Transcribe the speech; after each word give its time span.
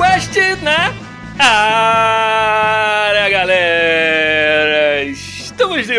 Podcast 0.00 0.62
na 0.64 0.94
área, 1.38 2.09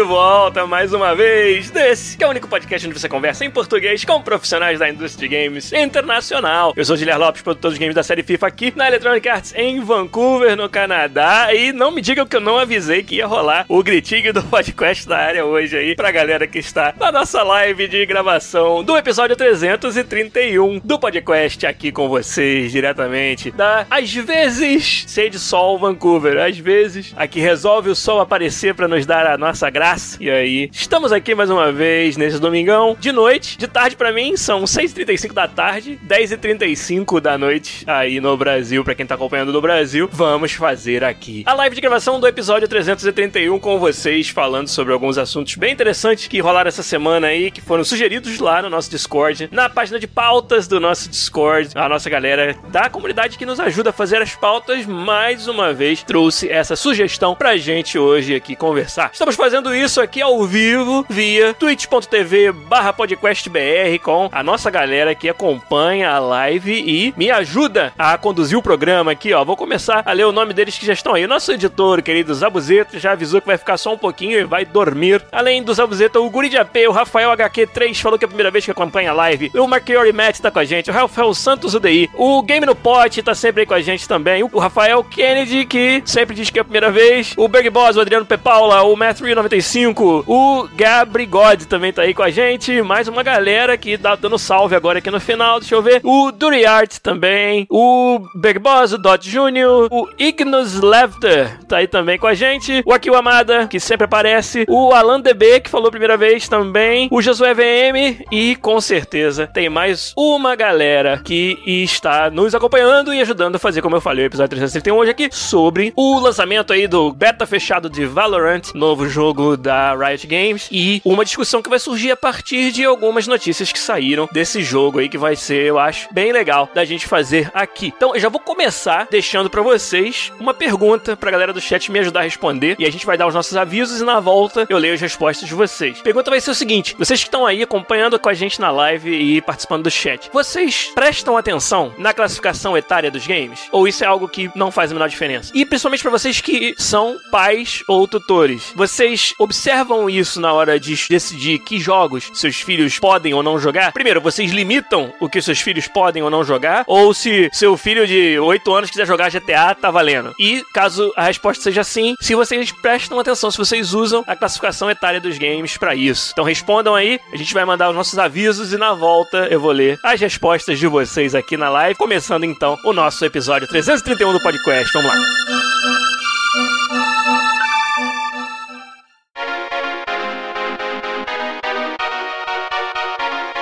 de 0.02 0.08
volta 0.08 0.66
mais 0.66 0.94
uma 0.94 1.14
vez 1.14 1.70
desse 1.70 2.18
que 2.18 2.24
é 2.24 2.28
o 2.28 2.32
único 2.32 2.48
podcast 2.48 2.88
onde 2.88 3.00
você 3.00 3.08
conversa 3.08 3.46
em 3.46 3.52
português 3.52 4.04
com 4.04 4.20
profissionais 4.20 4.80
da 4.80 4.90
indústria 4.90 5.30
de 5.30 5.36
games 5.36 5.72
internacional. 5.72 6.74
Eu 6.76 6.84
sou 6.84 6.96
o 6.96 7.00
Guilherme 7.00 7.24
Lopes, 7.24 7.44
produtor 7.44 7.70
dos 7.70 7.78
games 7.78 7.94
da 7.94 8.02
série 8.02 8.24
FIFA 8.24 8.48
aqui 8.48 8.74
na 8.76 8.88
Electronic 8.88 9.30
Arts 9.30 9.54
em 9.56 9.80
Vancouver, 9.80 10.58
no 10.58 10.68
Canadá. 10.68 11.54
E 11.54 11.72
não 11.72 11.92
me 11.92 12.02
digam 12.02 12.26
que 12.26 12.36
eu 12.36 12.42
não 12.42 12.58
avisei 12.58 13.04
que 13.04 13.18
ia 13.18 13.28
rolar 13.28 13.66
o 13.70 13.84
gritinho 13.84 14.34
do 14.34 14.42
podcast 14.42 15.08
da 15.08 15.18
área 15.18 15.46
hoje 15.46 15.78
aí 15.78 15.96
pra 15.96 16.10
galera 16.10 16.48
que 16.48 16.58
está 16.58 16.96
na 17.00 17.12
nossa 17.12 17.44
live 17.44 17.88
de 17.88 18.04
gravação 18.08 18.84
do 18.84 18.98
episódio 18.98 19.36
331 19.36 20.80
do 20.80 20.98
podcast 20.98 21.68
aqui 21.68 21.92
com 21.92 22.10
vocês 22.10 22.72
diretamente 22.72 23.52
da 23.52 23.86
às 23.88 24.12
vezes 24.12 25.06
Sede 25.08 25.38
Sol 25.38 25.78
Vancouver, 25.78 26.44
às 26.44 26.58
vezes 26.58 27.14
aqui 27.16 27.40
resolve 27.40 27.92
o 27.92 27.96
sol 27.96 28.20
aparecer 28.20 28.74
para 28.74 28.88
nos 28.88 29.06
dar 29.06 29.28
a 29.28 29.38
nossa 29.38 29.52
nossa 29.52 29.70
graça. 29.92 30.18
E 30.20 30.30
aí, 30.30 30.70
estamos 30.72 31.12
aqui 31.12 31.36
mais 31.36 31.50
uma 31.50 31.72
vez 31.72 32.16
nesse 32.16 32.40
domingão, 32.40 32.96
de 33.00 33.12
noite. 33.12 33.58
De 33.58 33.68
tarde 33.68 33.96
para 33.96 34.14
mim 34.14 34.38
são 34.38 34.64
6h35 34.64 35.34
da 35.34 35.48
tarde, 35.48 36.00
10h35 36.08 37.20
da 37.20 37.38
noite 37.38 37.84
aí 37.86 38.22
no 38.22 38.38
Brasil, 38.38 38.84
para 38.84 38.96
quem 38.96 39.06
tá 39.06 39.16
acompanhando 39.16 39.52
do 39.52 39.62
Brasil. 39.62 40.08
Vamos 40.12 40.54
fazer 40.54 41.04
aqui 41.04 41.44
a 41.46 41.54
live 41.54 41.76
de 41.76 41.82
gravação 41.82 42.20
do 42.20 42.28
episódio 42.28 42.68
331 42.68 43.60
com 43.60 43.80
vocês, 43.80 44.30
falando 44.30 44.68
sobre 44.68 44.94
alguns 44.94 45.18
assuntos 45.18 45.56
bem 45.56 45.74
interessantes 45.74 46.28
que 46.28 46.40
rolaram 46.40 46.70
essa 46.70 46.84
semana 46.84 47.28
aí, 47.28 47.52
que 47.52 47.62
foram 47.62 47.84
sugeridos 47.84 48.40
lá 48.40 48.62
no 48.62 48.70
nosso 48.70 48.90
Discord, 48.90 49.50
na 49.52 49.70
página 49.70 50.00
de 50.00 50.08
pautas 50.08 50.68
do 50.68 50.80
nosso 50.80 51.10
Discord. 51.10 51.72
A 51.76 51.90
nossa 51.90 52.10
galera 52.10 52.56
da 52.70 52.90
comunidade 52.90 53.38
que 53.38 53.46
nos 53.46 53.60
ajuda 53.60 53.90
a 53.90 53.94
fazer 53.94 54.22
as 54.22 54.36
pautas, 54.36 54.86
mais 54.86 55.48
uma 55.48 55.74
vez 55.74 56.02
trouxe 56.04 56.50
essa 56.50 56.76
sugestão 56.76 57.36
pra 57.36 57.58
gente 57.58 58.00
hoje 58.00 58.36
aqui 58.36 58.56
conversar. 58.56 59.10
Estamos 59.12 59.36
fazendo 59.36 59.74
isso 59.76 59.81
aqui 59.82 60.22
ao 60.22 60.46
vivo 60.46 61.04
via 61.10 61.56
twitch.tv 61.56 62.52
barra 62.52 62.94
podcastbr 62.94 64.00
com 64.04 64.30
a 64.32 64.44
nossa 64.44 64.70
galera 64.70 65.16
que 65.16 65.28
acompanha 65.28 66.12
a 66.12 66.20
live 66.20 66.72
e 66.72 67.12
me 67.18 67.32
ajuda 67.32 67.92
a 67.98 68.16
conduzir 68.16 68.56
o 68.56 68.62
programa 68.62 69.12
aqui, 69.12 69.34
ó. 69.34 69.44
Vou 69.44 69.58
começar 69.58 70.04
a 70.06 70.14
ler 70.14 70.26
o 70.26 70.32
nome 70.32 70.54
deles 70.54 70.78
que 70.78 70.86
já 70.86 70.94
estão 70.94 71.16
aí. 71.16 71.26
Nosso 71.26 71.52
editor, 71.52 72.04
querido 72.04 72.32
Zabuzeta, 72.34 73.00
já 73.00 73.14
avisou 73.14 73.42
que 73.42 73.48
vai 73.48 73.58
ficar 73.58 73.76
só 73.76 73.92
um 73.92 73.98
pouquinho 73.98 74.40
e 74.40 74.44
vai 74.44 74.66
dormir. 74.66 75.20
Além 75.32 75.64
do 75.64 75.74
Zabuzeta, 75.74 76.20
o 76.20 76.30
Guri 76.30 76.48
de 76.48 76.60
AP, 76.60 76.76
o 76.88 76.92
Rafael 76.92 77.32
HQ3 77.32 78.00
falou 78.02 78.20
que 78.20 78.26
é 78.26 78.28
a 78.28 78.30
primeira 78.30 78.52
vez 78.52 78.64
que 78.64 78.72
acompanha 78.72 79.10
a 79.10 79.16
live. 79.16 79.52
O 79.56 79.68
Marquiori 79.68 80.14
Matt 80.14 80.40
tá 80.40 80.52
com 80.52 80.60
a 80.60 80.64
gente, 80.64 80.92
o 80.92 80.94
Rafael 80.94 81.34
Santos 81.34 81.74
UDI, 81.74 82.08
o 82.14 82.44
Game 82.44 82.68
no 82.68 82.76
Pot 82.76 83.24
tá 83.24 83.34
sempre 83.34 83.62
aí 83.62 83.66
com 83.66 83.74
a 83.74 83.82
gente 83.82 84.08
também, 84.08 84.44
o 84.44 84.60
Rafael 84.60 85.04
Kennedy, 85.04 85.66
que 85.66 86.04
sempre 86.06 86.36
diz 86.36 86.52
que 86.52 86.60
é 86.60 86.62
a 86.62 86.66
primeira 86.66 86.92
vez, 86.92 87.34
o 87.36 87.48
Berg 87.48 87.68
Boss, 87.72 87.98
o 87.98 88.02
Adriano 88.02 88.28
P. 88.28 88.38
Paula, 88.38 88.84
o 88.84 88.96
Matthew 88.96 89.36
95, 89.36 89.71
o 89.74 90.68
Gabri 90.76 91.26
God 91.26 91.64
também 91.64 91.94
tá 91.94 92.02
aí 92.02 92.14
com 92.14 92.22
a 92.22 92.30
gente, 92.30 92.82
mais 92.82 93.08
uma 93.08 93.24
galera 93.24 93.78
que 93.78 93.98
tá 93.98 94.16
dando 94.16 94.38
salve 94.38 94.76
agora 94.76 95.00
aqui 95.00 95.10
no 95.10 95.18
final, 95.18 95.62
deixa 95.62 95.74
eu 95.74 95.82
ver, 95.82 96.02
o 96.04 96.30
Dury 96.30 96.66
Art 96.66 96.98
também, 96.98 97.66
o 97.70 98.20
Big 98.36 98.60
Boss, 98.60 98.92
o 98.92 98.98
Dot 98.98 99.30
Jr., 99.30 99.88
o 99.90 100.10
Ignus 100.20 100.74
Lefter 100.82 101.58
tá 101.70 101.78
aí 101.78 101.88
também 101.88 102.20
com 102.20 102.28
a 102.28 102.34
gente, 102.34 102.84
o 102.86 102.92
Akio 102.92 103.16
Amada, 103.16 103.66
que 103.66 103.80
sempre 103.80 104.04
aparece, 104.04 104.66
o 104.68 104.92
Alan 104.92 105.22
DB, 105.22 105.62
que 105.62 105.70
falou 105.70 105.88
a 105.88 105.92
primeira 105.92 106.18
vez 106.18 106.50
também, 106.50 107.08
o 107.10 107.22
Josué 107.22 107.54
VM 107.54 108.26
e 108.30 108.58
com 108.58 108.82
certeza 108.82 109.48
tem 109.48 109.70
mais 109.70 110.12
uma 110.18 110.54
galera 110.54 111.22
que 111.24 111.58
está 111.66 112.30
nos 112.30 112.54
acompanhando 112.54 113.14
e 113.14 113.22
ajudando 113.22 113.56
a 113.56 113.60
fazer, 113.60 113.82
como 113.82 113.96
eu 113.96 114.02
falei, 114.02 114.26
o 114.26 114.28
episódio 114.28 114.50
331 114.50 114.98
hoje 114.98 115.12
aqui 115.12 115.30
sobre 115.32 115.94
o 115.96 116.20
lançamento 116.20 116.74
aí 116.74 116.90
do 116.90 117.14
beta 117.14 117.46
fechado 117.46 117.90
de 117.90 118.06
Valorant, 118.06 118.74
novo 118.74 119.08
jogo 119.08 119.61
da 119.62 119.96
Riot 119.96 120.28
Games 120.28 120.68
e 120.72 121.02
uma 121.06 121.24
discussão 121.24 121.62
que 121.62 121.70
vai 121.70 121.80
surgir 121.80 122.12
a 122.12 122.18
partir 122.18 122.72
de 122.72 122.84
algumas 122.84 123.28
notícias 123.28 123.72
que 123.72 123.80
saíram 123.80 124.28
desse 124.32 124.62
jogo 124.62 125.00
aí 125.00 125.08
que 125.08 125.18
vai 125.18 125.36
ser, 125.36 125.64
eu 125.64 125.80
acho, 125.80 126.08
bem 126.12 126.32
legal 126.32 126.70
da 126.74 126.84
gente 126.84 127.08
fazer 127.08 127.50
aqui. 127.54 127.94
Então, 127.96 128.14
eu 128.16 128.20
já 128.20 128.30
vou 128.30 128.40
começar 128.40 129.08
deixando 129.10 129.50
para 129.50 129.62
vocês 129.62 130.32
uma 130.40 130.54
pergunta 130.54 131.16
pra 131.16 131.32
galera 131.32 131.54
do 131.54 131.62
chat 131.62 131.92
me 131.92 132.00
ajudar 132.00 132.22
a 132.22 132.24
responder 132.24 132.76
e 132.80 132.86
a 132.86 132.92
gente 132.92 133.06
vai 133.06 133.18
dar 133.18 133.28
os 133.28 133.34
nossos 133.34 133.56
avisos 133.56 134.02
e 134.02 134.04
na 134.04 134.20
volta 134.20 134.66
eu 134.70 134.78
leio 134.78 134.94
as 134.94 135.02
respostas 135.02 135.48
de 135.48 135.56
vocês. 135.56 136.00
A 136.00 136.04
pergunta 136.04 136.30
vai 136.30 136.42
ser 136.42 136.52
o 136.52 136.56
seguinte: 136.56 136.96
vocês 136.98 137.22
que 137.22 137.28
estão 137.28 137.46
aí 137.46 137.62
acompanhando 137.62 138.20
com 138.20 138.30
a 138.30 138.34
gente 138.34 138.60
na 138.60 138.72
live 138.72 139.12
e 139.12 139.42
participando 139.42 139.84
do 139.84 139.92
chat, 139.92 140.30
vocês 140.34 140.92
prestam 140.94 141.38
atenção 141.38 141.94
na 141.98 142.14
classificação 142.14 142.78
etária 142.78 143.12
dos 143.12 143.26
games? 143.28 143.68
Ou 143.72 143.88
isso 143.88 144.04
é 144.04 144.08
algo 144.08 144.28
que 144.28 144.50
não 144.56 144.72
faz 144.72 144.92
a 144.92 144.94
menor 144.94 145.10
diferença? 145.10 145.52
E 145.54 145.66
principalmente 145.66 146.02
para 146.02 146.12
vocês 146.12 146.42
que 146.42 146.76
são 146.78 147.18
pais 147.32 147.84
ou 147.88 148.08
tutores, 148.08 148.72
vocês 148.76 149.34
observam 149.52 150.10
isso 150.10 150.40
na 150.40 150.54
hora 150.54 150.80
de 150.80 150.96
decidir 151.10 151.60
que 151.60 151.78
jogos 151.78 152.32
seus 152.34 152.62
filhos 152.62 152.98
podem 152.98 153.34
ou 153.34 153.44
não 153.44 153.60
jogar? 153.60 153.92
Primeiro, 153.92 154.22
vocês 154.22 154.50
limitam 154.50 155.14
o 155.20 155.28
que 155.28 155.42
seus 155.42 155.60
filhos 155.60 155.90
podem 155.90 156.24
ou 156.24 156.30
não 156.30 156.42
jogar? 156.42 156.86
Ou 156.88 157.14
se 157.14 157.50
seu 157.52 157.76
filho 157.76 158.08
de 158.08 158.40
8 158.40 158.74
anos 158.74 158.90
quiser 158.90 159.06
jogar 159.06 159.30
GTA, 159.30 159.76
tá 159.76 159.92
valendo? 159.92 160.34
E 160.40 160.64
caso 160.74 161.12
a 161.18 161.26
resposta 161.26 161.62
seja 161.62 161.84
sim, 161.84 162.16
se 162.22 162.34
vocês 162.34 162.72
prestam 162.72 163.20
atenção, 163.20 163.52
se 163.52 163.58
vocês 163.58 163.94
usam 163.94 164.24
a 164.26 164.38
classificação 164.38 164.90
etária 164.90 165.20
dos 165.20 165.38
games 165.38 165.76
para 165.76 165.94
isso. 165.94 166.30
Então 166.32 166.46
respondam 166.46 166.96
aí, 166.96 167.20
a 167.34 167.36
gente 167.36 167.54
vai 167.54 167.66
mandar 167.66 167.90
os 167.90 167.96
nossos 167.96 168.18
avisos 168.18 168.72
e 168.72 168.78
na 168.78 168.94
volta 168.94 169.50
eu 169.52 169.60
vou 169.60 169.74
ler 169.74 170.00
as 170.02 170.22
respostas 170.22 170.80
de 170.80 170.88
vocês 170.88 171.36
aqui 171.36 171.58
na 171.58 171.68
live, 171.68 171.98
começando 171.98 172.46
então 172.46 172.78
o 172.86 172.94
nosso 172.94 173.26
episódio 173.26 173.68
331 173.68 174.32
do 174.32 174.42
podcast. 174.42 174.94
Vamos 174.94 175.12
lá. 175.12 177.01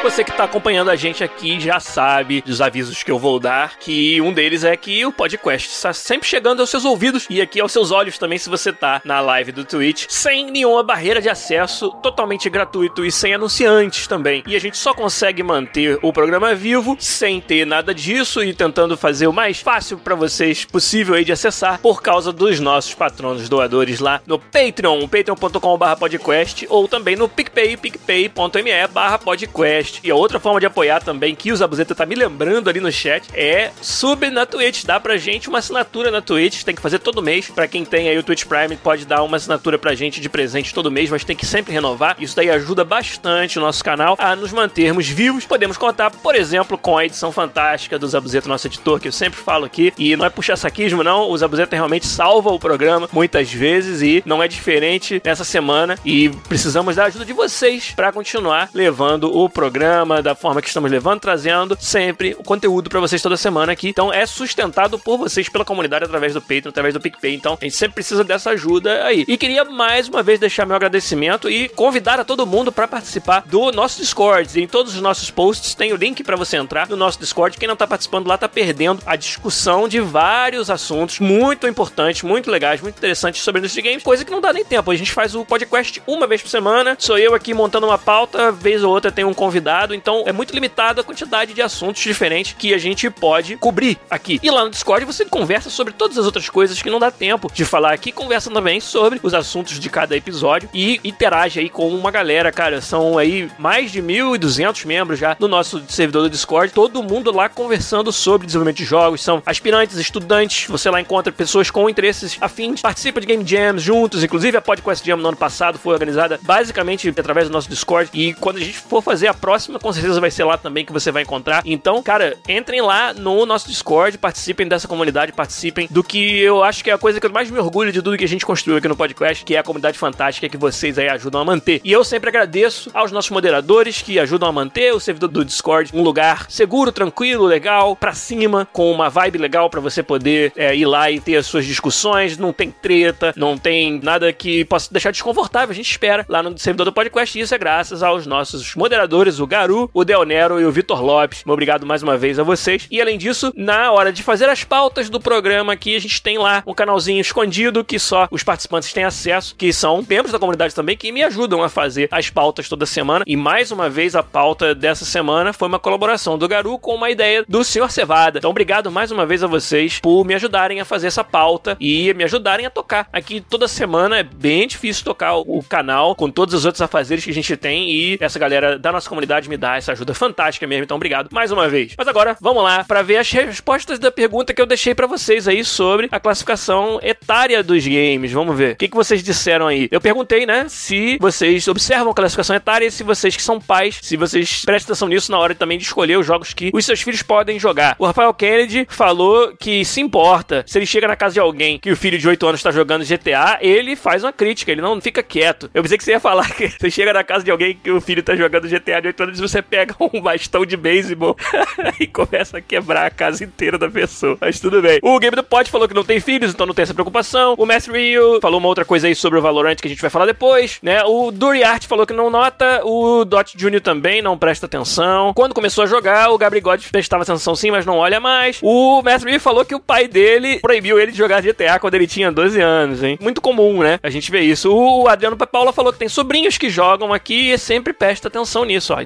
Você 0.01 0.23
que 0.23 0.31
está 0.31 0.45
acompanhando 0.45 0.89
a 0.89 0.95
gente 0.95 1.25
aqui 1.25 1.59
já 1.59 1.77
sabe 1.79 2.41
dos 2.41 2.61
avisos 2.61 3.03
que 3.03 3.11
eu 3.11 3.19
vou 3.19 3.37
dar, 3.37 3.77
que 3.79 4.21
um 4.21 4.31
deles 4.31 4.63
é 4.63 4.77
que 4.77 5.05
o 5.05 5.11
podcast 5.11 5.69
está 5.69 5.91
sempre 5.91 6.25
chegando 6.27 6.61
aos 6.61 6.69
seus 6.69 6.85
ouvidos 6.85 7.27
e 7.29 7.41
aqui 7.41 7.59
aos 7.59 7.73
seus 7.73 7.91
olhos 7.91 8.17
também 8.17 8.37
se 8.37 8.47
você 8.49 8.71
tá 8.71 9.01
na 9.03 9.19
live 9.19 9.51
do 9.51 9.65
Twitch, 9.65 10.05
sem 10.07 10.49
nenhuma 10.49 10.81
barreira 10.83 11.21
de 11.21 11.27
acesso, 11.27 11.91
totalmente 12.01 12.49
gratuito 12.49 13.05
e 13.05 13.11
sem 13.11 13.33
anunciantes 13.33 14.07
também. 14.07 14.41
E 14.47 14.55
a 14.55 14.59
gente 14.59 14.77
só 14.77 14.93
consegue 14.93 15.43
manter 15.43 15.99
o 16.01 16.13
programa 16.13 16.55
vivo 16.55 16.95
sem 16.97 17.41
ter 17.41 17.65
nada 17.65 17.93
disso 17.93 18.41
e 18.41 18.53
tentando 18.53 18.95
fazer 18.95 19.27
o 19.27 19.33
mais 19.33 19.59
fácil 19.59 19.97
para 19.97 20.15
vocês 20.15 20.63
possível 20.63 21.15
aí 21.15 21.25
de 21.25 21.33
acessar 21.33 21.81
por 21.81 22.01
causa 22.01 22.31
dos 22.31 22.61
nossos 22.61 22.95
patronos 22.95 23.49
doadores 23.49 23.99
lá 23.99 24.21
no 24.25 24.39
Patreon, 24.39 25.05
patreon.com/podcast 25.07 26.67
ou 26.69 26.87
também 26.87 27.17
no 27.17 27.27
PicPay, 27.27 27.75
picpay.me/podcast. 27.75 29.89
E 30.03 30.11
a 30.11 30.15
outra 30.15 30.39
forma 30.39 30.59
de 30.59 30.65
apoiar 30.65 31.01
também, 31.01 31.35
que 31.35 31.51
o 31.51 31.55
Zabuzeta 31.55 31.95
tá 31.95 32.05
me 32.05 32.15
lembrando 32.15 32.69
ali 32.69 32.79
no 32.79 32.91
chat, 32.91 33.27
é 33.33 33.71
sub 33.81 34.29
na 34.29 34.45
Twitch. 34.45 34.85
Dá 34.85 34.99
pra 34.99 35.17
gente 35.17 35.49
uma 35.49 35.59
assinatura 35.59 36.11
na 36.11 36.21
Twitch, 36.21 36.63
tem 36.63 36.75
que 36.75 36.81
fazer 36.81 36.99
todo 36.99 37.21
mês. 37.21 37.49
Pra 37.49 37.67
quem 37.67 37.83
tem 37.83 38.09
aí 38.09 38.17
o 38.17 38.23
Twitch 38.23 38.45
Prime, 38.45 38.75
pode 38.77 39.05
dar 39.05 39.23
uma 39.23 39.37
assinatura 39.37 39.77
pra 39.77 39.95
gente 39.95 40.21
de 40.21 40.29
presente 40.29 40.73
todo 40.73 40.91
mês, 40.91 41.09
mas 41.09 41.23
tem 41.23 41.35
que 41.35 41.45
sempre 41.45 41.73
renovar. 41.73 42.15
Isso 42.19 42.35
daí 42.35 42.49
ajuda 42.49 42.83
bastante 42.83 43.57
o 43.57 43.61
nosso 43.61 43.83
canal 43.83 44.15
a 44.19 44.35
nos 44.35 44.51
mantermos 44.51 45.07
vivos. 45.07 45.45
Podemos 45.45 45.77
contar, 45.77 46.11
por 46.11 46.35
exemplo, 46.35 46.77
com 46.77 46.97
a 46.97 47.05
edição 47.05 47.31
fantástica 47.31 47.99
do 47.99 48.07
Zabuzeta, 48.07 48.47
nosso 48.47 48.67
editor, 48.67 48.99
que 48.99 49.07
eu 49.07 49.11
sempre 49.11 49.39
falo 49.39 49.65
aqui. 49.65 49.93
E 49.97 50.15
não 50.15 50.25
é 50.25 50.29
puxar 50.29 50.55
saquismo, 50.55 51.03
não. 51.03 51.29
O 51.29 51.37
Zabuzeta 51.37 51.75
realmente 51.75 52.07
salva 52.07 52.49
o 52.49 52.59
programa 52.59 53.09
muitas 53.11 53.51
vezes 53.51 54.01
e 54.01 54.23
não 54.25 54.41
é 54.41 54.47
diferente 54.47 55.21
nessa 55.23 55.43
semana. 55.43 55.97
E 56.05 56.29
precisamos 56.47 56.95
da 56.95 57.05
ajuda 57.05 57.25
de 57.25 57.33
vocês 57.33 57.91
para 57.95 58.11
continuar 58.11 58.69
levando 58.73 59.35
o 59.35 59.49
programa 59.49 59.78
programa, 59.79 60.21
da 60.21 60.35
forma 60.35 60.61
que 60.61 60.67
estamos 60.67 60.91
levando, 60.91 61.21
trazendo 61.21 61.77
sempre 61.79 62.35
o 62.37 62.43
conteúdo 62.43 62.89
para 62.89 62.99
vocês 62.99 63.21
toda 63.21 63.37
semana 63.37 63.71
aqui. 63.71 63.87
Então 63.87 64.11
é 64.11 64.25
sustentado 64.25 64.99
por 64.99 65.17
vocês, 65.17 65.47
pela 65.47 65.63
comunidade, 65.63 66.03
através 66.03 66.33
do 66.33 66.41
Patreon, 66.41 66.67
através 66.67 66.93
do 66.93 66.99
PicPay. 66.99 67.35
Então 67.35 67.57
a 67.59 67.63
gente 67.63 67.77
sempre 67.77 67.95
precisa 67.95 68.21
dessa 68.21 68.49
ajuda 68.49 69.05
aí. 69.05 69.23
E 69.25 69.37
queria 69.37 69.63
mais 69.63 70.09
uma 70.09 70.21
vez 70.21 70.37
deixar 70.37 70.65
meu 70.65 70.75
agradecimento 70.75 71.49
e 71.49 71.69
convidar 71.69 72.19
a 72.19 72.25
todo 72.25 72.45
mundo 72.45 72.73
para 72.73 72.89
participar 72.89 73.43
do 73.45 73.71
nosso 73.71 74.01
Discord. 74.01 74.61
Em 74.61 74.67
todos 74.67 74.95
os 74.95 75.01
nossos 75.01 75.31
posts 75.31 75.73
tem 75.73 75.93
o 75.93 75.95
link 75.95 76.25
para 76.25 76.35
você 76.35 76.57
entrar 76.57 76.89
no 76.89 76.97
nosso 76.97 77.17
Discord. 77.17 77.57
Quem 77.57 77.67
não 77.67 77.77
tá 77.77 77.87
participando 77.87 78.27
lá 78.27 78.37
tá 78.37 78.49
perdendo 78.49 79.01
a 79.05 79.15
discussão 79.15 79.87
de 79.87 80.01
vários 80.01 80.69
assuntos 80.69 81.21
muito 81.21 81.65
importantes, 81.65 82.21
muito 82.23 82.51
legais, 82.51 82.81
muito 82.81 82.97
interessantes 82.97 83.41
sobre 83.41 83.59
indústria 83.59 83.81
de 83.81 83.89
games, 83.89 84.03
coisa 84.03 84.25
que 84.25 84.31
não 84.31 84.41
dá 84.41 84.51
nem 84.51 84.65
tempo. 84.65 84.91
A 84.91 84.95
gente 84.97 85.13
faz 85.13 85.35
o 85.35 85.45
podcast 85.45 86.03
uma 86.05 86.27
vez 86.27 86.41
por 86.41 86.49
semana. 86.49 86.97
Sou 86.99 87.17
eu 87.17 87.33
aqui 87.33 87.53
montando 87.53 87.87
uma 87.87 87.97
pauta, 87.97 88.51
vez 88.51 88.83
ou 88.83 88.91
outra 88.91 89.09
tem 89.09 89.23
um 89.23 89.33
convidado, 89.33 89.68
então 89.93 90.23
é 90.25 90.31
muito 90.31 90.53
limitado 90.53 91.01
a 91.01 91.03
quantidade 91.03 91.53
de 91.53 91.61
assuntos 91.61 92.01
diferentes 92.01 92.55
que 92.57 92.73
a 92.73 92.77
gente 92.77 93.09
pode 93.09 93.57
cobrir 93.57 93.97
aqui. 94.09 94.39
E 94.41 94.49
lá 94.49 94.63
no 94.63 94.69
Discord 94.69 95.05
você 95.05 95.25
conversa 95.25 95.69
sobre 95.69 95.93
todas 95.93 96.17
as 96.17 96.25
outras 96.25 96.49
coisas 96.49 96.81
que 96.81 96.89
não 96.89 96.99
dá 96.99 97.11
tempo 97.11 97.51
de 97.53 97.65
falar 97.65 97.93
aqui, 97.93 98.11
conversa 98.11 98.49
também 98.49 98.79
sobre 98.79 99.19
os 99.21 99.33
assuntos 99.33 99.79
de 99.79 99.89
cada 99.89 100.15
episódio 100.15 100.69
e 100.73 100.99
interage 101.03 101.59
aí 101.59 101.69
com 101.69 101.87
uma 101.89 102.11
galera, 102.11 102.51
cara. 102.51 102.81
São 102.81 103.17
aí 103.17 103.49
mais 103.57 103.91
de 103.91 104.01
1.200 104.01 104.85
membros 104.85 105.19
já 105.19 105.35
no 105.39 105.47
nosso 105.47 105.83
servidor 105.87 106.23
do 106.23 106.29
Discord, 106.29 106.73
todo 106.73 107.03
mundo 107.03 107.31
lá 107.31 107.49
conversando 107.49 108.11
sobre 108.11 108.47
desenvolvimento 108.47 108.77
de 108.77 108.85
jogos, 108.85 109.21
são 109.21 109.41
aspirantes, 109.45 109.97
estudantes, 109.97 110.67
você 110.67 110.89
lá 110.89 110.99
encontra 110.99 111.31
pessoas 111.31 111.69
com 111.69 111.89
interesses 111.89 112.37
afins, 112.41 112.81
participa 112.81 113.21
de 113.21 113.27
Game 113.27 113.45
Jams 113.45 113.81
juntos, 113.81 114.23
inclusive 114.23 114.57
a 114.57 114.61
Podcast 114.61 115.05
Jam 115.05 115.17
no 115.17 115.27
ano 115.27 115.37
passado 115.37 115.77
foi 115.77 115.93
organizada 115.93 116.39
basicamente 116.41 117.09
através 117.09 117.47
do 117.47 117.53
nosso 117.53 117.69
Discord. 117.69 118.09
E 118.13 118.33
quando 118.35 118.57
a 118.57 118.59
gente 118.59 118.77
for 118.77 119.01
fazer 119.01 119.27
a 119.27 119.33
próxima, 119.33 119.58
com 119.67 119.93
certeza 119.93 120.19
vai 120.19 120.31
ser 120.31 120.43
lá 120.43 120.57
também 120.57 120.85
que 120.85 120.93
você 120.93 121.11
vai 121.11 121.23
encontrar. 121.23 121.61
Então, 121.65 122.01
cara, 122.01 122.37
entrem 122.47 122.81
lá 122.81 123.13
no 123.13 123.45
nosso 123.45 123.67
Discord, 123.67 124.17
participem 124.17 124.67
dessa 124.67 124.87
comunidade, 124.87 125.31
participem 125.31 125.87
do 125.89 126.03
que 126.03 126.39
eu 126.39 126.63
acho 126.63 126.83
que 126.83 126.89
é 126.89 126.93
a 126.93 126.97
coisa 126.97 127.19
que 127.19 127.25
eu 127.25 127.31
mais 127.31 127.49
me 127.49 127.59
orgulho 127.59 127.91
de 127.91 128.01
tudo 128.01 128.17
que 128.17 128.25
a 128.25 128.27
gente 128.27 128.45
construiu 128.45 128.77
aqui 128.77 128.87
no 128.87 128.95
podcast, 128.95 129.43
que 129.43 129.55
é 129.55 129.59
a 129.59 129.63
comunidade 129.63 129.97
fantástica 129.97 130.49
que 130.49 130.57
vocês 130.57 130.97
aí 130.97 131.09
ajudam 131.09 131.41
a 131.41 131.45
manter. 131.45 131.81
E 131.83 131.91
eu 131.91 132.03
sempre 132.03 132.29
agradeço 132.29 132.89
aos 132.93 133.11
nossos 133.11 133.31
moderadores 133.31 134.01
que 134.01 134.19
ajudam 134.19 134.49
a 134.49 134.51
manter 134.51 134.93
o 134.93 134.99
servidor 134.99 135.29
do 135.29 135.45
Discord 135.45 135.91
um 135.93 136.01
lugar 136.01 136.45
seguro, 136.49 136.91
tranquilo, 136.91 137.45
legal, 137.45 137.95
pra 137.95 138.13
cima, 138.13 138.67
com 138.71 138.91
uma 138.91 139.09
vibe 139.09 139.37
legal 139.37 139.69
para 139.69 139.79
você 139.79 140.01
poder 140.03 140.51
é, 140.55 140.75
ir 140.75 140.85
lá 140.85 141.09
e 141.11 141.19
ter 141.19 141.37
as 141.37 141.45
suas 141.45 141.65
discussões. 141.65 142.37
Não 142.37 142.53
tem 142.53 142.71
treta, 142.71 143.33
não 143.35 143.57
tem 143.57 143.99
nada 144.01 144.31
que 144.31 144.65
possa 144.65 144.91
deixar 144.91 145.11
desconfortável. 145.11 145.71
A 145.71 145.75
gente 145.75 145.89
espera 145.89 146.25
lá 146.27 146.41
no 146.41 146.57
servidor 146.57 146.85
do 146.85 146.93
podcast. 146.93 147.37
E 147.37 147.41
isso 147.41 147.53
é 147.53 147.57
graças 147.57 148.03
aos 148.03 148.25
nossos 148.25 148.75
moderadores, 148.75 149.39
o 149.39 149.47
Garu, 149.49 149.89
o 149.91 150.05
Del 150.05 150.23
Nero 150.23 150.61
e 150.61 150.65
o 150.65 150.71
Vitor 150.71 151.03
Lopes. 151.03 151.43
Obrigado 151.45 151.85
mais 151.85 152.03
uma 152.03 152.15
vez 152.15 152.37
a 152.37 152.43
vocês. 152.43 152.87
E 152.91 153.01
além 153.01 153.17
disso, 153.17 153.51
na 153.55 153.91
hora 153.91 154.13
de 154.13 154.21
fazer 154.21 154.47
as 154.47 154.63
pautas 154.63 155.09
do 155.09 155.19
programa 155.19 155.73
aqui, 155.73 155.95
a 155.95 155.99
gente 155.99 156.21
tem 156.21 156.37
lá 156.37 156.61
um 156.67 156.73
canalzinho 156.73 157.19
escondido 157.19 157.83
que 157.83 157.97
só 157.97 158.27
os 158.29 158.43
participantes 158.43 158.93
têm 158.93 159.03
acesso, 159.03 159.55
que 159.55 159.73
são 159.73 160.05
membros 160.07 160.31
da 160.31 160.37
comunidade 160.37 160.75
também, 160.75 160.95
que 160.95 161.11
me 161.11 161.23
ajudam 161.23 161.63
a 161.63 161.69
fazer 161.69 162.07
as 162.11 162.29
pautas 162.29 162.69
toda 162.69 162.85
semana. 162.85 163.25
E 163.25 163.35
mais 163.35 163.71
uma 163.71 163.89
vez, 163.89 164.15
a 164.15 164.21
pauta 164.21 164.75
dessa 164.75 165.03
semana 165.03 165.51
foi 165.51 165.67
uma 165.67 165.79
colaboração 165.79 166.37
do 166.37 166.47
Garu 166.47 166.77
com 166.77 166.93
uma 166.93 167.09
ideia 167.09 167.43
do 167.47 167.63
Sr. 167.63 167.89
Cevada. 167.89 168.37
Então, 168.37 168.51
obrigado 168.51 168.91
mais 168.91 169.09
uma 169.09 169.25
vez 169.25 169.43
a 169.43 169.47
vocês 169.47 169.99
por 169.99 170.23
me 170.23 170.35
ajudarem 170.35 170.79
a 170.79 170.85
fazer 170.85 171.07
essa 171.07 171.23
pauta 171.23 171.75
e 171.79 172.13
me 172.13 172.23
ajudarem 172.23 172.65
a 172.65 172.69
tocar. 172.69 173.07
Aqui 173.11 173.41
toda 173.41 173.67
semana 173.67 174.19
é 174.19 174.23
bem 174.23 174.67
difícil 174.67 175.03
tocar 175.03 175.35
o 175.37 175.63
canal 175.63 176.15
com 176.15 176.29
todos 176.29 176.53
os 176.53 176.65
outros 176.65 176.81
afazeres 176.81 177.23
que 177.23 177.31
a 177.31 177.33
gente 177.33 177.55
tem 177.57 177.89
e 177.89 178.17
essa 178.19 178.37
galera 178.37 178.77
da 178.77 178.91
nossa 178.91 179.07
comunidade 179.07 179.38
me 179.47 179.57
dá 179.57 179.77
essa 179.77 179.91
ajuda 179.91 180.13
fantástica 180.13 180.67
mesmo. 180.67 180.83
Então, 180.83 180.97
obrigado 180.97 181.29
mais 181.31 181.51
uma 181.51 181.67
vez. 181.67 181.93
Mas 181.97 182.07
agora, 182.07 182.35
vamos 182.39 182.63
lá 182.63 182.83
para 182.83 183.01
ver 183.01 183.17
as 183.17 183.31
respostas 183.31 183.99
da 183.99 184.11
pergunta 184.11 184.53
que 184.53 184.61
eu 184.61 184.65
deixei 184.65 184.93
para 184.93 185.07
vocês 185.07 185.47
aí 185.47 185.63
sobre 185.63 186.07
a 186.11 186.19
classificação 186.19 186.99
etária 187.01 187.63
dos 187.63 187.85
games. 187.85 188.31
Vamos 188.31 188.57
ver. 188.57 188.73
O 188.73 188.75
que, 188.75 188.87
que 188.87 188.95
vocês 188.95 189.23
disseram 189.23 189.67
aí? 189.67 189.87
Eu 189.91 190.01
perguntei, 190.01 190.45
né, 190.45 190.65
se 190.67 191.17
vocês 191.19 191.67
observam 191.67 192.11
a 192.11 192.15
classificação 192.15 192.55
etária 192.55 192.85
e 192.85 192.91
se 192.91 193.03
vocês 193.03 193.35
que 193.35 193.43
são 193.43 193.59
pais, 193.59 193.99
se 194.01 194.17
vocês 194.17 194.63
prestam 194.65 194.93
atenção 194.93 195.07
nisso 195.07 195.31
na 195.31 195.37
hora 195.37 195.55
também 195.55 195.77
de 195.77 195.83
escolher 195.83 196.17
os 196.17 196.25
jogos 196.25 196.53
que 196.53 196.71
os 196.73 196.85
seus 196.85 197.01
filhos 197.01 197.21
podem 197.21 197.59
jogar. 197.59 197.95
O 197.99 198.05
Rafael 198.05 198.33
Kennedy 198.33 198.87
falou 198.89 199.55
que 199.57 199.83
se 199.85 200.01
importa 200.01 200.63
se 200.67 200.77
ele 200.77 200.85
chega 200.85 201.07
na 201.07 201.15
casa 201.15 201.33
de 201.33 201.39
alguém 201.39 201.79
que 201.79 201.91
o 201.91 201.95
filho 201.95 202.17
de 202.17 202.27
8 202.27 202.47
anos 202.47 202.59
está 202.59 202.71
jogando 202.71 203.05
GTA, 203.05 203.57
ele 203.61 203.95
faz 203.95 204.23
uma 204.23 204.33
crítica, 204.33 204.71
ele 204.71 204.81
não 204.81 204.99
fica 204.99 205.21
quieto. 205.21 205.69
Eu 205.73 205.81
pensei 205.81 205.97
que 205.97 206.03
você 206.03 206.11
ia 206.11 206.19
falar 206.19 206.49
que 206.55 206.69
você 206.69 206.89
chega 206.89 207.13
na 207.13 207.23
casa 207.23 207.43
de 207.43 207.51
alguém 207.51 207.77
que 207.81 207.91
o 207.91 208.01
filho 208.01 208.23
tá 208.23 208.35
jogando 208.35 208.67
GTA 208.67 209.01
de 209.01 209.07
8 209.07 209.23
anos 209.23 209.28
você 209.37 209.61
pega 209.61 209.95
um 209.99 210.21
bastão 210.21 210.65
de 210.65 210.77
beisebol 210.77 211.35
e 211.99 212.07
começa 212.07 212.57
a 212.57 212.61
quebrar 212.61 213.05
a 213.05 213.09
casa 213.09 213.43
inteira 213.43 213.77
da 213.77 213.89
pessoa. 213.89 214.37
Mas 214.39 214.59
tudo 214.59 214.81
bem. 214.81 214.99
O 215.01 215.19
Game 215.19 215.35
do 215.35 215.43
Pod 215.43 215.69
falou 215.69 215.87
que 215.87 215.93
não 215.93 216.03
tem 216.03 216.19
filhos, 216.19 216.51
então 216.51 216.65
não 216.65 216.73
tem 216.73 216.83
essa 216.83 216.93
preocupação. 216.93 217.55
O 217.57 217.65
Mestre 217.65 217.93
Rio 217.93 218.39
falou 218.41 218.59
uma 218.59 218.67
outra 218.67 218.85
coisa 218.85 219.07
aí 219.07 219.15
sobre 219.15 219.37
o 219.37 219.41
Valorant 219.41 219.75
que 219.75 219.87
a 219.87 219.89
gente 219.89 220.01
vai 220.01 220.09
falar 220.09 220.25
depois, 220.25 220.79
né? 220.81 221.03
O 221.03 221.31
Duriart 221.31 221.85
falou 221.85 222.05
que 222.05 222.13
não 222.13 222.29
nota, 222.29 222.81
o 222.85 223.25
Dot 223.25 223.57
Jr. 223.57 223.81
também 223.81 224.21
não 224.21 224.37
presta 224.37 224.65
atenção. 224.65 225.33
Quando 225.33 225.53
começou 225.53 225.83
a 225.83 225.87
jogar, 225.87 226.29
o 226.31 226.37
Gabriel 226.37 226.63
God 226.63 226.81
prestava 226.91 227.23
atenção 227.23 227.55
sim, 227.55 227.71
mas 227.71 227.85
não 227.85 227.97
olha 227.97 228.19
mais. 228.19 228.59
O 228.61 229.01
Mestre 229.01 229.31
Rio 229.31 229.39
falou 229.39 229.65
que 229.65 229.75
o 229.75 229.79
pai 229.79 230.07
dele 230.07 230.59
proibiu 230.59 230.99
ele 230.99 231.11
de 231.11 231.17
jogar 231.17 231.41
GTA 231.41 231.79
quando 231.79 231.95
ele 231.95 232.07
tinha 232.07 232.31
12 232.31 232.61
anos, 232.61 233.03
hein? 233.03 233.17
Muito 233.21 233.41
comum, 233.41 233.81
né? 233.81 233.99
A 234.01 234.09
gente 234.09 234.31
vê 234.31 234.41
isso. 234.41 234.71
O 234.73 235.07
Adriano 235.07 235.37
Paula 235.37 235.73
falou 235.73 235.91
que 235.91 235.99
tem 235.99 236.09
sobrinhos 236.09 236.57
que 236.57 236.69
jogam 236.69 237.13
aqui 237.13 237.51
e 237.51 237.57
sempre 237.57 237.93
presta 237.93 238.27
atenção 238.27 238.63
nisso, 238.63 238.93
ó. 238.93 239.01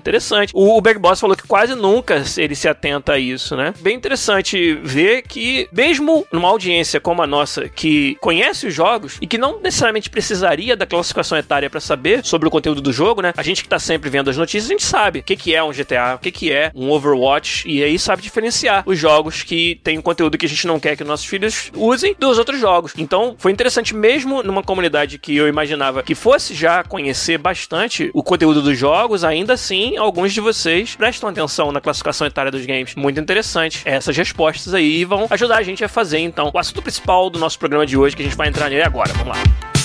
O 0.54 0.80
Big 0.82 1.00
Boss 1.00 1.20
falou 1.20 1.36
que 1.36 1.48
quase 1.48 1.76
nunca 1.76 2.24
ele 2.38 2.56
se 2.56 2.68
atenta 2.68 3.14
a 3.14 3.20
isso, 3.20 3.56
né? 3.56 3.74
Bem 3.80 3.96
interessante 3.96 4.76
ver 4.84 5.24
que, 5.24 5.68
mesmo 5.72 6.26
numa 6.32 6.50
audiência 6.50 7.00
como 7.00 7.22
a 7.22 7.28
nossa, 7.28 7.70
que 7.70 8.16
conhece 8.22 8.68
os 8.68 8.74
jogos 8.74 9.18
e 9.22 9.28
que 9.28 9.38
não 9.38 9.60
necessariamente 9.60 10.10
precisaria 10.10 10.76
da 10.76 10.86
classificação 10.86 11.38
etária 11.38 11.70
para 11.70 11.80
saber 11.80 12.24
sobre 12.24 12.48
o 12.48 12.52
conteúdo 12.52 12.82
do 12.82 12.94
jogo, 12.94 13.22
né? 13.22 13.34
A 13.36 13.44
gente 13.44 13.64
que 13.64 13.70
tá 13.70 13.80
sempre 13.80 14.10
vendo 14.10 14.30
as 14.30 14.38
notícias, 14.38 14.66
a 14.66 14.74
gente 14.74 14.84
sabe 14.84 15.20
o 15.20 15.24
que, 15.24 15.36
que 15.36 15.56
é 15.56 15.64
um 15.64 15.72
GTA, 15.72 16.16
o 16.16 16.20
que, 16.20 16.32
que 16.32 16.52
é 16.52 16.72
um 16.76 16.92
Overwatch, 16.92 17.68
e 17.68 17.84
aí 17.84 17.98
sabe 17.98 18.22
diferenciar 18.22 18.84
os 18.86 18.98
jogos 18.98 19.44
que 19.44 19.80
tem 19.84 20.00
conteúdo 20.02 20.38
que 20.38 20.46
a 20.46 20.50
gente 20.50 20.68
não 20.68 20.80
quer 20.80 20.96
que 20.96 21.04
nossos 21.04 21.26
filhos 21.26 21.72
usem 21.76 22.16
dos 22.18 22.38
outros 22.38 22.60
jogos. 22.60 22.94
Então, 22.98 23.36
foi 23.38 23.52
interessante 23.52 23.96
mesmo 23.96 24.44
numa 24.44 24.64
comunidade 24.64 25.18
que 25.18 25.36
eu 25.36 25.48
imaginava 25.48 26.04
que 26.04 26.16
fosse 26.16 26.54
já 26.54 26.84
conhecer 26.84 27.38
bastante 27.38 28.12
o 28.14 28.24
conteúdo 28.24 28.62
dos 28.62 28.78
jogos, 28.78 29.24
ainda 29.24 29.54
assim, 29.54 29.98
alguns 30.04 30.34
de 30.34 30.42
vocês 30.42 30.96
prestam 30.96 31.30
atenção 31.30 31.72
na 31.72 31.80
classificação 31.82 32.28
etária 32.28 32.52
dos 32.52 32.66
games. 32.66 32.96
Muito 32.96 33.20
interessante. 33.20 33.82
Essas 33.86 34.16
respostas 34.16 34.74
aí 34.74 35.06
vão 35.06 35.28
ajudar 35.30 35.58
a 35.58 35.64
gente 35.64 35.84
a 35.84 35.88
fazer, 35.88 36.20
então, 36.20 36.52
o 36.54 36.60
assunto 36.60 36.82
principal 36.82 37.30
do 37.30 37.40
nosso 37.40 37.58
programa 37.58 37.86
de 37.86 37.98
hoje, 37.98 38.16
que 38.16 38.22
a 38.22 38.26
gente 38.26 38.38
vai 38.38 38.48
entrar 38.48 38.70
nele 38.70 38.84
agora. 38.84 39.12
Vamos 39.14 39.30
lá. 39.30 39.83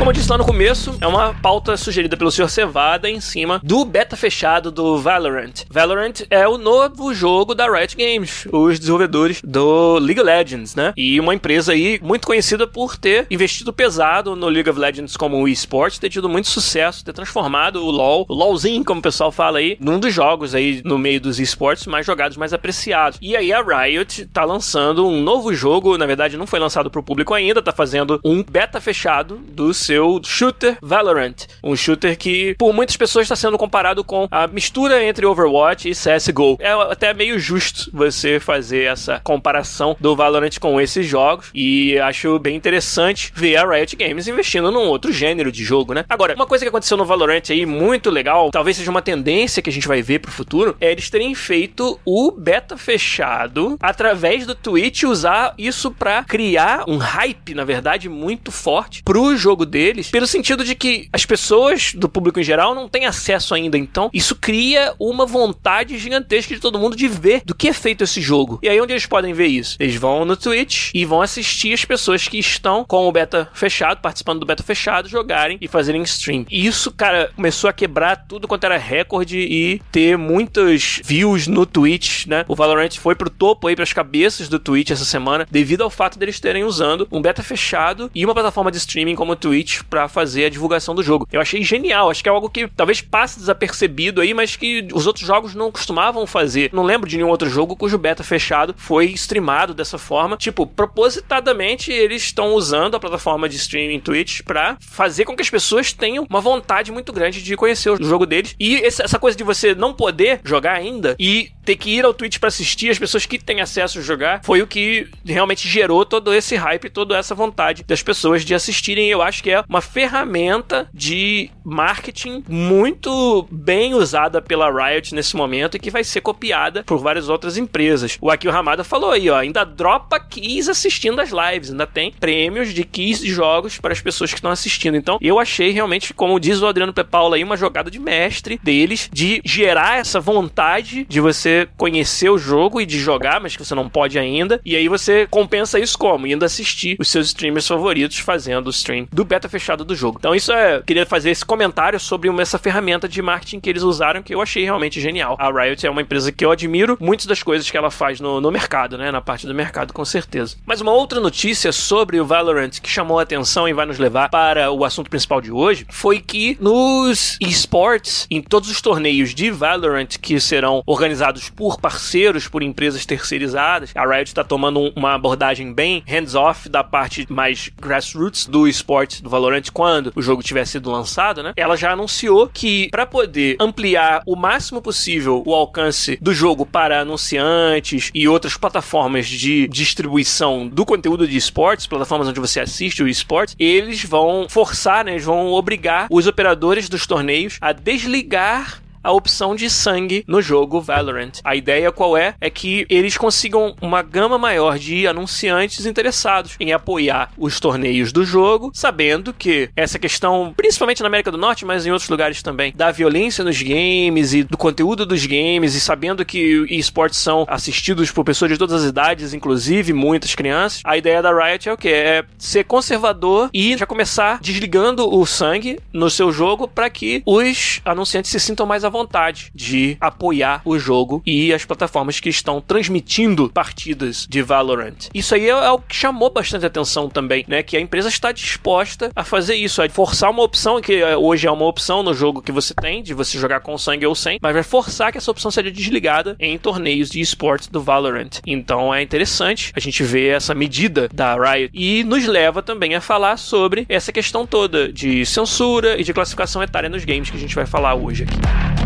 Como 0.00 0.08
eu 0.08 0.14
disse 0.14 0.30
lá 0.30 0.38
no 0.38 0.46
começo, 0.46 0.96
é 0.98 1.06
uma 1.06 1.34
pauta 1.34 1.76
sugerida 1.76 2.16
pelo 2.16 2.30
Sr. 2.30 2.48
Cevada 2.48 3.10
em 3.10 3.20
cima 3.20 3.60
do 3.62 3.84
beta 3.84 4.16
fechado 4.16 4.70
do 4.70 4.96
Valorant. 4.96 5.66
Valorant 5.68 6.22
é 6.30 6.48
o 6.48 6.56
novo 6.56 7.12
jogo 7.12 7.54
da 7.54 7.70
Riot 7.70 7.94
Games, 7.94 8.48
os 8.50 8.78
desenvolvedores 8.78 9.42
do 9.44 9.98
League 9.98 10.18
of 10.18 10.26
Legends, 10.26 10.74
né? 10.74 10.94
E 10.96 11.20
uma 11.20 11.34
empresa 11.34 11.72
aí 11.72 12.00
muito 12.02 12.26
conhecida 12.26 12.66
por 12.66 12.96
ter 12.96 13.26
investido 13.30 13.74
pesado 13.74 14.34
no 14.34 14.48
League 14.48 14.70
of 14.70 14.80
Legends 14.80 15.18
como 15.18 15.46
esporte, 15.46 16.00
ter 16.00 16.08
tido 16.08 16.30
muito 16.30 16.48
sucesso, 16.48 17.04
ter 17.04 17.12
transformado 17.12 17.84
o 17.84 17.90
LoL, 17.90 18.24
o 18.26 18.32
LoLzinho, 18.32 18.82
como 18.82 19.00
o 19.00 19.02
pessoal 19.02 19.30
fala 19.30 19.58
aí, 19.58 19.76
num 19.78 20.00
dos 20.00 20.14
jogos 20.14 20.54
aí 20.54 20.80
no 20.82 20.98
meio 20.98 21.20
dos 21.20 21.38
esportes 21.38 21.86
mais 21.86 22.06
jogados, 22.06 22.38
mais 22.38 22.54
apreciados. 22.54 23.18
E 23.20 23.36
aí 23.36 23.52
a 23.52 23.60
Riot 23.62 24.24
tá 24.32 24.46
lançando 24.46 25.06
um 25.06 25.20
novo 25.22 25.52
jogo, 25.52 25.98
na 25.98 26.06
verdade 26.06 26.38
não 26.38 26.46
foi 26.46 26.58
lançado 26.58 26.90
pro 26.90 27.02
público 27.02 27.34
ainda, 27.34 27.60
tá 27.60 27.70
fazendo 27.70 28.18
um 28.24 28.42
beta 28.42 28.80
fechado 28.80 29.36
do 29.36 29.74
seu 29.90 30.20
shooter 30.24 30.78
Valorant. 30.80 31.34
Um 31.64 31.74
shooter 31.74 32.16
que, 32.16 32.54
por 32.56 32.72
muitas 32.72 32.96
pessoas, 32.96 33.24
está 33.24 33.34
sendo 33.34 33.58
comparado 33.58 34.04
com 34.04 34.28
a 34.30 34.46
mistura 34.46 35.02
entre 35.02 35.26
Overwatch 35.26 35.88
e 35.88 35.92
CSGO. 35.92 36.56
É 36.60 36.70
até 36.70 37.12
meio 37.12 37.40
justo 37.40 37.90
você 37.92 38.38
fazer 38.38 38.84
essa 38.84 39.18
comparação 39.18 39.96
do 39.98 40.14
Valorant 40.14 40.56
com 40.60 40.80
esses 40.80 41.04
jogos. 41.04 41.50
E 41.52 41.98
acho 41.98 42.38
bem 42.38 42.54
interessante 42.54 43.32
ver 43.34 43.56
a 43.56 43.68
Riot 43.68 43.96
Games 43.96 44.28
investindo 44.28 44.70
num 44.70 44.86
outro 44.86 45.12
gênero 45.12 45.50
de 45.50 45.64
jogo, 45.64 45.92
né? 45.92 46.04
Agora, 46.08 46.36
uma 46.36 46.46
coisa 46.46 46.64
que 46.64 46.68
aconteceu 46.68 46.96
no 46.96 47.04
Valorant 47.04 47.50
aí, 47.50 47.66
muito 47.66 48.10
legal, 48.10 48.52
talvez 48.52 48.76
seja 48.76 48.92
uma 48.92 49.02
tendência 49.02 49.60
que 49.60 49.70
a 49.70 49.72
gente 49.72 49.88
vai 49.88 50.02
ver 50.02 50.20
pro 50.20 50.30
futuro, 50.30 50.76
é 50.80 50.92
eles 50.92 51.10
terem 51.10 51.34
feito 51.34 51.98
o 52.04 52.30
beta 52.30 52.76
fechado 52.76 53.76
através 53.82 54.46
do 54.46 54.54
Twitch 54.54 55.02
usar 55.02 55.52
isso 55.58 55.90
para 55.90 56.22
criar 56.22 56.84
um 56.86 56.96
hype, 56.96 57.54
na 57.54 57.64
verdade, 57.64 58.08
muito 58.08 58.52
forte 58.52 59.02
pro 59.02 59.36
jogo 59.36 59.66
dele 59.66 59.79
deles, 59.80 60.10
pelo 60.10 60.26
sentido 60.26 60.62
de 60.62 60.74
que 60.74 61.08
as 61.10 61.24
pessoas 61.24 61.94
do 61.94 62.08
público 62.08 62.38
em 62.38 62.44
geral 62.44 62.74
não 62.74 62.88
têm 62.88 63.06
acesso 63.06 63.54
ainda. 63.54 63.78
Então, 63.78 64.10
isso 64.12 64.36
cria 64.36 64.94
uma 64.98 65.24
vontade 65.24 65.96
gigantesca 65.96 66.54
de 66.54 66.60
todo 66.60 66.78
mundo 66.78 66.94
de 66.94 67.08
ver 67.08 67.42
do 67.46 67.54
que 67.54 67.68
é 67.68 67.72
feito 67.72 68.04
esse 68.04 68.20
jogo. 68.20 68.58
E 68.62 68.68
aí, 68.68 68.78
onde 68.80 68.92
eles 68.92 69.06
podem 69.06 69.32
ver 69.32 69.46
isso? 69.46 69.76
Eles 69.80 69.96
vão 69.96 70.24
no 70.24 70.36
Twitch 70.36 70.90
e 70.92 71.04
vão 71.06 71.22
assistir 71.22 71.72
as 71.72 71.84
pessoas 71.84 72.28
que 72.28 72.38
estão 72.38 72.84
com 72.84 73.08
o 73.08 73.12
beta 73.12 73.48
fechado, 73.54 74.02
participando 74.02 74.40
do 74.40 74.46
beta 74.46 74.62
fechado, 74.62 75.08
jogarem 75.08 75.56
e 75.60 75.66
fazerem 75.66 76.02
stream. 76.02 76.44
E 76.50 76.66
isso, 76.66 76.90
cara, 76.90 77.30
começou 77.34 77.70
a 77.70 77.72
quebrar 77.72 78.26
tudo 78.28 78.46
quanto 78.46 78.64
era 78.64 78.76
recorde 78.76 79.38
e 79.38 79.80
ter 79.90 80.18
muitos 80.18 81.00
views 81.04 81.46
no 81.46 81.64
Twitch, 81.64 82.26
né? 82.26 82.44
O 82.46 82.54
Valorant 82.54 82.96
foi 82.98 83.14
pro 83.14 83.30
topo 83.30 83.66
aí, 83.66 83.76
pras 83.76 83.92
cabeças 83.92 84.48
do 84.48 84.58
Twitch 84.58 84.90
essa 84.90 85.04
semana, 85.04 85.46
devido 85.50 85.82
ao 85.82 85.90
fato 85.90 86.18
deles 86.18 86.38
terem 86.38 86.64
usando 86.64 87.08
um 87.10 87.22
beta 87.22 87.42
fechado 87.42 88.10
e 88.14 88.24
uma 88.24 88.34
plataforma 88.34 88.70
de 88.70 88.78
streaming 88.78 89.14
como 89.14 89.32
o 89.32 89.36
Twitch 89.36 89.69
para 89.78 90.08
fazer 90.08 90.46
a 90.46 90.50
divulgação 90.50 90.94
do 90.94 91.02
jogo. 91.02 91.28
Eu 91.32 91.40
achei 91.40 91.62
genial, 91.62 92.10
acho 92.10 92.22
que 92.22 92.28
é 92.28 92.32
algo 92.32 92.50
que 92.50 92.68
talvez 92.68 93.00
passe 93.00 93.38
desapercebido 93.38 94.20
aí, 94.20 94.34
mas 94.34 94.56
que 94.56 94.88
os 94.92 95.06
outros 95.06 95.26
jogos 95.26 95.54
não 95.54 95.70
costumavam 95.70 96.26
fazer. 96.26 96.70
Não 96.72 96.82
lembro 96.82 97.08
de 97.08 97.16
nenhum 97.16 97.28
outro 97.28 97.48
jogo 97.48 97.76
cujo 97.76 97.98
beta 97.98 98.22
fechado 98.22 98.74
foi 98.76 99.06
streamado 99.06 99.74
dessa 99.74 99.98
forma. 99.98 100.36
Tipo, 100.36 100.66
propositadamente 100.66 101.92
eles 101.92 102.22
estão 102.22 102.54
usando 102.54 102.96
a 102.96 103.00
plataforma 103.00 103.48
de 103.48 103.56
streaming 103.56 104.00
Twitch 104.00 104.42
para 104.42 104.76
fazer 104.80 105.24
com 105.24 105.36
que 105.36 105.42
as 105.42 105.50
pessoas 105.50 105.92
tenham 105.92 106.26
uma 106.28 106.40
vontade 106.40 106.92
muito 106.92 107.12
grande 107.12 107.42
de 107.42 107.56
conhecer 107.56 107.90
o 107.90 108.02
jogo 108.02 108.26
deles. 108.26 108.54
E 108.58 108.76
essa 108.76 109.18
coisa 109.18 109.36
de 109.36 109.44
você 109.44 109.74
não 109.74 109.92
poder 109.94 110.40
jogar 110.44 110.74
ainda 110.74 111.14
e 111.18 111.50
ter 111.64 111.76
que 111.76 111.90
ir 111.90 112.04
ao 112.04 112.14
Twitch 112.14 112.38
para 112.38 112.48
assistir 112.48 112.90
as 112.90 112.98
pessoas 112.98 113.26
que 113.26 113.38
têm 113.38 113.60
acesso 113.60 113.98
a 113.98 114.02
jogar 114.02 114.40
foi 114.44 114.62
o 114.62 114.66
que 114.66 115.08
realmente 115.24 115.68
gerou 115.68 116.04
todo 116.04 116.34
esse 116.34 116.56
hype, 116.56 116.90
toda 116.90 117.16
essa 117.16 117.34
vontade 117.34 117.84
das 117.84 118.02
pessoas 118.02 118.44
de 118.44 118.54
assistirem. 118.54 119.08
Eu 119.08 119.22
acho 119.22 119.42
que 119.42 119.50
é 119.50 119.59
uma 119.68 119.80
ferramenta 119.80 120.88
de 120.92 121.50
marketing 121.64 122.44
muito 122.48 123.46
bem 123.50 123.94
usada 123.94 124.40
pela 124.42 124.70
Riot 124.70 125.14
nesse 125.14 125.36
momento 125.36 125.76
e 125.76 125.80
que 125.80 125.90
vai 125.90 126.04
ser 126.04 126.20
copiada 126.20 126.82
por 126.84 126.98
várias 126.98 127.28
outras 127.28 127.56
empresas. 127.56 128.18
O 128.20 128.30
Akio 128.30 128.50
Hamada 128.50 128.84
falou 128.84 129.12
aí, 129.12 129.28
ó, 129.30 129.36
ainda 129.36 129.64
dropa 129.64 130.18
keys 130.18 130.68
assistindo 130.68 131.20
as 131.20 131.30
lives, 131.30 131.70
ainda 131.70 131.86
tem 131.86 132.12
prêmios 132.12 132.72
de 132.72 132.84
keys 132.84 133.20
de 133.20 133.28
jogos 133.28 133.78
para 133.78 133.92
as 133.92 134.00
pessoas 134.00 134.30
que 134.30 134.38
estão 134.38 134.50
assistindo. 134.50 134.96
Então, 134.96 135.18
eu 135.20 135.38
achei 135.38 135.70
realmente, 135.70 136.12
como 136.12 136.40
diz 136.40 136.60
o 136.60 136.66
Adriano 136.66 136.92
Pepaula 136.92 137.36
aí, 137.36 137.44
uma 137.44 137.56
jogada 137.56 137.90
de 137.90 137.98
mestre 137.98 138.58
deles 138.62 139.08
de 139.12 139.40
gerar 139.44 139.98
essa 139.98 140.20
vontade 140.20 141.04
de 141.08 141.20
você 141.20 141.68
conhecer 141.76 142.30
o 142.30 142.38
jogo 142.38 142.80
e 142.80 142.86
de 142.86 142.98
jogar, 142.98 143.40
mas 143.40 143.56
que 143.56 143.64
você 143.64 143.74
não 143.74 143.88
pode 143.88 144.18
ainda. 144.18 144.60
E 144.64 144.76
aí 144.76 144.88
você 144.88 145.26
compensa 145.30 145.78
isso 145.78 145.98
como? 145.98 146.26
Indo 146.26 146.44
assistir 146.44 146.96
os 146.98 147.08
seus 147.08 147.28
streamers 147.28 147.66
favoritos 147.66 148.18
fazendo 148.18 148.66
o 148.66 148.70
stream 148.70 149.06
do 149.12 149.24
fechado 149.48 149.84
do 149.84 149.94
jogo. 149.94 150.18
Então 150.18 150.34
isso 150.34 150.52
é, 150.52 150.82
queria 150.82 151.06
fazer 151.06 151.30
esse 151.30 151.44
comentário 151.44 151.98
sobre 151.98 152.28
uma, 152.28 152.42
essa 152.42 152.58
ferramenta 152.58 153.08
de 153.08 153.20
marketing 153.22 153.60
que 153.60 153.70
eles 153.70 153.82
usaram 153.82 154.22
que 154.22 154.34
eu 154.34 154.40
achei 154.40 154.64
realmente 154.64 155.00
genial. 155.00 155.36
A 155.38 155.50
Riot 155.50 155.86
é 155.86 155.90
uma 155.90 156.02
empresa 156.02 156.32
que 156.32 156.44
eu 156.44 156.50
admiro 156.50 156.96
muitas 157.00 157.26
das 157.26 157.42
coisas 157.42 157.70
que 157.70 157.76
ela 157.76 157.90
faz 157.90 158.20
no, 158.20 158.40
no 158.40 158.50
mercado, 158.50 158.98
né, 158.98 159.10
na 159.10 159.20
parte 159.20 159.46
do 159.46 159.54
mercado 159.54 159.92
com 159.92 160.04
certeza. 160.04 160.56
Mas 160.66 160.80
uma 160.80 160.92
outra 160.92 161.20
notícia 161.20 161.72
sobre 161.72 162.20
o 162.20 162.24
Valorant 162.24 162.80
que 162.80 162.90
chamou 162.90 163.18
a 163.18 163.22
atenção 163.22 163.68
e 163.68 163.72
vai 163.72 163.86
nos 163.86 163.98
levar 163.98 164.28
para 164.28 164.70
o 164.70 164.84
assunto 164.84 165.10
principal 165.10 165.40
de 165.40 165.50
hoje 165.50 165.86
foi 165.90 166.20
que 166.20 166.56
nos 166.60 167.38
esports, 167.40 168.26
em 168.30 168.42
todos 168.42 168.70
os 168.70 168.80
torneios 168.80 169.34
de 169.34 169.50
Valorant 169.50 170.18
que 170.20 170.40
serão 170.40 170.82
organizados 170.86 171.48
por 171.48 171.80
parceiros, 171.80 172.48
por 172.48 172.62
empresas 172.62 173.06
terceirizadas, 173.06 173.92
a 173.94 174.06
Riot 174.06 174.28
está 174.28 174.44
tomando 174.44 174.92
uma 174.94 175.14
abordagem 175.14 175.72
bem 175.72 176.02
hands-off 176.06 176.68
da 176.68 176.82
parte 176.82 177.26
mais 177.30 177.70
grassroots 177.80 178.46
do 178.46 178.66
esporte 178.66 179.22
do 179.22 179.29
Valorant 179.30 179.62
quando 179.72 180.12
o 180.14 180.22
jogo 180.22 180.42
tiver 180.42 180.64
sido 180.64 180.90
lançado, 180.90 181.42
né? 181.42 181.52
Ela 181.56 181.76
já 181.76 181.92
anunciou 181.92 182.48
que 182.52 182.88
para 182.90 183.06
poder 183.06 183.56
ampliar 183.58 184.22
o 184.26 184.36
máximo 184.36 184.82
possível 184.82 185.42
o 185.46 185.54
alcance 185.54 186.18
do 186.20 186.34
jogo 186.34 186.66
para 186.66 187.00
anunciantes 187.00 188.10
e 188.14 188.28
outras 188.28 188.56
plataformas 188.56 189.26
de 189.26 189.68
distribuição 189.68 190.68
do 190.68 190.84
conteúdo 190.84 191.26
de 191.26 191.36
esportes, 191.36 191.86
plataformas 191.86 192.28
onde 192.28 192.40
você 192.40 192.60
assiste 192.60 193.02
o 193.02 193.08
esporte, 193.08 193.54
eles 193.58 194.04
vão 194.04 194.46
forçar, 194.48 195.04
né, 195.04 195.12
eles 195.12 195.24
vão 195.24 195.52
obrigar 195.52 196.06
os 196.10 196.26
operadores 196.26 196.88
dos 196.88 197.06
torneios 197.06 197.58
a 197.60 197.72
desligar 197.72 198.82
a 199.02 199.12
opção 199.12 199.54
de 199.54 199.68
sangue 199.70 200.24
no 200.26 200.42
jogo 200.42 200.80
Valorant. 200.80 201.32
A 201.44 201.56
ideia 201.56 201.90
qual 201.90 202.16
é? 202.16 202.34
É 202.40 202.50
que 202.50 202.86
eles 202.88 203.16
consigam 203.16 203.74
uma 203.80 204.02
gama 204.02 204.38
maior 204.38 204.78
de 204.78 205.06
anunciantes 205.06 205.86
interessados 205.86 206.56
em 206.60 206.72
apoiar 206.72 207.30
os 207.36 207.58
torneios 207.58 208.12
do 208.12 208.24
jogo, 208.24 208.70
sabendo 208.74 209.32
que 209.32 209.70
essa 209.74 209.98
questão, 209.98 210.52
principalmente 210.56 211.00
na 211.00 211.08
América 211.08 211.30
do 211.30 211.38
Norte, 211.38 211.64
mas 211.64 211.86
em 211.86 211.90
outros 211.90 212.08
lugares 212.10 212.42
também, 212.42 212.72
da 212.74 212.90
violência 212.90 213.44
nos 213.44 213.60
games 213.62 214.34
e 214.34 214.42
do 214.42 214.56
conteúdo 214.56 215.06
dos 215.06 215.24
games, 215.26 215.74
e 215.74 215.80
sabendo 215.80 216.24
que 216.24 216.66
esportes 216.68 217.18
são 217.18 217.46
assistidos 217.48 218.10
por 218.10 218.24
pessoas 218.24 218.50
de 218.50 218.58
todas 218.58 218.82
as 218.82 218.88
idades, 218.88 219.34
inclusive 219.34 219.92
muitas 219.92 220.34
crianças, 220.34 220.82
a 220.84 220.96
ideia 220.96 221.22
da 221.22 221.32
Riot 221.32 221.68
é 221.68 221.72
o 221.72 221.76
que? 221.76 221.88
É 221.88 222.24
ser 222.38 222.64
conservador 222.64 223.48
e 223.52 223.76
já 223.76 223.86
começar 223.86 224.38
desligando 224.40 225.12
o 225.12 225.24
sangue 225.24 225.78
no 225.92 226.10
seu 226.10 226.30
jogo 226.32 226.68
para 226.68 226.90
que 226.90 227.22
os 227.24 227.80
anunciantes 227.84 228.30
se 228.30 228.40
sintam 228.40 228.66
mais 228.66 228.84
à 228.84 228.89
vontade 228.90 229.50
de 229.54 229.96
apoiar 230.00 230.62
o 230.64 230.78
jogo 230.78 231.22
e 231.24 231.52
as 231.52 231.64
plataformas 231.64 232.20
que 232.20 232.28
estão 232.28 232.60
transmitindo 232.60 233.50
partidas 233.50 234.26
de 234.28 234.42
Valorant. 234.42 235.08
Isso 235.14 235.34
aí 235.34 235.46
é, 235.46 235.50
é 235.50 235.70
o 235.70 235.78
que 235.78 235.96
chamou 235.96 236.30
bastante 236.30 236.66
atenção 236.66 237.08
também, 237.08 237.44
né? 237.48 237.62
Que 237.62 237.76
a 237.76 237.80
empresa 237.80 238.08
está 238.08 238.32
disposta 238.32 239.10
a 239.14 239.24
fazer 239.24 239.54
isso, 239.54 239.82
a 239.82 239.88
forçar 239.88 240.30
uma 240.30 240.42
opção 240.42 240.80
que 240.80 240.94
é, 240.94 241.16
hoje 241.16 241.46
é 241.46 241.50
uma 241.50 241.66
opção 241.66 242.02
no 242.02 242.14
jogo 242.14 242.42
que 242.42 242.52
você 242.52 242.74
tem, 242.74 243.02
de 243.02 243.14
você 243.14 243.38
jogar 243.38 243.60
com 243.60 243.76
sangue 243.78 244.06
ou 244.06 244.14
sem, 244.14 244.38
mas 244.42 244.52
vai 244.52 244.62
forçar 244.62 245.12
que 245.12 245.18
essa 245.18 245.30
opção 245.30 245.50
seja 245.50 245.70
desligada 245.70 246.36
em 246.38 246.58
torneios 246.58 247.08
de 247.08 247.20
esportes 247.20 247.68
do 247.68 247.80
Valorant. 247.80 248.40
Então 248.46 248.94
é 248.94 249.02
interessante 249.02 249.72
a 249.74 249.80
gente 249.80 250.02
ver 250.02 250.36
essa 250.36 250.54
medida 250.54 251.08
da 251.12 251.34
Riot 251.34 251.70
e 251.74 252.04
nos 252.04 252.26
leva 252.26 252.62
também 252.62 252.94
a 252.94 253.00
falar 253.00 253.36
sobre 253.36 253.86
essa 253.88 254.12
questão 254.12 254.46
toda 254.46 254.92
de 254.92 255.24
censura 255.26 256.00
e 256.00 256.04
de 256.04 256.12
classificação 256.12 256.62
etária 256.62 256.88
nos 256.88 257.04
games 257.04 257.30
que 257.30 257.36
a 257.36 257.40
gente 257.40 257.54
vai 257.54 257.66
falar 257.66 257.94
hoje 257.94 258.24
aqui. 258.24 258.79